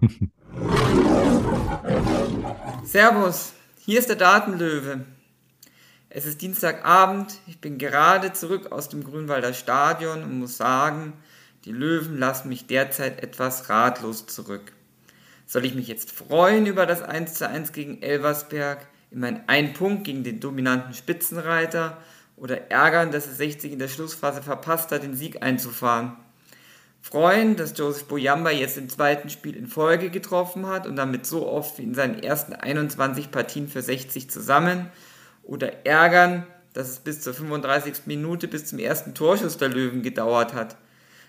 Servus, 2.86 3.52
hier 3.80 4.00
ist 4.00 4.08
der 4.08 4.16
Datenlöwe. 4.16 5.19
Es 6.12 6.26
ist 6.26 6.42
Dienstagabend, 6.42 7.38
ich 7.46 7.62
bin 7.62 7.78
gerade 7.78 8.34
zurück 8.34 8.72
aus 8.72 8.90
dem 8.90 9.04
Grünwalder 9.04 9.54
Stadion 9.54 10.24
und 10.24 10.40
muss 10.40 10.58
sagen, 10.58 11.14
die 11.66 11.72
Löwen 11.72 12.18
lassen 12.18 12.50
mich 12.50 12.66
derzeit 12.66 13.22
etwas 13.22 13.70
ratlos 13.70 14.26
zurück. 14.26 14.72
Soll 15.46 15.66
ich 15.66 15.76
mich 15.76 15.88
jetzt 15.88 16.12
freuen 16.12 16.66
über 16.66 16.88
das 16.88 17.04
1:1 17.04 17.74
gegen 17.74 18.02
Elversberg, 18.02 18.88
immerhin 19.12 19.42
ein 19.46 19.74
Punkt 19.74 20.04
gegen 20.04 20.24
den 20.24 20.40
dominanten 20.40 20.96
Spitzenreiter 20.96 22.00
oder 22.38 22.72
ärgern, 22.72 23.12
dass 23.12 23.28
er 23.28 23.34
60 23.34 23.72
in 23.74 23.80
der 23.80 23.88
Schlussphase 23.88 24.42
verpasst 24.42 24.92
hat, 24.92 25.04
den 25.04 25.16
Sieg 25.16 25.44
einzufahren. 25.44 26.18
Freuen, 27.02 27.56
dass 27.56 27.78
Joseph 27.78 28.08
Boyamba 28.08 28.50
jetzt 28.50 28.80
im 28.80 28.90
zweiten 28.90 29.30
Spiel 29.30 29.56
in 29.56 29.68
Folge 29.68 30.10
getroffen 30.10 30.66
hat 30.66 30.88
und 30.88 30.96
damit 30.96 31.28
so 31.28 31.48
oft 31.48 31.78
wie 31.78 31.84
in 31.84 31.94
seinen 31.94 32.18
ersten 32.18 32.54
21 32.54 33.30
Partien 33.30 33.68
für 33.68 33.84
60 33.84 34.32
zusammen. 34.32 34.88
Oder 35.50 35.86
ärgern, 35.86 36.46
dass 36.74 36.90
es 36.90 37.00
bis 37.00 37.22
zur 37.22 37.34
35. 37.34 38.06
Minute 38.06 38.48
bis 38.48 38.66
zum 38.66 38.78
ersten 38.78 39.16
Torschuss 39.16 39.58
der 39.58 39.70
Löwen 39.70 40.04
gedauert 40.04 40.54
hat. 40.54 40.78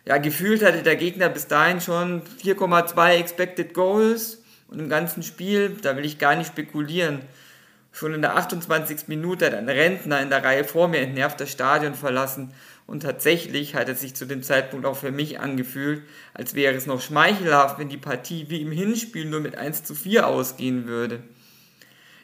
Ja, 0.05 0.19
gefühlt 0.19 0.63
hatte 0.63 0.83
der 0.83 0.97
Gegner 0.97 1.31
bis 1.31 1.47
dahin 1.47 1.81
schon 1.81 2.23
4,2 2.43 3.15
Expected 3.15 3.73
Goals 3.73 4.43
und 4.69 4.79
im 4.79 4.91
ganzen 4.91 5.23
Spiel, 5.23 5.77
da 5.81 5.97
will 5.97 6.05
ich 6.05 6.19
gar 6.19 6.37
nicht 6.37 6.49
spekulieren, 6.49 7.23
Schon 7.93 8.15
in 8.15 8.23
der 8.23 8.37
28. 8.37 9.09
Minute 9.09 9.47
hat 9.47 9.55
ein 9.55 9.69
Rentner 9.69 10.21
in 10.21 10.31
der 10.31 10.45
Reihe 10.45 10.65
vor 10.65 10.87
mir 10.87 11.01
entnervt 11.01 11.41
das 11.41 11.51
Stadion 11.51 11.95
verlassen 11.95 12.55
und 12.87 13.03
tatsächlich 13.03 13.75
hat 13.75 13.89
es 13.89 14.01
sich 14.01 14.15
zu 14.15 14.27
dem 14.27 14.43
Zeitpunkt 14.43 14.87
auch 14.87 14.97
für 14.97 15.11
mich 15.11 15.41
angefühlt, 15.41 16.03
als 16.33 16.55
wäre 16.55 16.75
es 16.75 16.87
noch 16.87 17.01
schmeichelhaft, 17.01 17.79
wenn 17.79 17.89
die 17.89 17.97
Partie 17.97 18.47
wie 18.49 18.63
im 18.63 18.71
Hinspiel 18.71 19.25
nur 19.25 19.41
mit 19.41 19.57
1 19.57 19.83
zu 19.83 19.95
4 19.95 20.29
ausgehen 20.29 20.87
würde. 20.87 21.21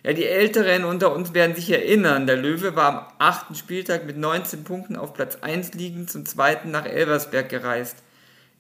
Ja, 0.07 0.13
die 0.13 0.25
Älteren 0.25 0.85
unter 0.85 1.13
uns 1.13 1.35
werden 1.35 1.57
sich 1.57 1.69
erinnern, 1.69 2.29
der 2.29 2.37
Löwe 2.37 2.77
war 2.77 2.87
am 2.87 3.13
achten 3.19 3.57
Spieltag 3.57 4.07
mit 4.07 4.17
19 4.17 4.63
Punkten 4.63 4.95
auf 4.95 5.15
Platz 5.15 5.39
1 5.41 5.75
liegend 5.75 6.09
zum 6.09 6.25
zweiten 6.25 6.71
nach 6.71 6.87
Elversberg 6.87 7.49
gereist. 7.49 8.05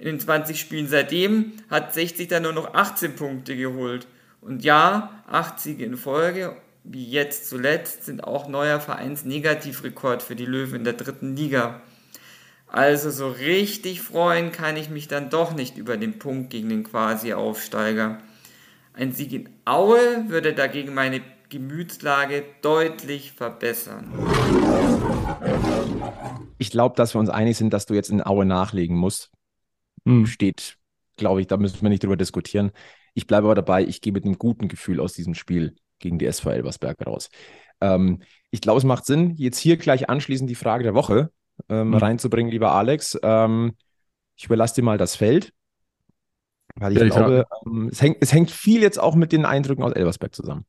In 0.01 0.07
den 0.07 0.19
20 0.19 0.59
Spielen 0.59 0.89
seitdem 0.89 1.53
hat 1.71 1.95
60 1.95 2.27
dann 2.27 2.43
nur 2.43 2.53
noch 2.53 2.75
18 2.75 3.15
Punkte 3.15 3.57
geholt. 3.57 4.09
Und 4.41 4.65
ja, 4.65 5.23
8 5.29 5.61
Siege 5.61 5.85
in 5.85 5.97
Folge 5.97 6.57
wie 6.83 7.09
jetzt 7.09 7.49
zuletzt, 7.49 8.07
sind 8.07 8.25
auch 8.25 8.49
neuer 8.49 8.81
Vereinsnegativrekord 8.81 10.25
für 10.25 10.35
die 10.35 10.47
Löwen 10.47 10.77
in 10.77 10.85
der 10.85 10.95
dritten 10.95 11.37
Liga. 11.37 11.81
Also 12.67 13.13
so 13.13 13.29
richtig 13.29 14.03
freuen 14.03 14.51
kann 14.51 14.77
ich 14.77 14.91
mich 14.91 15.07
dann 15.07 15.31
doch 15.31 15.55
nicht 15.55 15.79
über 15.79 15.97
den 15.97 16.19
Punkt 16.19 16.51
gegen 16.51 16.71
den 16.71 16.83
Quasi-Aufsteiger. 16.83 18.19
Ein 18.95 19.13
Sieg 19.13 19.33
in 19.33 19.49
Aue 19.65 20.25
würde 20.29 20.53
dagegen 20.53 20.95
meine 20.95 21.21
Gemütslage 21.49 22.45
deutlich 22.63 23.33
verbessern. 23.33 24.13
Ich 26.59 26.71
glaube, 26.71 26.97
dass 26.97 27.15
wir 27.15 27.21
uns 27.21 27.31
einig 27.31 27.57
sind, 27.57 27.73
dass 27.73 27.87
du 27.87 27.95
jetzt 27.95 28.11
in 28.11 28.25
Aue 28.25 28.45
nachlegen 28.45 28.97
musst. 28.97 29.31
Hm. 30.05 30.27
Steht, 30.27 30.79
glaube 31.17 31.41
ich, 31.41 31.47
da 31.47 31.57
müssen 31.57 31.83
wir 31.83 31.89
nicht 31.89 32.03
drüber 32.03 32.17
diskutieren. 32.17 32.73
Ich 33.15 33.27
bleibe 33.27 33.47
aber 33.47 33.55
dabei, 33.55 33.85
ich 33.85 34.01
gehe 34.01 34.13
mit 34.13 34.25
einem 34.25 34.39
guten 34.39 34.69
Gefühl 34.69 35.01
aus 35.01 35.13
diesem 35.13 35.35
Spiel 35.35 35.77
gegen 35.99 36.19
die 36.19 36.27
SV 36.27 36.51
Elversberg 36.51 37.07
raus. 37.07 37.31
Ähm, 37.81 38.23
ich 38.51 38.61
glaube, 38.61 38.79
es 38.79 38.85
macht 38.85 39.07
Sinn, 39.07 39.35
jetzt 39.37 39.59
hier 39.59 39.77
gleich 39.77 40.09
anschließend 40.09 40.49
die 40.49 40.55
Frage 40.55 40.85
der 40.85 40.95
Woche 40.95 41.31
ähm, 41.69 41.89
mhm. 41.89 41.95
reinzubringen, 41.95 42.51
lieber 42.51 42.73
Alex. 42.73 43.19
Ähm, 43.23 43.75
ich 44.37 44.45
überlasse 44.45 44.77
dir 44.77 44.83
mal 44.83 44.99
das 44.99 45.17
Feld, 45.17 45.53
weil 46.75 46.93
ich 46.93 46.99
ja, 46.99 47.09
glaube, 47.09 47.47
ähm, 47.67 47.89
es, 47.91 48.03
hängt, 48.03 48.19
es 48.21 48.33
hängt 48.33 48.51
viel 48.51 48.83
jetzt 48.83 48.99
auch 48.99 49.15
mit 49.15 49.33
den 49.33 49.45
Eindrücken 49.45 49.83
aus 49.83 49.93
Elversberg 49.93 50.35
zusammen. 50.35 50.67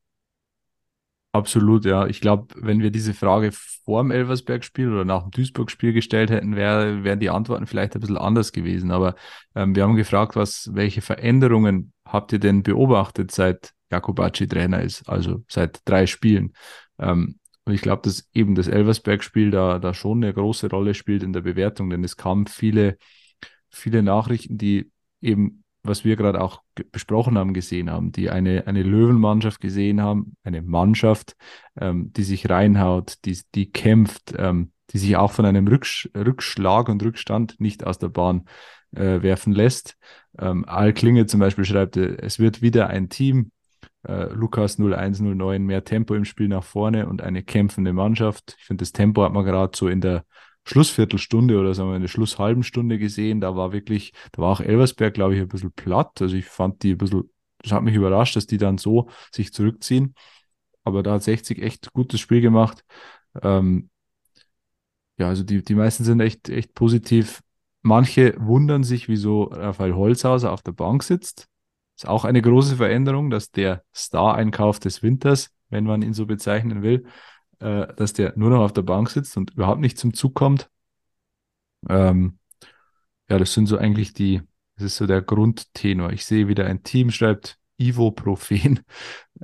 Absolut, 1.37 1.85
ja. 1.85 2.07
Ich 2.07 2.19
glaube, 2.19 2.47
wenn 2.57 2.81
wir 2.81 2.89
diese 2.89 3.13
Frage 3.13 3.51
vor 3.51 4.01
dem 4.01 4.09
Elversberg-Spiel 4.09 4.91
oder 4.91 5.05
nach 5.05 5.21
dem 5.21 5.29
Duisburg-Spiel 5.31 5.93
gestellt 5.93 6.31
hätten, 6.31 6.55
wär, 6.55 7.03
wären 7.03 7.19
die 7.19 7.29
Antworten 7.29 7.67
vielleicht 7.67 7.93
ein 7.93 7.99
bisschen 8.01 8.17
anders 8.17 8.51
gewesen. 8.51 8.89
Aber 8.89 9.13
ähm, 9.53 9.75
wir 9.75 9.83
haben 9.83 9.95
gefragt, 9.95 10.35
was, 10.35 10.71
welche 10.73 11.01
Veränderungen 11.01 11.93
habt 12.07 12.33
ihr 12.33 12.39
denn 12.39 12.63
beobachtet 12.63 13.29
seit 13.29 13.73
Jakobacci 13.91 14.47
Trainer 14.47 14.81
ist, 14.81 15.07
also 15.07 15.43
seit 15.47 15.81
drei 15.85 16.07
Spielen. 16.07 16.53
Ähm, 16.97 17.37
und 17.65 17.73
ich 17.73 17.81
glaube, 17.81 18.01
dass 18.01 18.27
eben 18.33 18.55
das 18.55 18.67
Elversberg-Spiel 18.67 19.51
da, 19.51 19.77
da 19.77 19.93
schon 19.93 20.23
eine 20.23 20.33
große 20.33 20.71
Rolle 20.71 20.95
spielt 20.95 21.21
in 21.21 21.33
der 21.33 21.41
Bewertung, 21.41 21.91
denn 21.91 22.03
es 22.03 22.17
kamen 22.17 22.47
viele, 22.47 22.97
viele 23.69 24.01
Nachrichten, 24.01 24.57
die 24.57 24.89
eben, 25.21 25.63
was 25.87 26.05
wir 26.05 26.15
gerade 26.15 26.41
auch 26.41 26.61
besprochen 26.91 27.37
haben, 27.37 27.53
gesehen 27.53 27.89
haben, 27.89 28.11
die 28.11 28.29
eine, 28.29 28.67
eine 28.67 28.83
Löwenmannschaft 28.83 29.61
gesehen 29.61 30.01
haben, 30.01 30.35
eine 30.43 30.61
Mannschaft, 30.61 31.35
ähm, 31.79 32.11
die 32.13 32.23
sich 32.23 32.49
reinhaut, 32.49 33.15
die, 33.25 33.39
die 33.55 33.71
kämpft, 33.71 34.33
ähm, 34.37 34.71
die 34.91 34.97
sich 34.97 35.17
auch 35.17 35.31
von 35.31 35.45
einem 35.45 35.67
Rücksch 35.67 36.09
Rückschlag 36.15 36.89
und 36.89 37.03
Rückstand 37.03 37.59
nicht 37.59 37.85
aus 37.85 37.99
der 37.99 38.09
Bahn 38.09 38.45
äh, 38.95 39.21
werfen 39.21 39.53
lässt. 39.53 39.97
Ähm, 40.39 40.65
Al 40.67 40.93
Klinge 40.93 41.25
zum 41.25 41.39
Beispiel 41.39 41.65
schreibt, 41.65 41.97
äh, 41.97 42.17
es 42.21 42.39
wird 42.39 42.61
wieder 42.61 42.87
ein 42.87 43.09
Team, 43.09 43.51
äh, 44.07 44.25
Lukas 44.33 44.77
0109 44.79 45.63
mehr 45.63 45.83
Tempo 45.83 46.13
im 46.13 46.25
Spiel 46.25 46.47
nach 46.47 46.63
vorne 46.63 47.07
und 47.07 47.21
eine 47.21 47.43
kämpfende 47.43 47.93
Mannschaft. 47.93 48.55
Ich 48.59 48.65
finde, 48.65 48.83
das 48.83 48.93
Tempo 48.93 49.23
hat 49.23 49.33
man 49.33 49.45
gerade 49.45 49.75
so 49.75 49.87
in 49.87 50.01
der 50.01 50.23
Schlussviertelstunde 50.67 51.59
oder 51.59 51.73
sagen 51.73 51.89
wir 51.89 51.95
in 51.95 52.01
der 52.01 52.09
Schlusshalben 52.09 52.63
Stunde 52.63 52.99
gesehen. 52.99 53.41
Da 53.41 53.55
war 53.55 53.71
wirklich, 53.71 54.13
da 54.33 54.41
war 54.41 54.51
auch 54.51 54.61
Elversberg, 54.61 55.13
glaube 55.13 55.35
ich, 55.35 55.41
ein 55.41 55.47
bisschen 55.47 55.71
platt. 55.71 56.21
Also 56.21 56.35
ich 56.35 56.45
fand 56.45 56.83
die 56.83 56.91
ein 56.91 56.97
bisschen, 56.97 57.29
das 57.59 57.71
hat 57.71 57.83
mich 57.83 57.95
überrascht, 57.95 58.35
dass 58.35 58.47
die 58.47 58.57
dann 58.57 58.77
so 58.77 59.09
sich 59.31 59.53
zurückziehen. 59.53 60.13
Aber 60.83 61.03
da 61.03 61.13
hat 61.13 61.23
60 61.23 61.61
echt 61.61 61.93
gutes 61.93 62.19
Spiel 62.19 62.41
gemacht. 62.41 62.83
Ähm, 63.41 63.89
ja, 65.17 65.29
also 65.29 65.43
die, 65.43 65.63
die 65.63 65.75
meisten 65.75 66.03
sind 66.03 66.19
echt, 66.19 66.49
echt 66.49 66.73
positiv. 66.73 67.41
Manche 67.81 68.35
wundern 68.37 68.83
sich, 68.83 69.07
wieso 69.07 69.43
Raphael 69.45 69.95
Holzhauser 69.95 70.51
auf 70.51 70.61
der 70.61 70.73
Bank 70.73 71.03
sitzt. 71.03 71.47
Ist 71.95 72.07
auch 72.07 72.25
eine 72.25 72.41
große 72.41 72.75
Veränderung, 72.75 73.29
dass 73.29 73.51
der 73.51 73.83
Star-Einkauf 73.95 74.79
des 74.79 75.01
Winters, 75.01 75.49
wenn 75.69 75.85
man 75.85 76.01
ihn 76.01 76.13
so 76.13 76.25
bezeichnen 76.25 76.83
will, 76.83 77.05
äh, 77.59 77.87
dass 77.95 78.13
der 78.13 78.33
nur 78.37 78.49
noch 78.49 78.61
auf 78.61 78.73
der 78.73 78.83
Bank 78.83 79.09
sitzt 79.09 79.37
und 79.37 79.51
überhaupt 79.51 79.81
nicht 79.81 79.97
zum 79.97 80.13
Zug 80.13 80.35
kommt. 80.35 80.69
Ähm, 81.89 82.39
ja, 83.29 83.37
das 83.37 83.53
sind 83.53 83.67
so 83.67 83.77
eigentlich 83.77 84.13
die, 84.13 84.41
das 84.75 84.85
ist 84.85 84.97
so 84.97 85.07
der 85.07 85.21
Grundtenor. 85.21 86.11
Ich 86.11 86.25
sehe 86.25 86.47
wieder 86.47 86.65
ein 86.65 86.83
Team, 86.83 87.11
schreibt 87.11 87.57
Ivo 87.77 88.11
Profen. 88.11 88.81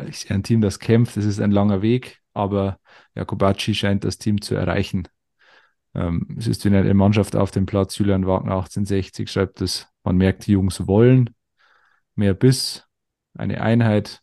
Ich 0.07 0.21
sehe 0.21 0.31
ein 0.31 0.41
Team, 0.41 0.59
das 0.61 0.79
kämpft. 0.79 1.17
Es 1.17 1.25
ist 1.25 1.39
ein 1.39 1.51
langer 1.51 1.83
Weg, 1.83 2.19
aber 2.33 2.79
Jakobacci 3.13 3.75
scheint 3.75 4.03
das 4.03 4.17
Team 4.17 4.41
zu 4.41 4.55
erreichen. 4.55 5.07
Ähm, 5.93 6.35
es 6.39 6.47
ist 6.47 6.65
wie 6.65 6.69
eine 6.69 6.93
Mannschaft 6.95 7.35
auf 7.35 7.51
dem 7.51 7.67
Platz. 7.67 7.97
Julian 7.99 8.25
Wagner 8.25 8.55
1860 8.55 9.29
schreibt 9.29 9.61
es. 9.61 9.87
Man 10.03 10.17
merkt, 10.17 10.47
die 10.47 10.53
Jungs 10.53 10.87
wollen 10.87 11.29
mehr 12.15 12.33
Biss, 12.33 12.87
eine 13.35 13.61
Einheit. 13.61 14.21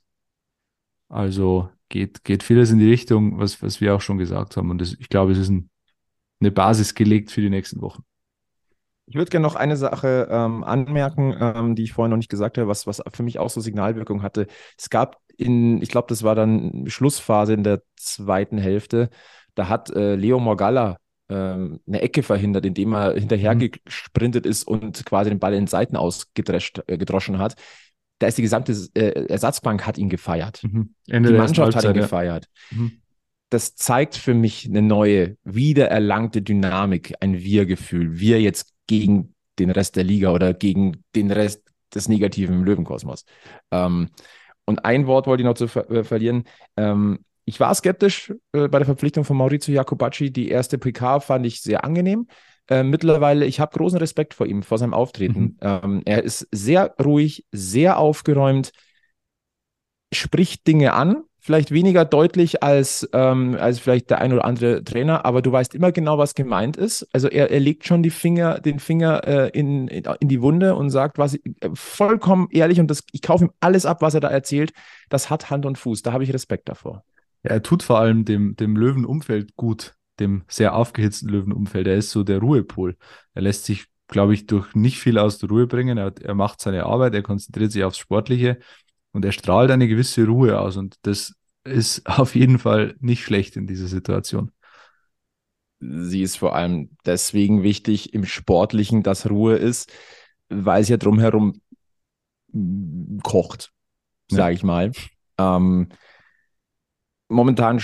Also 1.09 1.71
geht, 1.91 2.25
geht 2.25 2.43
vieles 2.43 2.71
in 2.71 2.79
die 2.79 2.89
Richtung, 2.89 3.39
was, 3.39 3.63
was 3.63 3.81
wir 3.81 3.95
auch 3.95 4.01
schon 4.01 4.17
gesagt 4.17 4.57
haben. 4.57 4.71
Und 4.71 4.81
das, 4.81 4.97
ich 4.99 5.11
glaube, 5.11 5.33
es 5.33 5.39
ist 5.39 5.51
ein, 5.51 5.69
eine 6.41 6.51
Basis 6.51 6.95
gelegt 6.95 7.31
für 7.31 7.43
die 7.43 7.51
nächsten 7.51 7.83
Wochen. 7.83 8.03
Ich 9.07 9.17
würde 9.17 9.31
gerne 9.31 9.47
noch 9.47 9.57
eine 9.57 9.77
Sache 9.77 10.29
ähm, 10.31 10.65
anmerken, 10.65 11.37
ähm, 11.39 11.75
die 11.75 11.83
ich 11.83 11.93
vorhin 11.93 12.11
noch 12.11 12.17
nicht 12.17 12.31
gesagt 12.31 12.57
habe, 12.57 12.69
was, 12.69 12.87
was 12.87 13.03
für 13.13 13.25
mich 13.25 13.39
auch 13.39 13.51
so 13.51 13.61
Signalwirkung 13.61 14.23
hatte. 14.23 14.47
Es 14.79 14.89
gab 14.89 15.19
in, 15.37 15.83
ich 15.83 15.89
glaube, 15.89 16.07
das 16.09 16.23
war 16.23 16.35
dann 16.35 16.85
Schlussphase 16.87 17.55
in 17.55 17.65
der 17.65 17.83
zweiten 17.97 18.57
Hälfte, 18.57 19.11
da 19.55 19.69
hat 19.69 19.91
äh, 19.91 20.15
Leo 20.15 20.39
Morgalla 20.39 20.99
ähm, 21.29 21.81
eine 21.87 22.03
Ecke 22.03 22.23
verhindert, 22.23 22.67
indem 22.67 22.95
er 22.95 23.15
hinterher 23.15 23.57
gesprintet 23.57 24.47
ist 24.47 24.65
und 24.65 25.05
quasi 25.05 25.31
den 25.31 25.39
Ball 25.39 25.55
in 25.55 25.67
Seiten 25.67 25.97
ausgedrescht, 25.97 26.83
äh, 26.87 26.99
hat. 27.39 27.55
Da 28.21 28.27
ist 28.29 28.39
die 28.39 28.43
gesamte 28.43 28.73
äh, 28.95 29.27
Ersatzbank 29.27 29.87
hat 29.87 29.99
ihn 29.99 30.09
gefeiert. 30.09 30.63
Mhm. 30.63 30.95
Die 31.07 31.19
Mannschaft 31.19 31.75
hat 31.75 31.85
ihn 31.85 31.97
ja. 31.97 32.03
gefeiert. 32.03 32.47
Mhm. 32.71 33.01
Das 33.49 33.75
zeigt 33.75 34.15
für 34.15 34.35
mich 34.35 34.67
eine 34.67 34.83
neue, 34.83 35.37
wiedererlangte 35.43 36.41
Dynamik, 36.41 37.15
ein 37.21 37.41
Wir-Gefühl. 37.41 38.21
Wir 38.21 38.41
jetzt 38.41 38.73
gegen 38.87 39.35
den 39.59 39.71
Rest 39.71 39.97
der 39.97 40.05
Liga 40.05 40.33
oder 40.33 40.55
gegen 40.55 41.03
den 41.17 41.33
Rest 41.33 41.63
des 41.93 42.09
Negativen 42.09 42.63
Löwenkosmos. 42.65 43.25
Ähm, 43.73 44.11
und 44.67 44.85
ein 44.85 45.07
Wort 45.09 45.27
wollte 45.27 45.43
ich 45.43 45.47
noch 45.47 45.55
zu 45.55 45.67
ver 45.67 45.91
äh, 45.91 46.05
verlieren. 46.05 46.45
Ähm, 46.77 47.25
ich 47.45 47.59
war 47.59 47.75
skeptisch 47.75 48.33
äh, 48.53 48.69
bei 48.69 48.79
der 48.79 48.87
Verpflichtung 48.87 49.25
von 49.25 49.37
Maurizio 49.37 49.75
Jacobacci. 49.75 50.31
Die 50.31 50.49
erste 50.49 50.79
PK 50.79 51.19
fand 51.19 51.47
ich 51.47 51.63
sehr 51.63 51.85
angenehm. 51.85 52.29
Äh, 52.71 52.85
mittlerweile, 52.85 53.47
ich 53.47 53.59
habe 53.59 53.77
großen 53.77 53.99
Respekt 53.99 54.33
vor 54.33 54.47
ihm, 54.47 54.63
vor 54.63 54.79
seinem 54.79 54.95
Auftreten. 54.95 55.41
Mhm. 55.41 55.57
Ähm, 55.61 56.03
er 56.05 56.23
ist 56.23 56.47
sehr 56.53 56.95
ruhig, 57.05 57.45
sehr 57.51 57.99
aufgeräumt, 57.99 58.71
spricht 60.13 60.69
Dinge 60.69 60.93
an, 60.95 61.25
vielleicht 61.41 61.73
weniger 61.73 62.05
deutlich 62.05 62.63
als, 62.63 63.09
ähm, 63.13 63.57
als 63.59 63.81
vielleicht 63.81 64.11
der 64.11 64.21
ein 64.21 64.33
oder 64.33 64.45
andere 64.45 64.85
Trainer, 64.85 65.25
aber 65.25 65.43
du 65.43 65.51
weißt 65.51 65.75
immer 65.75 65.91
genau, 65.91 66.17
was 66.17 66.35
gemeint 66.37 66.77
ist. 66.77 67.09
Also 67.13 67.29
er, 67.29 67.51
er 67.51 67.59
legt 67.59 67.87
schon 67.87 68.05
die 68.05 68.11
Finger, 68.11 68.61
den 68.61 68.79
Finger 68.79 69.27
äh, 69.27 69.49
in, 69.49 69.89
in, 69.89 70.05
in 70.21 70.29
die 70.29 70.41
Wunde 70.41 70.77
und 70.77 70.91
sagt, 70.91 71.19
was 71.19 71.35
äh, 71.35 71.41
vollkommen 71.75 72.49
ehrlich 72.53 72.79
und 72.79 72.89
das, 72.89 73.03
ich 73.11 73.23
kaufe 73.23 73.47
ihm 73.47 73.51
alles 73.59 73.85
ab, 73.85 74.01
was 74.01 74.15
er 74.15 74.21
da 74.21 74.29
erzählt. 74.29 74.73
Das 75.09 75.29
hat 75.29 75.51
Hand 75.51 75.67
und 75.67 75.77
Fuß. 75.77 76.03
Da 76.03 76.13
habe 76.13 76.23
ich 76.23 76.33
Respekt 76.33 76.69
davor. 76.69 77.03
Ja, 77.43 77.51
er 77.51 77.63
tut 77.63 77.83
vor 77.83 77.99
allem 77.99 78.25
dem, 78.25 78.55
dem 78.55 78.77
Löwenumfeld 78.77 79.57
gut, 79.57 79.95
dem 80.21 80.45
sehr 80.49 80.75
aufgehitzten 80.75 81.29
Löwenumfeld. 81.29 81.87
Er 81.87 81.97
ist 81.97 82.11
so 82.11 82.23
der 82.25 82.39
Ruhepol. 82.39 82.97
Er 83.35 83.43
lässt 83.43 83.65
sich, 83.65 83.87
glaube 84.09 84.35
ich, 84.35 84.47
durch 84.47 84.75
nicht 84.75 84.99
viel 84.99 85.19
aus 85.19 85.39
der 85.39 85.49
Ruhe 85.49 85.67
bringen. 85.67 85.99
Er, 85.99 86.13
er 86.23 86.35
macht 86.35 86.61
seine 86.61 86.85
Arbeit, 86.87 87.15
er 87.15 87.23
konzentriert 87.23 87.73
sich 87.73 87.85
aufs 87.85 87.99
Sportliche 87.99 88.59
und 89.13 89.25
er 89.25 89.33
strahlt 89.33 89.71
eine 89.71 89.89
gewisse 89.89 90.27
Ruhe 90.27 90.61
aus. 90.61 90.77
Und 90.77 90.97
das 91.03 91.35
ist 91.65 92.07
auf 92.07 92.35
jeden 92.35 92.59
Fall 92.59 92.97
nicht 93.01 93.25
schlecht 93.25 93.57
in 93.57 93.67
dieser 93.67 93.89
Situation. 93.89 94.53
Sie 95.81 96.23
ist 96.23 96.37
vor 96.37 96.55
allem 96.55 96.91
deswegen 97.07 97.63
wichtig 97.63 98.13
im 98.13 98.27
Sportlichen, 98.27 99.03
dass 99.03 99.31
Ruhe 99.31 99.57
ist, 99.57 99.91
weil 100.49 100.83
es 100.83 100.89
ja 100.89 100.99
drumherum 100.99 101.61
kocht, 103.23 103.73
Ja. 104.31 104.37
sage 104.39 104.55
ich 104.55 104.63
mal. 104.63 104.93
Ähm, 105.39 105.89
momentan 107.29 107.81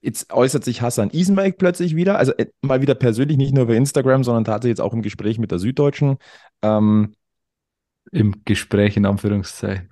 jetzt 0.00 0.32
äußert 0.32 0.64
sich 0.64 0.82
Hassan 0.82 1.10
Isenberg 1.10 1.58
plötzlich 1.58 1.96
wieder, 1.96 2.18
also 2.18 2.32
äh, 2.32 2.46
mal 2.62 2.80
wieder 2.82 2.94
persönlich, 2.94 3.36
nicht 3.36 3.54
nur 3.54 3.64
über 3.64 3.74
Instagram, 3.74 4.24
sondern 4.24 4.44
tatsächlich 4.44 4.78
jetzt 4.78 4.84
auch 4.84 4.92
im 4.92 5.02
Gespräch 5.02 5.38
mit 5.38 5.50
der 5.50 5.58
Süddeutschen. 5.58 6.18
Ähm, 6.62 7.14
Im 8.12 8.42
Gespräch 8.44 8.96
in 8.96 9.06
Anführungszeichen. 9.06 9.90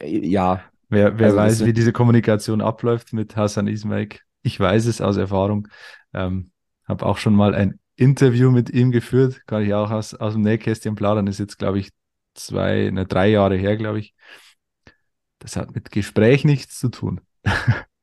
äh, 0.00 0.26
ja, 0.26 0.62
Wer, 0.88 1.18
wer 1.18 1.26
Also 1.26 1.36
weiß, 1.36 1.64
wie 1.66 1.72
diese 1.72 1.92
Kommunikation 1.92 2.60
abläuft 2.60 3.12
mit 3.12 3.36
Hassan 3.36 3.66
Ismail, 3.66 4.08
ich 4.42 4.58
weiß 4.58 4.86
es 4.86 5.00
aus 5.00 5.18
Erfahrung. 5.18 5.68
Ähm, 6.14 6.50
habe 6.86 7.04
auch 7.04 7.18
schon 7.18 7.34
mal 7.34 7.54
ein 7.54 7.78
Interview 7.96 8.50
mit 8.50 8.70
ihm 8.70 8.90
geführt, 8.90 9.42
kann 9.46 9.62
ich 9.62 9.74
auch 9.74 9.90
aus, 9.90 10.14
aus 10.14 10.32
dem 10.32 10.42
Nähkästchen 10.42 10.94
plaudern, 10.94 11.26
ist 11.26 11.38
jetzt, 11.38 11.58
glaube 11.58 11.78
ich, 11.78 11.90
zwei, 12.34 12.90
ne, 12.90 13.04
drei 13.04 13.28
Jahre 13.28 13.56
her, 13.56 13.76
glaube 13.76 13.98
ich. 13.98 14.14
Das 15.40 15.56
hat 15.56 15.74
mit 15.74 15.90
Gespräch 15.90 16.44
nichts 16.44 16.78
zu 16.78 16.88
tun. 16.88 17.20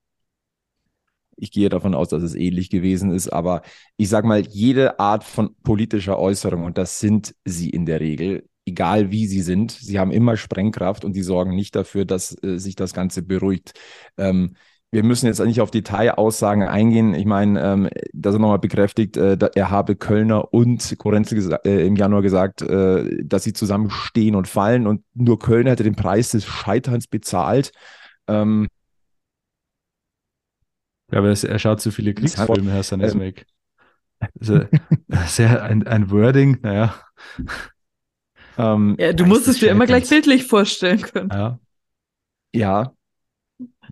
ich 1.37 1.51
gehe 1.51 1.69
davon 1.69 1.95
aus, 1.95 2.09
dass 2.09 2.23
es 2.23 2.35
ähnlich 2.35 2.69
gewesen 2.69 3.11
ist, 3.11 3.29
aber 3.29 3.61
ich 3.97 4.09
sage 4.09 4.27
mal, 4.27 4.41
jede 4.41 4.99
Art 4.99 5.23
von 5.23 5.55
politischer 5.63 6.19
Äußerung, 6.19 6.63
und 6.63 6.77
das 6.77 6.99
sind 6.99 7.35
sie 7.45 7.69
in 7.69 7.85
der 7.85 7.99
Regel, 7.99 8.47
egal 8.65 9.11
wie 9.11 9.27
sie 9.27 9.41
sind, 9.41 9.71
sie 9.71 9.99
haben 9.99 10.11
immer 10.11 10.37
Sprengkraft 10.37 11.05
und 11.05 11.13
die 11.13 11.23
sorgen 11.23 11.55
nicht 11.55 11.75
dafür, 11.75 12.05
dass 12.05 12.35
äh, 12.43 12.57
sich 12.57 12.75
das 12.75 12.93
Ganze 12.93 13.21
beruhigt. 13.21 13.73
Ähm, 14.17 14.55
wir 14.91 15.03
müssen 15.03 15.25
jetzt 15.25 15.43
nicht 15.43 15.59
auf 15.59 15.71
Detailaussagen 15.71 16.63
eingehen. 16.63 17.13
Ich 17.15 17.25
meine, 17.25 17.61
ähm, 17.61 17.89
dass 18.13 18.33
er 18.35 18.39
nochmal 18.39 18.59
bekräftigt, 18.59 19.17
äh, 19.17 19.37
er 19.53 19.69
habe 19.69 19.95
Kölner 19.97 20.53
und 20.53 20.95
Korenzel 20.97 21.59
äh, 21.65 21.85
im 21.85 21.97
Januar 21.97 22.21
gesagt, 22.21 22.61
äh, 22.61 23.23
dass 23.25 23.43
sie 23.43 23.51
zusammen 23.51 23.89
stehen 23.89 24.35
und 24.35 24.47
fallen 24.47 24.87
und 24.87 25.03
nur 25.13 25.37
Köln 25.37 25.67
hätte 25.67 25.83
den 25.83 25.95
Preis 25.97 26.29
des 26.29 26.45
Scheiterns 26.45 27.07
bezahlt. 27.07 27.71
Ähm, 28.27 28.67
Ja, 31.11 31.19
aber 31.19 31.29
er 31.29 31.59
schaut 31.59 31.81
zu 31.81 31.91
viele 31.91 32.13
Das 32.13 32.37
hat- 32.37 32.47
Kriegsfilme, 32.47 32.73
Hassan 32.73 32.99
ähm, 33.01 33.05
Ismail. 33.07 33.33
Also, 34.39 34.61
sehr 35.27 35.63
ein, 35.63 35.85
ein 35.85 36.09
Wording, 36.09 36.59
naja, 36.61 36.95
ähm, 38.57 38.95
Ja, 38.99 39.13
du 39.13 39.25
musst 39.25 39.47
es 39.47 39.59
dir 39.59 39.71
immer 39.71 39.85
gleich 39.85 40.09
bildlich 40.09 40.45
vorstellen 40.45 41.01
können. 41.01 41.29
ja. 41.31 41.59
ja. 42.53 42.93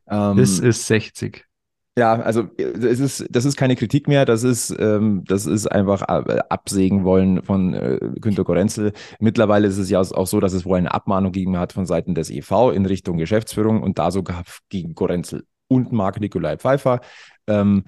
Ähm, 0.07 0.38
Das 0.38 0.59
ist 0.59 0.88
60. 0.88 1.45
Ja, 1.95 2.14
also 2.14 2.47
es 2.57 2.99
ist, 2.99 3.28
das 3.30 3.45
ist 3.45 3.55
keine 3.55 3.76
Kritik 3.76 4.07
mehr, 4.07 4.26
das 4.26 4.43
ist, 4.43 4.76
ähm, 4.80 5.24
das 5.28 5.45
ist 5.45 5.68
einfach 5.68 6.01
absägen 6.01 7.03
wollen 7.03 7.43
von 7.43 7.76
äh, 7.76 7.99
Günter 8.20 8.43
Gorenzel. 8.43 8.93
Mittlerweile 9.20 9.68
ist 9.68 9.78
es 9.78 9.91
ja 9.91 9.99
auch 10.01 10.26
so, 10.26 10.39
dass 10.39 10.53
es 10.53 10.66
wohl 10.66 10.80
eine 10.80 10.91
Abmahnung 10.91 11.32
gegeben 11.32 11.57
hat 11.57 11.72
von 11.72 11.86
Seiten 11.86 12.16
des 12.16 12.32
EV 12.32 12.72
in 12.72 12.88
Richtung 12.88 13.18
Geschäftsführung 13.18 13.84
und 13.84 13.99
da 13.99 14.09
sogar 14.09 14.43
gegen 14.70 14.95
Gorenzel 14.95 15.45
und 15.74 15.91
Marc 15.91 16.19
Nikolai 16.19 16.57
Pfeiffer. 16.57 17.01
Ähm, 17.47 17.84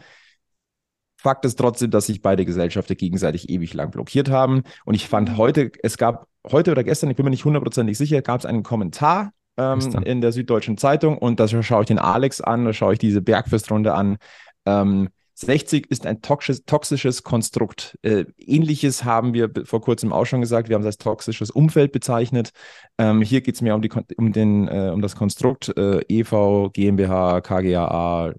Fakt 1.17 1.43
ist 1.45 1.55
trotzdem, 1.55 1.89
dass 1.89 2.05
sich 2.05 2.21
beide 2.21 2.45
Gesellschaften 2.45 2.95
gegenseitig 2.95 3.49
ewig 3.49 3.73
lang 3.73 3.89
blockiert 3.89 4.29
haben. 4.29 4.61
Und 4.85 4.93
ich 4.93 5.07
fand 5.07 5.37
heute, 5.37 5.71
es 5.81 5.97
gab 5.97 6.27
heute 6.51 6.71
oder 6.71 6.83
gestern, 6.83 7.09
ich 7.09 7.15
bin 7.15 7.23
mir 7.23 7.31
nicht 7.31 7.45
hundertprozentig 7.45 7.97
sicher, 7.97 8.21
gab 8.21 8.41
es 8.41 8.45
einen 8.45 8.61
Kommentar 8.61 9.31
ähm, 9.57 9.79
in 10.03 10.21
der 10.21 10.31
Süddeutschen 10.31 10.77
Zeitung 10.77 11.17
und 11.17 11.39
da 11.39 11.47
schaue 11.47 11.81
ich 11.81 11.87
den 11.87 11.97
Alex 11.97 12.41
an, 12.41 12.65
da 12.65 12.73
schaue 12.73 12.93
ich 12.93 12.99
diese 12.99 13.21
Bergfestrunde 13.21 13.93
an. 13.93 14.17
Ähm, 14.65 15.09
60 15.35 15.91
ist 15.91 16.05
ein 16.05 16.21
toxisches, 16.21 16.65
toxisches 16.65 17.23
Konstrukt. 17.23 17.97
Äh, 18.01 18.25
Ähnliches 18.37 19.03
haben 19.03 19.33
wir 19.33 19.51
vor 19.65 19.81
kurzem 19.81 20.13
auch 20.13 20.25
schon 20.25 20.41
gesagt. 20.41 20.69
Wir 20.69 20.75
haben 20.75 20.81
es 20.81 20.87
als 20.87 20.97
toxisches 20.97 21.51
Umfeld 21.51 21.91
bezeichnet. 21.91 22.51
Ähm, 22.97 23.21
hier 23.21 23.41
geht 23.41 23.55
es 23.55 23.61
mehr 23.61 23.75
um, 23.75 23.81
die, 23.81 23.91
um, 24.17 24.31
den, 24.31 24.67
äh, 24.69 24.91
um 24.93 25.01
das 25.01 25.15
Konstrukt 25.15 25.75
äh, 25.77 25.99
EV, 26.07 26.71
GmbH, 26.71 27.41
KGAA, 27.41 28.33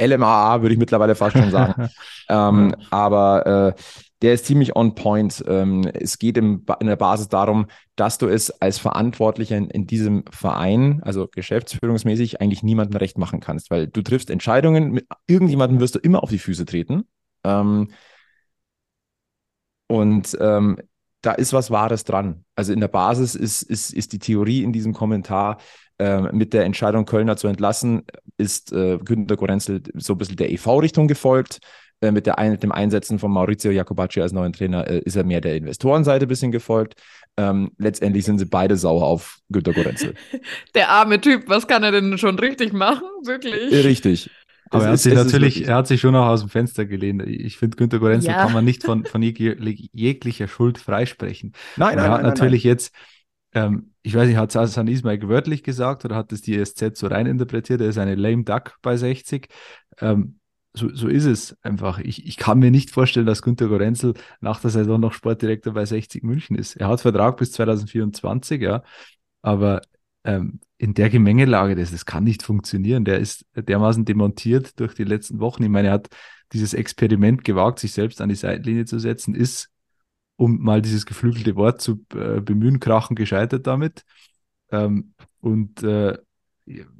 LMAA, 0.00 0.62
würde 0.62 0.72
ich 0.72 0.78
mittlerweile 0.78 1.14
fast 1.14 1.36
schon 1.36 1.50
sagen. 1.50 1.88
Ähm, 2.32 2.76
aber 2.90 3.74
äh, 3.76 3.82
der 4.22 4.34
ist 4.34 4.46
ziemlich 4.46 4.76
on 4.76 4.94
point. 4.94 5.42
Ähm, 5.46 5.84
es 5.94 6.18
geht 6.18 6.36
in 6.36 6.64
der 6.66 6.96
Basis 6.96 7.28
darum, 7.28 7.66
dass 7.96 8.18
du 8.18 8.26
es 8.26 8.50
als 8.50 8.78
Verantwortlicher 8.78 9.56
in, 9.56 9.86
diesem 9.86 10.24
Verein, 10.30 11.02
also 11.02 11.28
geschäftsführungsmäßig, 11.28 12.40
eigentlich 12.40 12.62
niemandem 12.62 12.98
recht 12.98 13.18
machen 13.18 13.40
kannst, 13.40 13.70
weil 13.70 13.86
du 13.86 14.02
triffst 14.02 14.30
Entscheidungen, 14.30 14.92
mit 14.92 15.06
irgendjemandem 15.26 15.80
wirst 15.80 15.94
du 15.94 15.98
immer 15.98 16.22
auf 16.22 16.30
die 16.30 16.38
Füße 16.38 16.66
treten. 16.66 17.04
Ähm, 17.44 17.88
und 19.88 20.36
ähm, 20.40 20.78
da 21.22 21.32
ist 21.32 21.52
was 21.52 21.70
Wahres 21.70 22.04
dran. 22.04 22.44
Also 22.54 22.72
in 22.72 22.80
der 22.80 22.88
Basis 22.88 23.34
ist, 23.34 23.62
ist, 23.62 23.92
ist 23.92 24.12
die 24.12 24.18
Theorie 24.18 24.62
in 24.62 24.72
diesem 24.72 24.92
Kommentar, 24.94 25.58
mit 26.32 26.54
der 26.54 26.64
Entscheidung, 26.64 27.04
Kölner 27.04 27.36
zu 27.36 27.46
entlassen, 27.46 28.04
ist 28.38 28.72
äh, 28.72 28.96
Günter 29.04 29.36
Gorenzel 29.36 29.82
so 29.96 30.14
ein 30.14 30.18
bisschen 30.18 30.36
der 30.36 30.50
EV-Richtung 30.50 31.08
gefolgt. 31.08 31.60
Äh, 32.02 32.12
mit 32.12 32.26
der 32.26 32.38
ein, 32.38 32.58
dem 32.58 32.72
Einsetzen 32.72 33.18
von 33.18 33.30
Maurizio 33.30 33.70
Jacobacci 33.70 34.20
als 34.22 34.32
neuen 34.32 34.52
Trainer 34.54 34.86
äh, 34.88 35.00
ist 35.00 35.16
er 35.16 35.24
mehr 35.24 35.40
der 35.42 35.56
Investorenseite 35.56 36.24
ein 36.24 36.28
bisschen 36.28 36.50
gefolgt. 36.50 36.94
Ähm, 37.36 37.72
letztendlich 37.78 38.24
sind 38.24 38.38
sie 38.38 38.46
beide 38.46 38.76
sauer 38.76 39.04
auf 39.04 39.38
Günter 39.50 39.72
Gorenzel. 39.72 40.14
Der 40.74 40.88
arme 40.90 41.20
Typ, 41.20 41.48
was 41.48 41.66
kann 41.68 41.82
er 41.82 41.92
denn 41.92 42.16
schon 42.18 42.38
richtig 42.38 42.72
machen? 42.72 43.04
Wirklich? 43.24 43.72
Äh, 43.72 43.80
Richtig. 43.86 44.30
Aber 44.70 44.84
er 44.84 44.88
hat 44.88 44.94
ist- 44.94 45.02
sich 45.02 45.14
natürlich, 45.14 45.66
er 45.66 45.74
hat 45.76 45.86
sich 45.88 46.00
schon 46.00 46.14
auch 46.16 46.26
aus 46.26 46.40
dem 46.40 46.48
Fenster 46.48 46.86
gelehnt. 46.86 47.22
Ich 47.26 47.58
finde, 47.58 47.76
Günter 47.76 47.98
Gorenzel 47.98 48.30
Ja. 48.30 48.44
kann 48.44 48.52
man 48.52 48.64
nicht 48.64 48.82
von, 48.84 49.04
von 49.04 49.20
jeg 49.22 49.38
jeglicher 49.92 50.48
Schuld 50.48 50.78
freisprechen. 50.78 51.52
Nein, 51.76 51.96
nein, 51.96 51.98
er 51.98 52.02
nein, 52.02 52.10
hat 52.12 52.22
nein, 52.22 52.30
natürlich 52.30 52.64
jetzt, 52.64 52.94
ähm, 53.52 53.92
ich 54.02 54.14
weiß 54.14 54.26
nicht, 54.28 54.36
hat 54.38 54.50
es 54.50 54.56
Hassan 54.56 54.88
Ismail 54.88 55.28
wörtlich 55.28 55.62
gesagt 55.62 56.04
oder 56.04 56.16
hat 56.16 56.32
es 56.32 56.40
die 56.42 56.56
SZ 56.64 56.96
so 56.96 57.08
rein 57.08 57.26
interpretiert? 57.26 57.80
Er 57.80 57.88
ist 57.88 57.98
eine 57.98 58.14
lame 58.14 58.44
duck 58.44 58.76
bei 58.82 58.96
60. 58.96 59.48
Ähm, 60.00 60.39
so, 60.72 60.88
so 60.94 61.08
ist 61.08 61.24
es 61.24 61.56
einfach. 61.62 61.98
Ich, 61.98 62.26
ich 62.26 62.36
kann 62.36 62.58
mir 62.58 62.70
nicht 62.70 62.90
vorstellen, 62.90 63.26
dass 63.26 63.42
Günter 63.42 63.68
Gorenzel 63.68 64.14
nach 64.40 64.60
der 64.60 64.70
Saison 64.70 65.00
noch 65.00 65.12
Sportdirektor 65.12 65.72
bei 65.74 65.84
60 65.84 66.22
München 66.22 66.56
ist. 66.56 66.76
Er 66.76 66.88
hat 66.88 67.00
Vertrag 67.00 67.36
bis 67.36 67.52
2024, 67.52 68.62
ja, 68.62 68.82
aber 69.42 69.82
ähm, 70.24 70.60
in 70.78 70.94
der 70.94 71.10
Gemengelage, 71.10 71.74
das, 71.76 71.90
das 71.90 72.06
kann 72.06 72.24
nicht 72.24 72.42
funktionieren. 72.42 73.04
Der 73.04 73.18
ist 73.18 73.44
dermaßen 73.54 74.04
demontiert 74.04 74.78
durch 74.80 74.94
die 74.94 75.04
letzten 75.04 75.40
Wochen. 75.40 75.62
Ich 75.62 75.68
meine, 75.68 75.88
er 75.88 75.94
hat 75.94 76.08
dieses 76.52 76.74
Experiment 76.74 77.44
gewagt, 77.44 77.78
sich 77.80 77.92
selbst 77.92 78.20
an 78.20 78.28
die 78.28 78.34
Seitenlinie 78.34 78.84
zu 78.84 78.98
setzen, 78.98 79.34
ist 79.34 79.70
um 80.36 80.58
mal 80.62 80.80
dieses 80.80 81.04
geflügelte 81.04 81.54
Wort 81.56 81.82
zu 81.82 82.04
äh, 82.14 82.40
bemühen, 82.40 82.80
krachen 82.80 83.14
gescheitert 83.14 83.66
damit. 83.66 84.04
Ähm, 84.70 85.14
und 85.40 85.82
äh, 85.82 86.16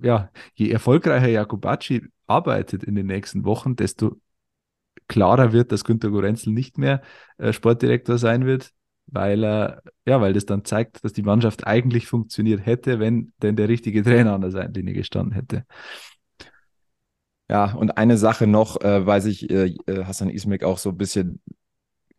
ja, 0.02 0.30
je 0.54 0.70
erfolgreicher 0.70 1.28
Jakubacci 1.28 2.08
arbeitet 2.26 2.84
in 2.84 2.94
den 2.94 3.06
nächsten 3.06 3.44
Wochen, 3.44 3.76
desto 3.76 4.20
klarer 5.08 5.52
wird, 5.52 5.72
dass 5.72 5.84
Günter 5.84 6.10
Gorenzel 6.10 6.52
nicht 6.52 6.78
mehr 6.78 7.02
äh, 7.38 7.52
Sportdirektor 7.52 8.18
sein 8.18 8.46
wird, 8.46 8.70
weil 9.06 9.44
er, 9.44 9.82
ja, 10.06 10.20
weil 10.20 10.32
das 10.32 10.46
dann 10.46 10.64
zeigt, 10.64 11.04
dass 11.04 11.12
die 11.12 11.22
Mannschaft 11.22 11.66
eigentlich 11.66 12.06
funktioniert 12.06 12.64
hätte, 12.64 13.00
wenn 13.00 13.32
denn 13.42 13.56
der 13.56 13.68
richtige 13.68 14.02
Trainer 14.02 14.34
an 14.34 14.40
der 14.40 14.50
Seitenlinie 14.52 14.94
gestanden 14.94 15.32
hätte. 15.32 15.64
Ja, 17.48 17.72
und 17.72 17.98
eine 17.98 18.16
Sache 18.16 18.46
noch, 18.46 18.80
äh, 18.80 19.04
weil 19.06 19.20
sich 19.20 19.50
äh, 19.50 19.74
äh, 19.86 20.04
Hassan 20.04 20.30
Ismik 20.30 20.62
auch 20.62 20.78
so 20.78 20.90
ein 20.90 20.96
bisschen 20.96 21.42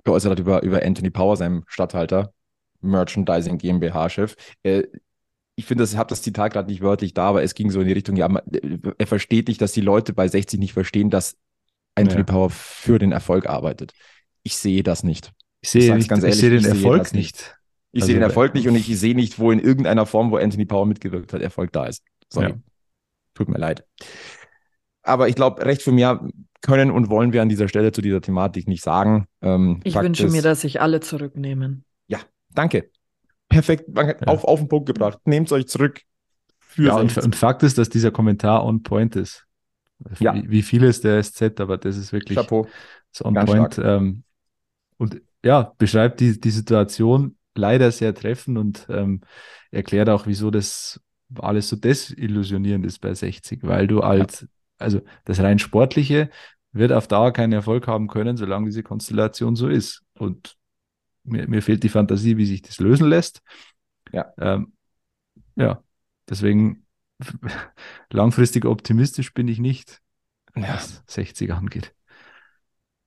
geäußert 0.04 0.32
hat 0.32 0.40
über, 0.40 0.62
über 0.64 0.84
Anthony 0.84 1.10
Power, 1.10 1.38
seinem 1.38 1.64
Stadthalter, 1.68 2.34
Merchandising 2.82 3.58
GmbH-Chef. 3.58 4.36
Äh, 4.64 4.84
ich 5.62 5.68
finde, 5.68 5.84
ich 5.84 5.96
habe 5.96 6.10
das 6.10 6.24
Zitat 6.24 6.54
gerade 6.54 6.72
nicht 6.72 6.82
wörtlich 6.82 7.14
da, 7.14 7.30
aber 7.30 7.44
es 7.44 7.54
ging 7.54 7.70
so 7.70 7.82
in 7.82 7.88
die 7.88 7.94
Richtung, 7.94 8.16
ja, 8.16 8.28
er 8.98 9.08
versteht 9.08 9.48
nicht, 9.48 9.62
dass 9.62 9.74
die 9.74 9.82
Leute 9.82 10.12
bei 10.12 10.28
60 10.28 10.60
nicht 10.60 10.74
verstehen, 10.74 11.12
dass 11.12 11.38
Anthony 11.94 12.22
ja. 12.22 12.26
Power 12.26 12.50
für 12.50 12.98
den 12.98 13.12
Erfolg 13.12 13.46
arbeitet. 13.46 13.94
Ich 14.42 14.58
sehe 14.58 14.82
das 14.82 15.04
nicht. 15.04 15.32
Ich 15.62 15.70
sehe, 15.70 15.96
nicht, 15.96 16.10
ganz 16.10 16.24
ehrlich, 16.24 16.38
ich 16.38 16.42
sehe 16.42 16.50
den 16.50 16.62
ich 16.62 16.66
Erfolg 16.66 17.08
sehe 17.08 17.20
nicht. 17.20 17.56
Ich 17.92 18.02
also, 18.02 18.08
sehe 18.08 18.16
den 18.16 18.24
Erfolg 18.24 18.56
nicht 18.56 18.68
und 18.68 18.76
ich 18.76 18.88
sehe 18.88 19.14
nicht, 19.14 19.38
wo 19.38 19.52
in 19.52 19.60
irgendeiner 19.60 20.08
Form, 20.08 20.32
wo 20.32 20.38
Anthony 20.38 20.66
Power 20.66 20.88
mitgewirkt 20.88 21.32
hat, 21.32 21.42
Erfolg 21.42 21.72
da 21.74 21.86
ist. 21.86 22.04
Sorry. 22.30 22.50
Ja. 22.50 22.56
Tut 23.36 23.48
mir 23.48 23.60
leid. 23.60 23.86
Aber 25.04 25.30
ich 25.30 25.36
glaube, 25.36 25.64
recht 25.64 25.84
für 25.84 25.92
mehr 25.92 26.28
können 26.62 26.90
und 26.90 27.10
wollen 27.10 27.34
wir 27.34 27.44
an 27.44 27.50
dieser 27.50 27.68
Stelle 27.68 27.92
zu 27.92 28.02
dieser 28.02 28.22
Thematik 28.22 28.68
nicht 28.68 28.84
sagen. 28.84 29.28
Ähm, 29.44 29.80
ich 29.84 29.94
Fakt 29.94 30.06
wünsche 30.06 30.26
ist, 30.26 30.32
mir, 30.32 30.42
dass 30.42 30.62
sich 30.62 30.82
alle 30.82 31.02
zurücknehmen. 31.02 31.86
Ja, 32.08 32.20
danke. 32.50 32.90
Perfekt, 33.52 33.86
ja. 33.96 34.16
auf, 34.28 34.44
auf 34.44 34.60
den 34.60 34.68
Punkt 34.68 34.88
gebracht. 34.88 35.20
Nehmt 35.26 35.52
euch 35.52 35.68
zurück. 35.68 36.02
ja, 36.78 36.96
und, 36.96 37.16
und, 37.18 37.36
Fakt 37.36 37.64
ist, 37.64 37.78
dass 37.78 37.90
dieser 37.90 38.12
Kommentar 38.12 38.66
on 38.66 38.84
point 38.84 39.16
ist. 39.16 39.46
Ja. 40.20 40.34
Wie, 40.34 40.50
wie 40.50 40.62
vieles 40.62 41.02
der 41.02 41.22
SZ, 41.22 41.60
aber 41.60 41.78
das 41.78 41.98
ist 41.98 42.12
wirklich 42.12 42.38
Chapeau. 42.38 42.68
So 43.12 43.26
on 43.26 43.34
Ganz 43.34 43.52
point. 43.52 43.82
Ähm, 43.84 44.24
und 44.98 45.22
ja, 45.44 45.74
beschreibt 45.78 46.20
die, 46.20 46.40
die 46.40 46.50
Situation 46.50 47.36
leider 47.56 47.92
sehr 47.92 48.14
treffend 48.14 48.58
und 48.58 48.88
ähm, 48.90 49.22
erklärt 49.72 50.10
auch, 50.10 50.28
wieso 50.28 50.52
das 50.52 51.00
alles 51.40 51.70
so 51.70 51.76
desillusionierend 51.76 52.86
ist 52.86 53.00
bei 53.00 53.14
60, 53.14 53.64
weil 53.64 53.88
du 53.88 54.02
als, 54.02 54.42
ja. 54.42 54.48
also 54.78 55.02
das 55.26 55.40
rein 55.40 55.60
Sportliche 55.60 56.30
wird 56.72 56.92
auf 56.92 57.08
Dauer 57.08 57.34
keinen 57.34 57.54
Erfolg 57.54 57.88
haben 57.88 58.08
können, 58.08 58.38
solange 58.38 58.66
diese 58.66 58.84
Konstellation 58.84 59.56
so 59.56 59.68
ist. 59.68 60.04
Und 60.18 60.56
mir, 61.24 61.48
mir 61.48 61.62
fehlt 61.62 61.84
die 61.84 61.90
Fantasie, 61.90 62.38
wie 62.38 62.46
sich 62.46 62.62
das 62.62 62.80
lösen 62.80 63.08
lässt. 63.08 63.42
Ja. 64.12 64.34
Ähm, 64.38 64.74
ja, 65.56 65.84
deswegen 66.30 66.86
langfristig 68.12 68.66
optimistisch 68.66 69.34
bin 69.34 69.48
ich 69.48 69.60
nicht, 69.60 70.02
was 70.54 71.04
60 71.08 71.52
angeht. 71.52 71.94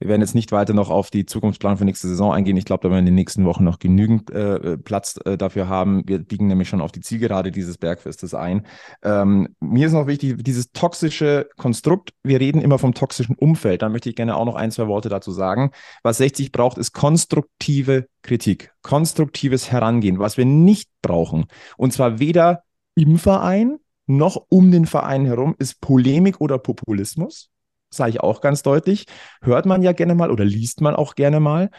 Wir 0.00 0.08
werden 0.08 0.22
jetzt 0.22 0.34
nicht 0.34 0.50
weiter 0.50 0.74
noch 0.74 0.90
auf 0.90 1.10
die 1.10 1.24
Zukunftsplan 1.24 1.76
für 1.76 1.84
nächste 1.84 2.08
Saison 2.08 2.32
eingehen. 2.32 2.56
Ich 2.56 2.64
glaube, 2.64 2.82
da 2.82 2.88
werden 2.88 2.96
wir 2.96 2.98
in 2.98 3.06
den 3.06 3.14
nächsten 3.14 3.44
Wochen 3.44 3.62
noch 3.62 3.78
genügend 3.78 4.28
äh, 4.30 4.76
Platz 4.76 5.18
äh, 5.24 5.38
dafür 5.38 5.68
haben. 5.68 6.02
Wir 6.06 6.18
biegen 6.18 6.48
nämlich 6.48 6.68
schon 6.68 6.80
auf 6.80 6.90
die 6.90 7.00
Zielgerade 7.00 7.52
dieses 7.52 7.78
Bergfestes 7.78 8.34
ein. 8.34 8.66
Ähm, 9.02 9.54
mir 9.60 9.86
ist 9.86 9.92
noch 9.92 10.08
wichtig, 10.08 10.42
dieses 10.42 10.72
toxische 10.72 11.48
Konstrukt. 11.56 12.10
Wir 12.24 12.40
reden 12.40 12.60
immer 12.60 12.78
vom 12.78 12.92
toxischen 12.92 13.36
Umfeld. 13.36 13.82
Da 13.82 13.88
möchte 13.88 14.10
ich 14.10 14.16
gerne 14.16 14.36
auch 14.36 14.44
noch 14.44 14.56
ein, 14.56 14.72
zwei 14.72 14.88
Worte 14.88 15.08
dazu 15.08 15.30
sagen. 15.30 15.70
Was 16.02 16.18
60 16.18 16.50
braucht, 16.50 16.76
ist 16.76 16.92
konstruktive 16.92 18.08
Kritik, 18.22 18.72
konstruktives 18.82 19.70
Herangehen, 19.70 20.18
was 20.18 20.36
wir 20.36 20.44
nicht 20.44 20.90
brauchen. 21.02 21.46
Und 21.76 21.92
zwar 21.92 22.18
weder 22.18 22.64
im 22.96 23.16
Verein 23.16 23.78
noch 24.06 24.44
um 24.48 24.70
den 24.70 24.86
Verein 24.86 25.24
herum 25.24 25.54
ist 25.58 25.80
Polemik 25.80 26.40
oder 26.40 26.58
Populismus 26.58 27.48
sage 27.96 28.10
ich 28.10 28.20
auch 28.20 28.40
ganz 28.40 28.62
deutlich. 28.62 29.06
Hört 29.42 29.66
man 29.66 29.82
ja 29.82 29.92
gerne 29.92 30.14
mal 30.14 30.30
oder 30.30 30.44
liest 30.44 30.80
man 30.80 30.94
auch 30.94 31.14
gerne 31.14 31.40
mal. 31.40 31.70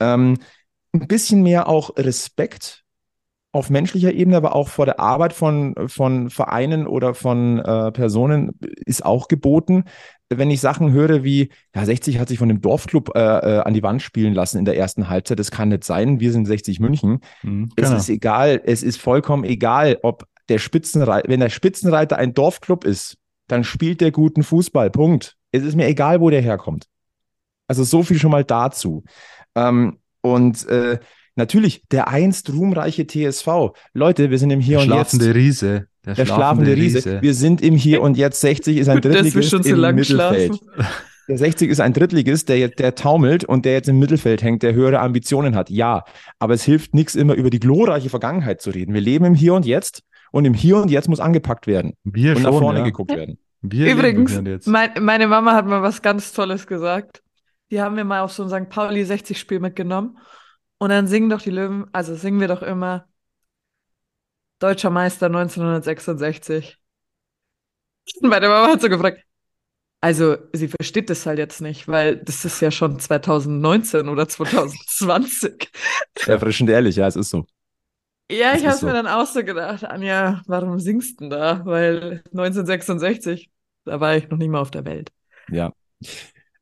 Ähm, 0.00 0.38
ein 0.92 1.06
bisschen 1.06 1.42
mehr 1.42 1.68
auch 1.68 1.96
Respekt 1.96 2.82
auf 3.52 3.68
menschlicher 3.68 4.12
Ebene, 4.12 4.38
aber 4.38 4.56
auch 4.56 4.68
vor 4.68 4.86
der 4.86 4.98
Arbeit 4.98 5.34
von, 5.34 5.74
von 5.86 6.30
Vereinen 6.30 6.86
oder 6.86 7.14
von 7.14 7.58
äh, 7.58 7.92
Personen 7.92 8.58
ist 8.86 9.04
auch 9.04 9.28
geboten. 9.28 9.84
Wenn 10.30 10.50
ich 10.50 10.62
Sachen 10.62 10.90
höre 10.92 11.22
wie, 11.22 11.50
ja, 11.74 11.84
60 11.84 12.18
hat 12.18 12.28
sich 12.28 12.38
von 12.38 12.48
dem 12.48 12.62
Dorfclub 12.62 13.14
äh, 13.14 13.20
äh, 13.20 13.58
an 13.60 13.74
die 13.74 13.82
Wand 13.82 14.00
spielen 14.00 14.32
lassen 14.32 14.58
in 14.58 14.64
der 14.64 14.78
ersten 14.78 15.10
Halbzeit, 15.10 15.38
das 15.38 15.50
kann 15.50 15.68
nicht 15.68 15.84
sein, 15.84 16.18
wir 16.18 16.32
sind 16.32 16.46
60 16.46 16.80
München. 16.80 17.20
Mhm, 17.42 17.68
es 17.76 17.84
genau. 17.84 17.98
ist 17.98 18.08
egal, 18.08 18.62
es 18.64 18.82
ist 18.82 18.98
vollkommen 18.98 19.44
egal, 19.44 19.98
ob 20.02 20.24
der 20.48 20.58
Spitzenreiter, 20.58 21.28
wenn 21.28 21.40
der 21.40 21.50
Spitzenreiter 21.50 22.16
ein 22.16 22.32
Dorfclub 22.32 22.84
ist, 22.84 23.18
dann 23.52 23.64
spielt 23.64 24.00
der 24.00 24.12
guten 24.12 24.42
Fußball, 24.42 24.88
Punkt. 24.88 25.36
Es 25.50 25.62
ist 25.62 25.76
mir 25.76 25.86
egal, 25.86 26.22
wo 26.22 26.30
der 26.30 26.40
herkommt. 26.40 26.86
Also 27.68 27.84
so 27.84 28.02
viel 28.02 28.18
schon 28.18 28.30
mal 28.30 28.44
dazu. 28.44 29.04
Ähm, 29.54 29.98
und 30.22 30.66
äh, 30.68 30.98
natürlich, 31.36 31.82
der 31.90 32.08
einst 32.08 32.50
ruhmreiche 32.50 33.06
TSV. 33.06 33.74
Leute, 33.92 34.30
wir 34.30 34.38
sind 34.38 34.50
im 34.52 34.60
Hier 34.60 34.78
der 34.78 34.86
und 34.86 34.98
Jetzt. 34.98 35.10
Schlafende 35.10 35.34
Riese. 35.34 35.86
Der, 36.06 36.14
der 36.14 36.24
schlafende, 36.24 36.74
Riese. 36.74 36.98
Riese. 36.98 37.22
Wir 37.22 37.34
sind 37.34 37.60
im 37.60 37.76
Hier 37.76 38.00
und 38.00 38.16
Jetzt. 38.16 38.40
60 38.40 38.78
ist 38.78 38.88
ein 38.88 39.02
Drittligist 39.02 39.52
im 39.52 39.80
Mittelfeld. 39.94 40.56
Schlafen. 40.56 40.58
Der 41.28 41.38
60 41.38 41.70
ist 41.70 41.80
ein 41.80 41.92
Drittligist, 41.92 42.48
der, 42.48 42.68
der 42.68 42.96
taumelt 42.96 43.44
und 43.44 43.64
der 43.64 43.74
jetzt 43.74 43.88
im 43.88 44.00
Mittelfeld 44.00 44.42
hängt, 44.42 44.64
der 44.64 44.74
höhere 44.74 44.98
Ambitionen 44.98 45.54
hat. 45.54 45.70
Ja, 45.70 46.02
aber 46.40 46.54
es 46.54 46.64
hilft 46.64 46.94
nichts, 46.94 47.14
immer 47.14 47.34
über 47.34 47.48
die 47.48 47.60
glorreiche 47.60 48.10
Vergangenheit 48.10 48.60
zu 48.60 48.70
reden. 48.70 48.92
Wir 48.92 49.00
leben 49.00 49.24
im 49.24 49.34
Hier 49.34 49.54
und 49.54 49.64
Jetzt 49.64 50.02
und 50.32 50.46
im 50.46 50.54
Hier 50.54 50.78
und 50.78 50.90
Jetzt 50.90 51.08
muss 51.08 51.20
angepackt 51.20 51.68
werden 51.68 51.92
Wir 52.02 52.30
und 52.30 52.42
schon, 52.42 52.52
nach 52.52 52.58
vorne 52.58 52.80
ja. 52.80 52.84
geguckt 52.84 53.12
werden. 53.12 53.38
Wir 53.62 53.92
Übrigens, 53.92 54.66
mein, 54.66 54.92
meine 55.00 55.28
Mama 55.28 55.54
hat 55.54 55.66
mir 55.66 55.82
was 55.82 56.02
ganz 56.02 56.32
Tolles 56.32 56.66
gesagt. 56.66 57.22
Die 57.70 57.80
haben 57.80 57.96
wir 57.96 58.04
mal 58.04 58.20
auf 58.20 58.32
so 58.32 58.42
ein 58.42 58.48
St. 58.48 58.68
Pauli 58.68 59.02
60-Spiel 59.04 59.60
mitgenommen. 59.60 60.18
Und 60.78 60.90
dann 60.90 61.06
singen 61.06 61.30
doch 61.30 61.40
die 61.40 61.50
Löwen, 61.50 61.86
also 61.92 62.16
singen 62.16 62.40
wir 62.40 62.48
doch 62.48 62.62
immer 62.62 63.06
Deutscher 64.58 64.90
Meister 64.90 65.26
1966. 65.26 66.76
Meine 68.20 68.48
Mama 68.48 68.72
hat 68.72 68.80
so 68.80 68.88
gefragt, 68.88 69.22
also 70.00 70.36
sie 70.52 70.66
versteht 70.66 71.08
das 71.08 71.24
halt 71.24 71.38
jetzt 71.38 71.60
nicht, 71.60 71.86
weil 71.86 72.16
das 72.16 72.44
ist 72.44 72.60
ja 72.60 72.72
schon 72.72 72.98
2019 72.98 74.08
oder 74.08 74.26
2020. 74.26 75.70
Erfrischend 76.26 76.68
ehrlich, 76.68 76.96
ja, 76.96 77.06
es 77.06 77.14
ist 77.14 77.30
so. 77.30 77.46
Ja, 78.28 78.54
ich 78.56 78.64
habe 78.64 78.74
es 78.74 78.80
so. 78.80 78.86
mir 78.86 78.94
dann 78.94 79.06
auch 79.06 79.26
so 79.26 79.44
gedacht, 79.44 79.84
Anja, 79.84 80.42
warum 80.46 80.80
singst 80.80 81.20
du 81.20 81.24
denn 81.24 81.30
da? 81.30 81.64
Weil 81.64 82.24
1966, 82.32 83.51
da 83.84 84.00
war 84.00 84.16
ich 84.16 84.28
noch 84.28 84.38
nicht 84.38 84.50
mal 84.50 84.60
auf 84.60 84.70
der 84.70 84.84
Welt. 84.84 85.10
Ja. 85.50 85.72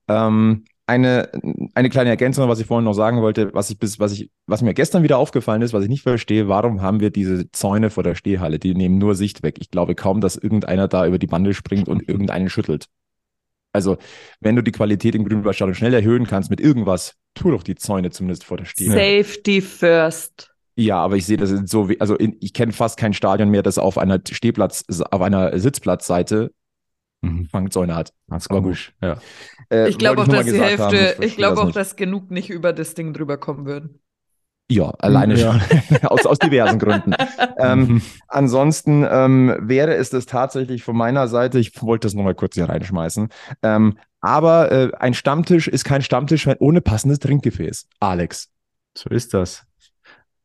Ähm, 0.08 0.64
eine, 0.86 1.30
eine 1.74 1.88
kleine 1.88 2.10
Ergänzung, 2.10 2.48
was 2.48 2.58
ich 2.58 2.66
vorhin 2.66 2.84
noch 2.84 2.94
sagen 2.94 3.22
wollte, 3.22 3.54
was 3.54 3.70
ich 3.70 3.78
bis, 3.78 4.00
was 4.00 4.12
ich, 4.12 4.30
was 4.46 4.60
mir 4.60 4.74
gestern 4.74 5.04
wieder 5.04 5.18
aufgefallen 5.18 5.62
ist, 5.62 5.72
was 5.72 5.84
ich 5.84 5.88
nicht 5.88 6.02
verstehe, 6.02 6.48
warum 6.48 6.82
haben 6.82 6.98
wir 6.98 7.10
diese 7.10 7.50
Zäune 7.52 7.90
vor 7.90 8.02
der 8.02 8.16
Stehhalle? 8.16 8.58
Die 8.58 8.74
nehmen 8.74 8.98
nur 8.98 9.14
Sicht 9.14 9.44
weg. 9.44 9.58
Ich 9.60 9.70
glaube 9.70 9.94
kaum, 9.94 10.20
dass 10.20 10.36
irgendeiner 10.36 10.88
da 10.88 11.06
über 11.06 11.18
die 11.18 11.28
Bande 11.28 11.54
springt 11.54 11.88
und 11.88 12.08
irgendeinen 12.08 12.50
schüttelt. 12.50 12.86
Also, 13.72 13.98
wenn 14.40 14.56
du 14.56 14.62
die 14.62 14.72
Qualität 14.72 15.14
im 15.14 15.24
Grünwaldstadion 15.24 15.76
schnell 15.76 15.94
erhöhen 15.94 16.26
kannst 16.26 16.50
mit 16.50 16.60
irgendwas, 16.60 17.14
tu 17.34 17.52
doch 17.52 17.62
die 17.62 17.76
Zäune 17.76 18.10
zumindest 18.10 18.42
vor 18.42 18.56
der 18.56 18.64
Stehhalle. 18.64 19.22
Safety 19.22 19.60
first. 19.60 20.50
Ja, 20.74 20.96
aber 20.96 21.16
ich 21.16 21.26
sehe 21.26 21.36
das 21.36 21.50
so, 21.70 21.88
wie, 21.88 22.00
also 22.00 22.16
in, 22.16 22.36
ich 22.40 22.52
kenne 22.52 22.72
fast 22.72 22.98
kein 22.98 23.12
Stadion 23.12 23.50
mehr, 23.50 23.62
das 23.62 23.78
auf 23.78 23.96
einer 23.96 24.18
Stehplatz, 24.28 24.84
auf 25.10 25.20
einer 25.20 25.56
Sitzplatzseite 25.56 26.52
mhm. 27.22 27.48
Fangzäune 27.48 27.94
hat. 27.94 28.12
Ganz 28.28 28.48
komisch, 28.48 28.94
ja. 29.02 29.18
Äh, 29.70 29.88
ich 29.88 29.98
glaube 29.98 30.22
auch, 30.22 30.28
dass 30.28 30.46
die 30.46 30.60
Hälfte, 30.60 30.84
haben, 30.84 31.22
ich, 31.22 31.26
ich 31.26 31.36
glaube 31.36 31.60
auch, 31.60 31.66
nicht. 31.66 31.76
dass 31.76 31.96
genug 31.96 32.30
nicht 32.30 32.50
über 32.50 32.72
das 32.72 32.94
Ding 32.94 33.12
drüber 33.12 33.38
kommen 33.38 33.66
würden. 33.66 34.00
Ja, 34.70 34.90
alleine 34.98 35.34
ja. 35.34 35.60
schon. 35.60 35.96
aus, 36.06 36.26
aus 36.26 36.38
diversen 36.38 36.78
Gründen. 36.78 37.14
Ähm, 37.58 37.80
mhm. 37.80 38.02
ansonsten 38.26 39.06
ähm, 39.06 39.54
wäre 39.60 39.94
es 39.94 40.08
das 40.08 40.24
tatsächlich 40.24 40.82
von 40.82 40.96
meiner 40.96 41.28
Seite, 41.28 41.58
ich 41.58 41.82
wollte 41.82 42.06
das 42.06 42.14
nochmal 42.14 42.34
kurz 42.34 42.54
hier 42.54 42.70
reinschmeißen, 42.70 43.28
ähm, 43.62 43.98
aber 44.22 44.72
äh, 44.72 44.92
ein 44.98 45.12
Stammtisch 45.12 45.68
ist 45.68 45.84
kein 45.84 46.00
Stammtisch 46.00 46.48
ohne 46.58 46.80
passendes 46.80 47.18
Trinkgefäß. 47.18 47.86
Alex. 48.00 48.48
So 48.96 49.10
ist 49.10 49.34
das. 49.34 49.66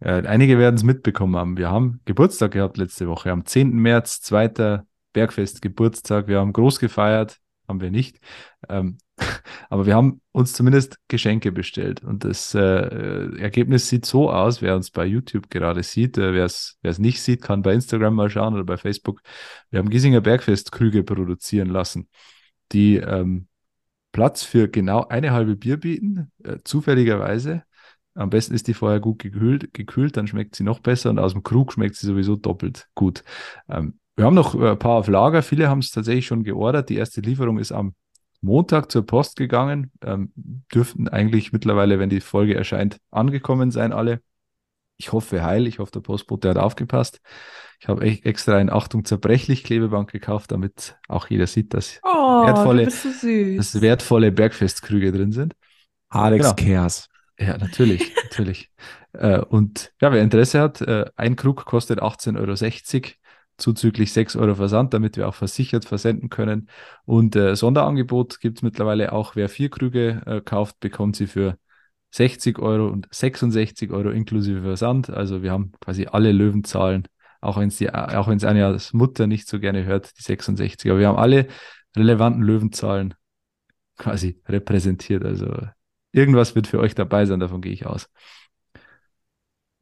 Ja, 0.03 0.17
einige 0.17 0.57
werden 0.57 0.75
es 0.75 0.83
mitbekommen 0.83 1.37
haben. 1.37 1.57
Wir 1.57 1.71
haben 1.71 2.01
Geburtstag 2.03 2.51
gehabt 2.51 2.75
letzte 2.75 3.07
Woche. 3.07 3.31
Am 3.31 3.45
10. 3.45 3.71
März, 3.71 4.19
zweiter 4.19 4.85
Bergfest 5.15 5.61
Geburtstag. 5.61 6.27
Wir 6.27 6.39
haben 6.39 6.51
groß 6.51 6.77
gefeiert, 6.79 7.39
haben 7.69 7.79
wir 7.79 7.89
nicht. 7.89 8.19
Ähm, 8.67 8.97
aber 9.69 9.85
wir 9.85 9.95
haben 9.95 10.21
uns 10.33 10.51
zumindest 10.51 10.97
Geschenke 11.07 11.53
bestellt. 11.53 12.03
Und 12.03 12.25
das 12.25 12.53
äh, 12.53 13.39
Ergebnis 13.39 13.87
sieht 13.87 14.05
so 14.05 14.29
aus, 14.29 14.61
wer 14.61 14.75
uns 14.75 14.91
bei 14.91 15.05
YouTube 15.05 15.49
gerade 15.49 15.83
sieht, 15.83 16.17
äh, 16.17 16.33
wer 16.33 16.43
es 16.43 16.99
nicht 16.99 17.21
sieht, 17.21 17.41
kann 17.41 17.61
bei 17.61 17.73
Instagram 17.73 18.13
mal 18.13 18.29
schauen 18.29 18.55
oder 18.55 18.65
bei 18.65 18.75
Facebook. 18.75 19.21
Wir 19.69 19.79
haben 19.79 19.89
Giesinger 19.89 20.19
Bergfest-Krüge 20.19 21.03
produzieren 21.03 21.69
lassen, 21.69 22.09
die 22.73 22.97
ähm, 22.97 23.47
Platz 24.11 24.43
für 24.43 24.67
genau 24.67 25.07
eine 25.07 25.31
halbe 25.31 25.55
Bier 25.55 25.77
bieten, 25.77 26.29
äh, 26.43 26.57
zufälligerweise 26.65 27.63
Am 28.15 28.29
besten 28.29 28.53
ist 28.53 28.67
die 28.67 28.73
vorher 28.73 28.99
gut 28.99 29.19
gekühlt, 29.19 29.73
gekühlt 29.73 30.17
dann 30.17 30.27
schmeckt 30.27 30.55
sie 30.55 30.63
noch 30.63 30.79
besser 30.79 31.09
und 31.09 31.19
aus 31.19 31.31
dem 31.31 31.43
Krug 31.43 31.71
schmeckt 31.71 31.95
sie 31.95 32.07
sowieso 32.07 32.35
doppelt 32.35 32.89
gut. 32.95 33.23
Ähm, 33.69 33.99
wir 34.15 34.25
haben 34.25 34.35
noch 34.35 34.55
ein 34.55 34.79
paar 34.79 34.97
auf 34.97 35.07
Lager. 35.07 35.43
Viele 35.43 35.69
haben 35.69 35.79
es 35.79 35.91
tatsächlich 35.91 36.25
schon 36.27 36.43
geordert. 36.43 36.89
Die 36.89 36.95
erste 36.95 37.21
Lieferung 37.21 37.59
ist 37.59 37.71
am 37.71 37.95
Montag 38.41 38.91
zur 38.91 39.05
Post 39.05 39.35
gegangen. 39.35 39.91
Ähm, 40.03 40.31
dürften 40.73 41.07
eigentlich 41.07 41.51
mittlerweile, 41.51 41.99
wenn 41.99 42.09
die 42.09 42.21
Folge 42.21 42.55
erscheint, 42.55 42.97
angekommen 43.11 43.71
sein 43.71 43.91
alle. 43.93 44.21
Ich 44.97 45.11
hoffe 45.11 45.43
heil. 45.43 45.67
Ich 45.67 45.79
hoffe, 45.79 45.91
der 45.91 45.99
Postbote 45.99 46.49
hat 46.49 46.57
aufgepasst. 46.57 47.19
Ich 47.81 47.89
habe 47.89 48.03
echt 48.05 48.25
extra 48.25 48.55
ein 48.57 48.69
Achtung 48.69 49.03
zerbrechlich 49.03 49.63
Klebebank 49.63 50.11
gekauft, 50.11 50.51
damit 50.51 50.95
auch 51.09 51.27
jeder 51.29 51.47
sieht, 51.47 51.73
dass 51.73 51.99
Oh, 52.03 52.45
wertvolle, 52.47 52.89
so 52.89 53.09
dass 53.57 53.81
wertvolle 53.81 54.31
Bergfestkrüge 54.31 55.11
drin 55.11 55.33
sind. 55.33 55.55
Alex 56.09 56.55
Genau. 56.55 56.55
Kers. 56.55 57.09
Ja, 57.37 57.57
natürlich, 57.57 58.13
natürlich. 58.23 58.71
Äh, 59.11 59.39
und 59.39 59.91
ja, 60.01 60.11
wer 60.13 60.21
Interesse 60.21 60.61
hat, 60.61 60.79
äh, 60.81 61.05
ein 61.17 61.35
Krug 61.35 61.65
kostet 61.65 62.01
18,60 62.01 62.37
Euro, 62.39 63.11
zuzüglich 63.57 64.11
6 64.13 64.35
Euro 64.35 64.55
Versand, 64.55 64.93
damit 64.93 65.17
wir 65.17 65.27
auch 65.27 65.35
versichert 65.35 65.85
versenden 65.85 66.29
können. 66.29 66.69
Und 67.05 67.35
äh, 67.35 67.55
Sonderangebot 67.55 68.39
gibt 68.39 68.59
es 68.59 68.61
mittlerweile 68.63 69.13
auch. 69.13 69.35
Wer 69.35 69.49
vier 69.49 69.69
Krüge 69.69 70.21
äh, 70.25 70.41
kauft, 70.41 70.79
bekommt 70.79 71.15
sie 71.15 71.27
für 71.27 71.57
60 72.11 72.59
Euro 72.59 72.87
und 72.87 73.07
66 73.11 73.91
Euro 73.91 74.09
inklusive 74.09 74.61
Versand. 74.61 75.09
Also 75.09 75.43
wir 75.43 75.51
haben 75.51 75.73
quasi 75.81 76.07
alle 76.07 76.31
Löwenzahlen, 76.31 77.07
auch 77.41 77.57
wenn 77.57 77.67
es 77.67 77.77
die, 77.77 77.93
auch 77.93 78.27
eine 78.27 78.65
als 78.65 78.93
Mutter 78.93 79.27
nicht 79.27 79.47
so 79.47 79.59
gerne 79.59 79.85
hört, 79.85 80.17
die 80.17 80.23
66. 80.23 80.89
Aber 80.89 80.99
wir 80.99 81.07
haben 81.07 81.17
alle 81.17 81.47
relevanten 81.95 82.41
Löwenzahlen 82.41 83.13
quasi 83.97 84.41
repräsentiert. 84.47 85.23
Also 85.23 85.53
irgendwas 86.11 86.55
wird 86.55 86.67
für 86.67 86.79
euch 86.79 86.95
dabei 86.95 87.25
sein, 87.25 87.39
davon 87.39 87.61
gehe 87.61 87.73
ich 87.73 87.85
aus. 87.85 88.09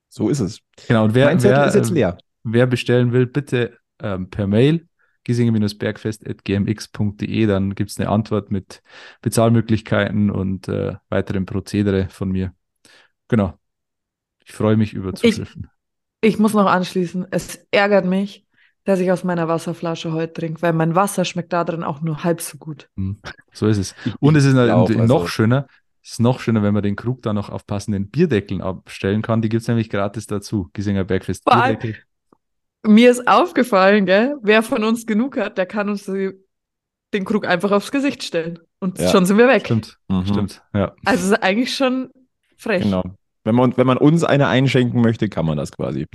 So 0.09 0.30
ist 0.30 0.41
es. 0.41 0.59
Genau, 0.88 1.05
und 1.05 1.15
wer, 1.15 1.26
mein 1.26 1.39
Zettel 1.39 1.57
wer, 1.57 1.65
ist 1.65 1.76
jetzt 1.76 1.89
ähm, 1.89 1.95
leer. 1.95 2.17
Wer 2.43 2.67
bestellen 2.67 3.11
will, 3.11 3.25
bitte 3.25 3.77
ähm, 3.99 4.29
per 4.29 4.47
Mail 4.47 4.87
giesinger-bergfest.gmx.de, 5.25 7.45
dann 7.45 7.75
gibt 7.75 7.91
es 7.91 7.99
eine 7.99 8.09
Antwort 8.09 8.51
mit 8.51 8.81
Bezahlmöglichkeiten 9.21 10.29
und 10.29 10.67
äh, 10.67 10.95
weiteren 11.09 11.45
Prozedere 11.45 12.09
von 12.09 12.29
mir. 12.29 12.53
Genau. 13.29 13.57
Ich 14.45 14.51
freue 14.51 14.75
mich 14.75 14.93
über 14.93 15.13
Zuschriften. 15.13 15.69
Ich 16.21 16.39
muss 16.39 16.53
noch 16.53 16.65
anschließen. 16.65 17.27
Es 17.31 17.65
ärgert 17.71 18.05
mich, 18.05 18.45
dass 18.83 18.99
ich 18.99 19.11
aus 19.11 19.23
meiner 19.23 19.47
Wasserflasche 19.47 20.11
heute 20.11 20.33
trinke, 20.33 20.61
weil 20.61 20.73
mein 20.73 20.95
Wasser 20.95 21.23
schmeckt 21.23 21.53
da 21.53 21.63
drin 21.63 21.83
auch 21.83 22.01
nur 22.01 22.25
halb 22.25 22.41
so 22.41 22.57
gut. 22.57 22.89
Hm, 22.97 23.19
So 23.53 23.67
ist 23.67 23.77
es. 23.77 23.95
Und 24.19 24.35
es 24.35 24.43
ist 24.43 24.53
glaub, 24.53 24.89
noch 24.89 24.99
also- 24.99 25.27
schöner, 25.27 25.67
es 26.01 26.13
ist 26.13 26.19
noch 26.19 26.41
schöner, 26.41 26.63
wenn 26.63 26.73
man 26.73 26.83
den 26.83 26.97
Krug 26.97 27.21
dann 27.21 27.35
noch 27.35 27.49
auf 27.49 27.65
passenden 27.65 28.09
Bierdeckeln 28.09 28.61
abstellen 28.61 29.21
kann. 29.21 29.41
Die 29.41 29.47
gibt 29.47 29.61
es 29.61 29.69
nämlich 29.69 29.89
gratis 29.89 30.27
dazu. 30.27 30.69
Giesinger 30.73 31.05
Bergfest 31.05 31.45
Bierdeckel. 31.45 31.95
Mir 32.86 33.11
ist 33.11 33.27
aufgefallen, 33.27 34.05
gell, 34.05 34.36
wer 34.41 34.61
von 34.63 34.84
uns 34.84 35.05
genug 35.05 35.38
hat, 35.38 35.57
der 35.57 35.65
kann 35.65 35.89
uns 35.89 36.05
den 36.05 37.25
Krug 37.25 37.47
einfach 37.47 37.71
aufs 37.71 37.91
Gesicht 37.91 38.23
stellen. 38.23 38.59
Und 38.79 38.99
Ja. 38.99 39.09
schon 39.09 39.25
sind 39.25 39.38
wir 39.38 39.47
weg. 39.47 39.65
Stimmt, 39.65 39.97
Mhm. 40.09 40.25
stimmt. 40.25 40.61
Ja. 40.73 40.93
Also 41.05 41.23
es 41.25 41.31
ist 41.31 41.43
eigentlich 41.43 41.73
schon 41.75 42.09
frech. 42.57 42.84
Genau. 42.84 43.03
Wenn 43.45 43.55
man, 43.55 43.75
wenn 43.75 43.88
man 43.88 43.97
uns 43.97 44.23
eine 44.23 44.47
einschenken 44.47 45.01
möchte, 45.01 45.27
kann 45.27 45.45
man 45.45 45.57
das 45.57 45.71
quasi. 45.71 46.05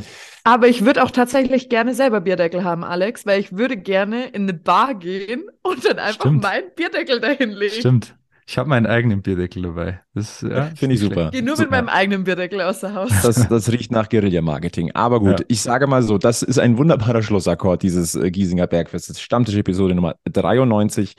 Aber 0.45 0.67
ich 0.69 0.85
würde 0.87 1.03
auch 1.05 1.11
tatsächlich 1.11 1.69
gerne 1.69 1.95
selber 1.95 2.21
Bierdeckel 2.23 2.65
haben, 2.65 2.85
Alex, 2.85 3.27
weil 3.27 3.39
ich 3.41 3.57
würde 3.57 3.77
gerne 3.77 4.29
in 4.29 4.43
eine 4.45 4.55
Bar 4.55 4.95
gehen 4.95 5.45
und 5.63 5.85
dann 5.87 5.99
einfach 5.99 6.21
Stimmt. 6.23 6.43
meinen 6.43 6.71
Bierdeckel 6.75 7.21
dahin 7.21 7.51
legen. 7.51 7.75
Stimmt. 7.75 8.15
Ich 8.51 8.57
habe 8.57 8.67
meinen 8.71 8.87
eigenen 8.87 9.21
Bierdeckel 9.21 9.63
dabei. 9.65 10.01
Das 10.15 10.41
ja, 10.41 10.71
Finde 10.75 10.75
ich 10.75 10.83
ist 10.83 10.89
nicht 10.89 11.01
super. 11.01 11.31
Geh 11.31 11.43
nur 11.43 11.55
Super. 11.55 11.65
mit 11.65 11.71
meinem 11.73 11.89
eigenen 11.91 12.25
Bierdeckel 12.25 12.63
außer 12.63 12.95
Haus. 12.95 13.11
Das, 13.21 13.47
das 13.47 13.71
riecht 13.71 13.93
nach 13.93 14.09
Guerilla-Marketing. 14.09 14.93
Aber 14.95 15.21
gut, 15.21 15.41
Ja. 15.41 15.47
ich 15.49 15.61
sage 15.61 15.87
mal 15.87 16.03
so, 16.03 16.17
das 16.17 16.43
ist 16.43 16.59
ein 16.59 16.79
wunderbarer 16.79 17.21
Schlussakkord 17.21 17.83
dieses 17.83 18.15
äh, 18.15 18.31
Giesinger 18.31 18.67
Bergfestes. 18.67 19.21
Stammtisch-Episode 19.21 19.95
Nummer 19.95 20.15
93. 20.25 21.15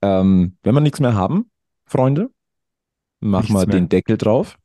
Ähm, 0.00 0.56
wenn 0.62 0.74
wir 0.74 0.80
nichts 0.80 1.00
mehr 1.00 1.12
haben, 1.12 1.50
Freunde, 1.84 2.30
machen 3.20 3.54
wir 3.54 3.66
den 3.66 3.90
Deckel 3.90 4.16
drauf. 4.16 4.56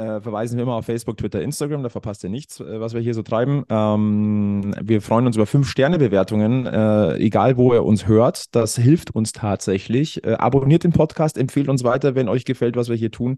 Äh, 0.00 0.22
verweisen 0.22 0.56
wir 0.56 0.62
immer 0.62 0.76
auf 0.76 0.86
Facebook, 0.86 1.18
Twitter, 1.18 1.42
Instagram, 1.42 1.82
da 1.82 1.90
verpasst 1.90 2.24
ihr 2.24 2.30
nichts, 2.30 2.58
äh, 2.58 2.80
was 2.80 2.94
wir 2.94 3.02
hier 3.02 3.12
so 3.12 3.22
treiben. 3.22 3.64
Ähm, 3.68 4.74
wir 4.80 5.02
freuen 5.02 5.26
uns 5.26 5.36
über 5.36 5.44
5-Sterne-Bewertungen, 5.44 6.64
äh, 6.64 7.16
egal 7.16 7.58
wo 7.58 7.74
ihr 7.74 7.84
uns 7.84 8.06
hört. 8.06 8.54
Das 8.54 8.76
hilft 8.76 9.14
uns 9.14 9.32
tatsächlich. 9.32 10.24
Äh, 10.24 10.32
abonniert 10.32 10.84
den 10.84 10.92
Podcast, 10.92 11.36
empfehlt 11.36 11.68
uns 11.68 11.84
weiter, 11.84 12.14
wenn 12.14 12.30
euch 12.30 12.46
gefällt, 12.46 12.76
was 12.76 12.88
wir 12.88 12.96
hier 12.96 13.10
tun. 13.10 13.36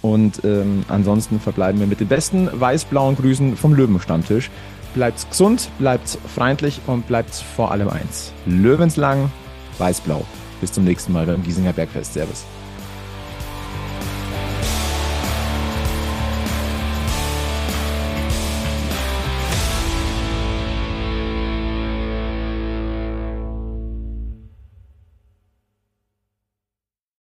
Und 0.00 0.42
ähm, 0.44 0.82
ansonsten 0.88 1.40
verbleiben 1.40 1.78
wir 1.78 1.86
mit 1.86 2.00
den 2.00 2.08
besten 2.08 2.48
weiß-blauen 2.58 3.16
Grüßen 3.16 3.56
vom 3.56 3.74
Löwenstammtisch. 3.74 4.50
Bleibt 4.94 5.28
gesund, 5.28 5.68
bleibt 5.78 6.08
freundlich 6.08 6.80
und 6.86 7.06
bleibt 7.06 7.34
vor 7.34 7.70
allem 7.70 7.90
eins. 7.90 8.32
Löwenslang, 8.46 9.30
weiß-blau. 9.76 10.24
Bis 10.62 10.72
zum 10.72 10.84
nächsten 10.84 11.12
Mal 11.12 11.26
beim 11.26 11.42
Giesinger 11.42 11.74
Bergfest. 11.74 12.14
Servus. 12.14 12.46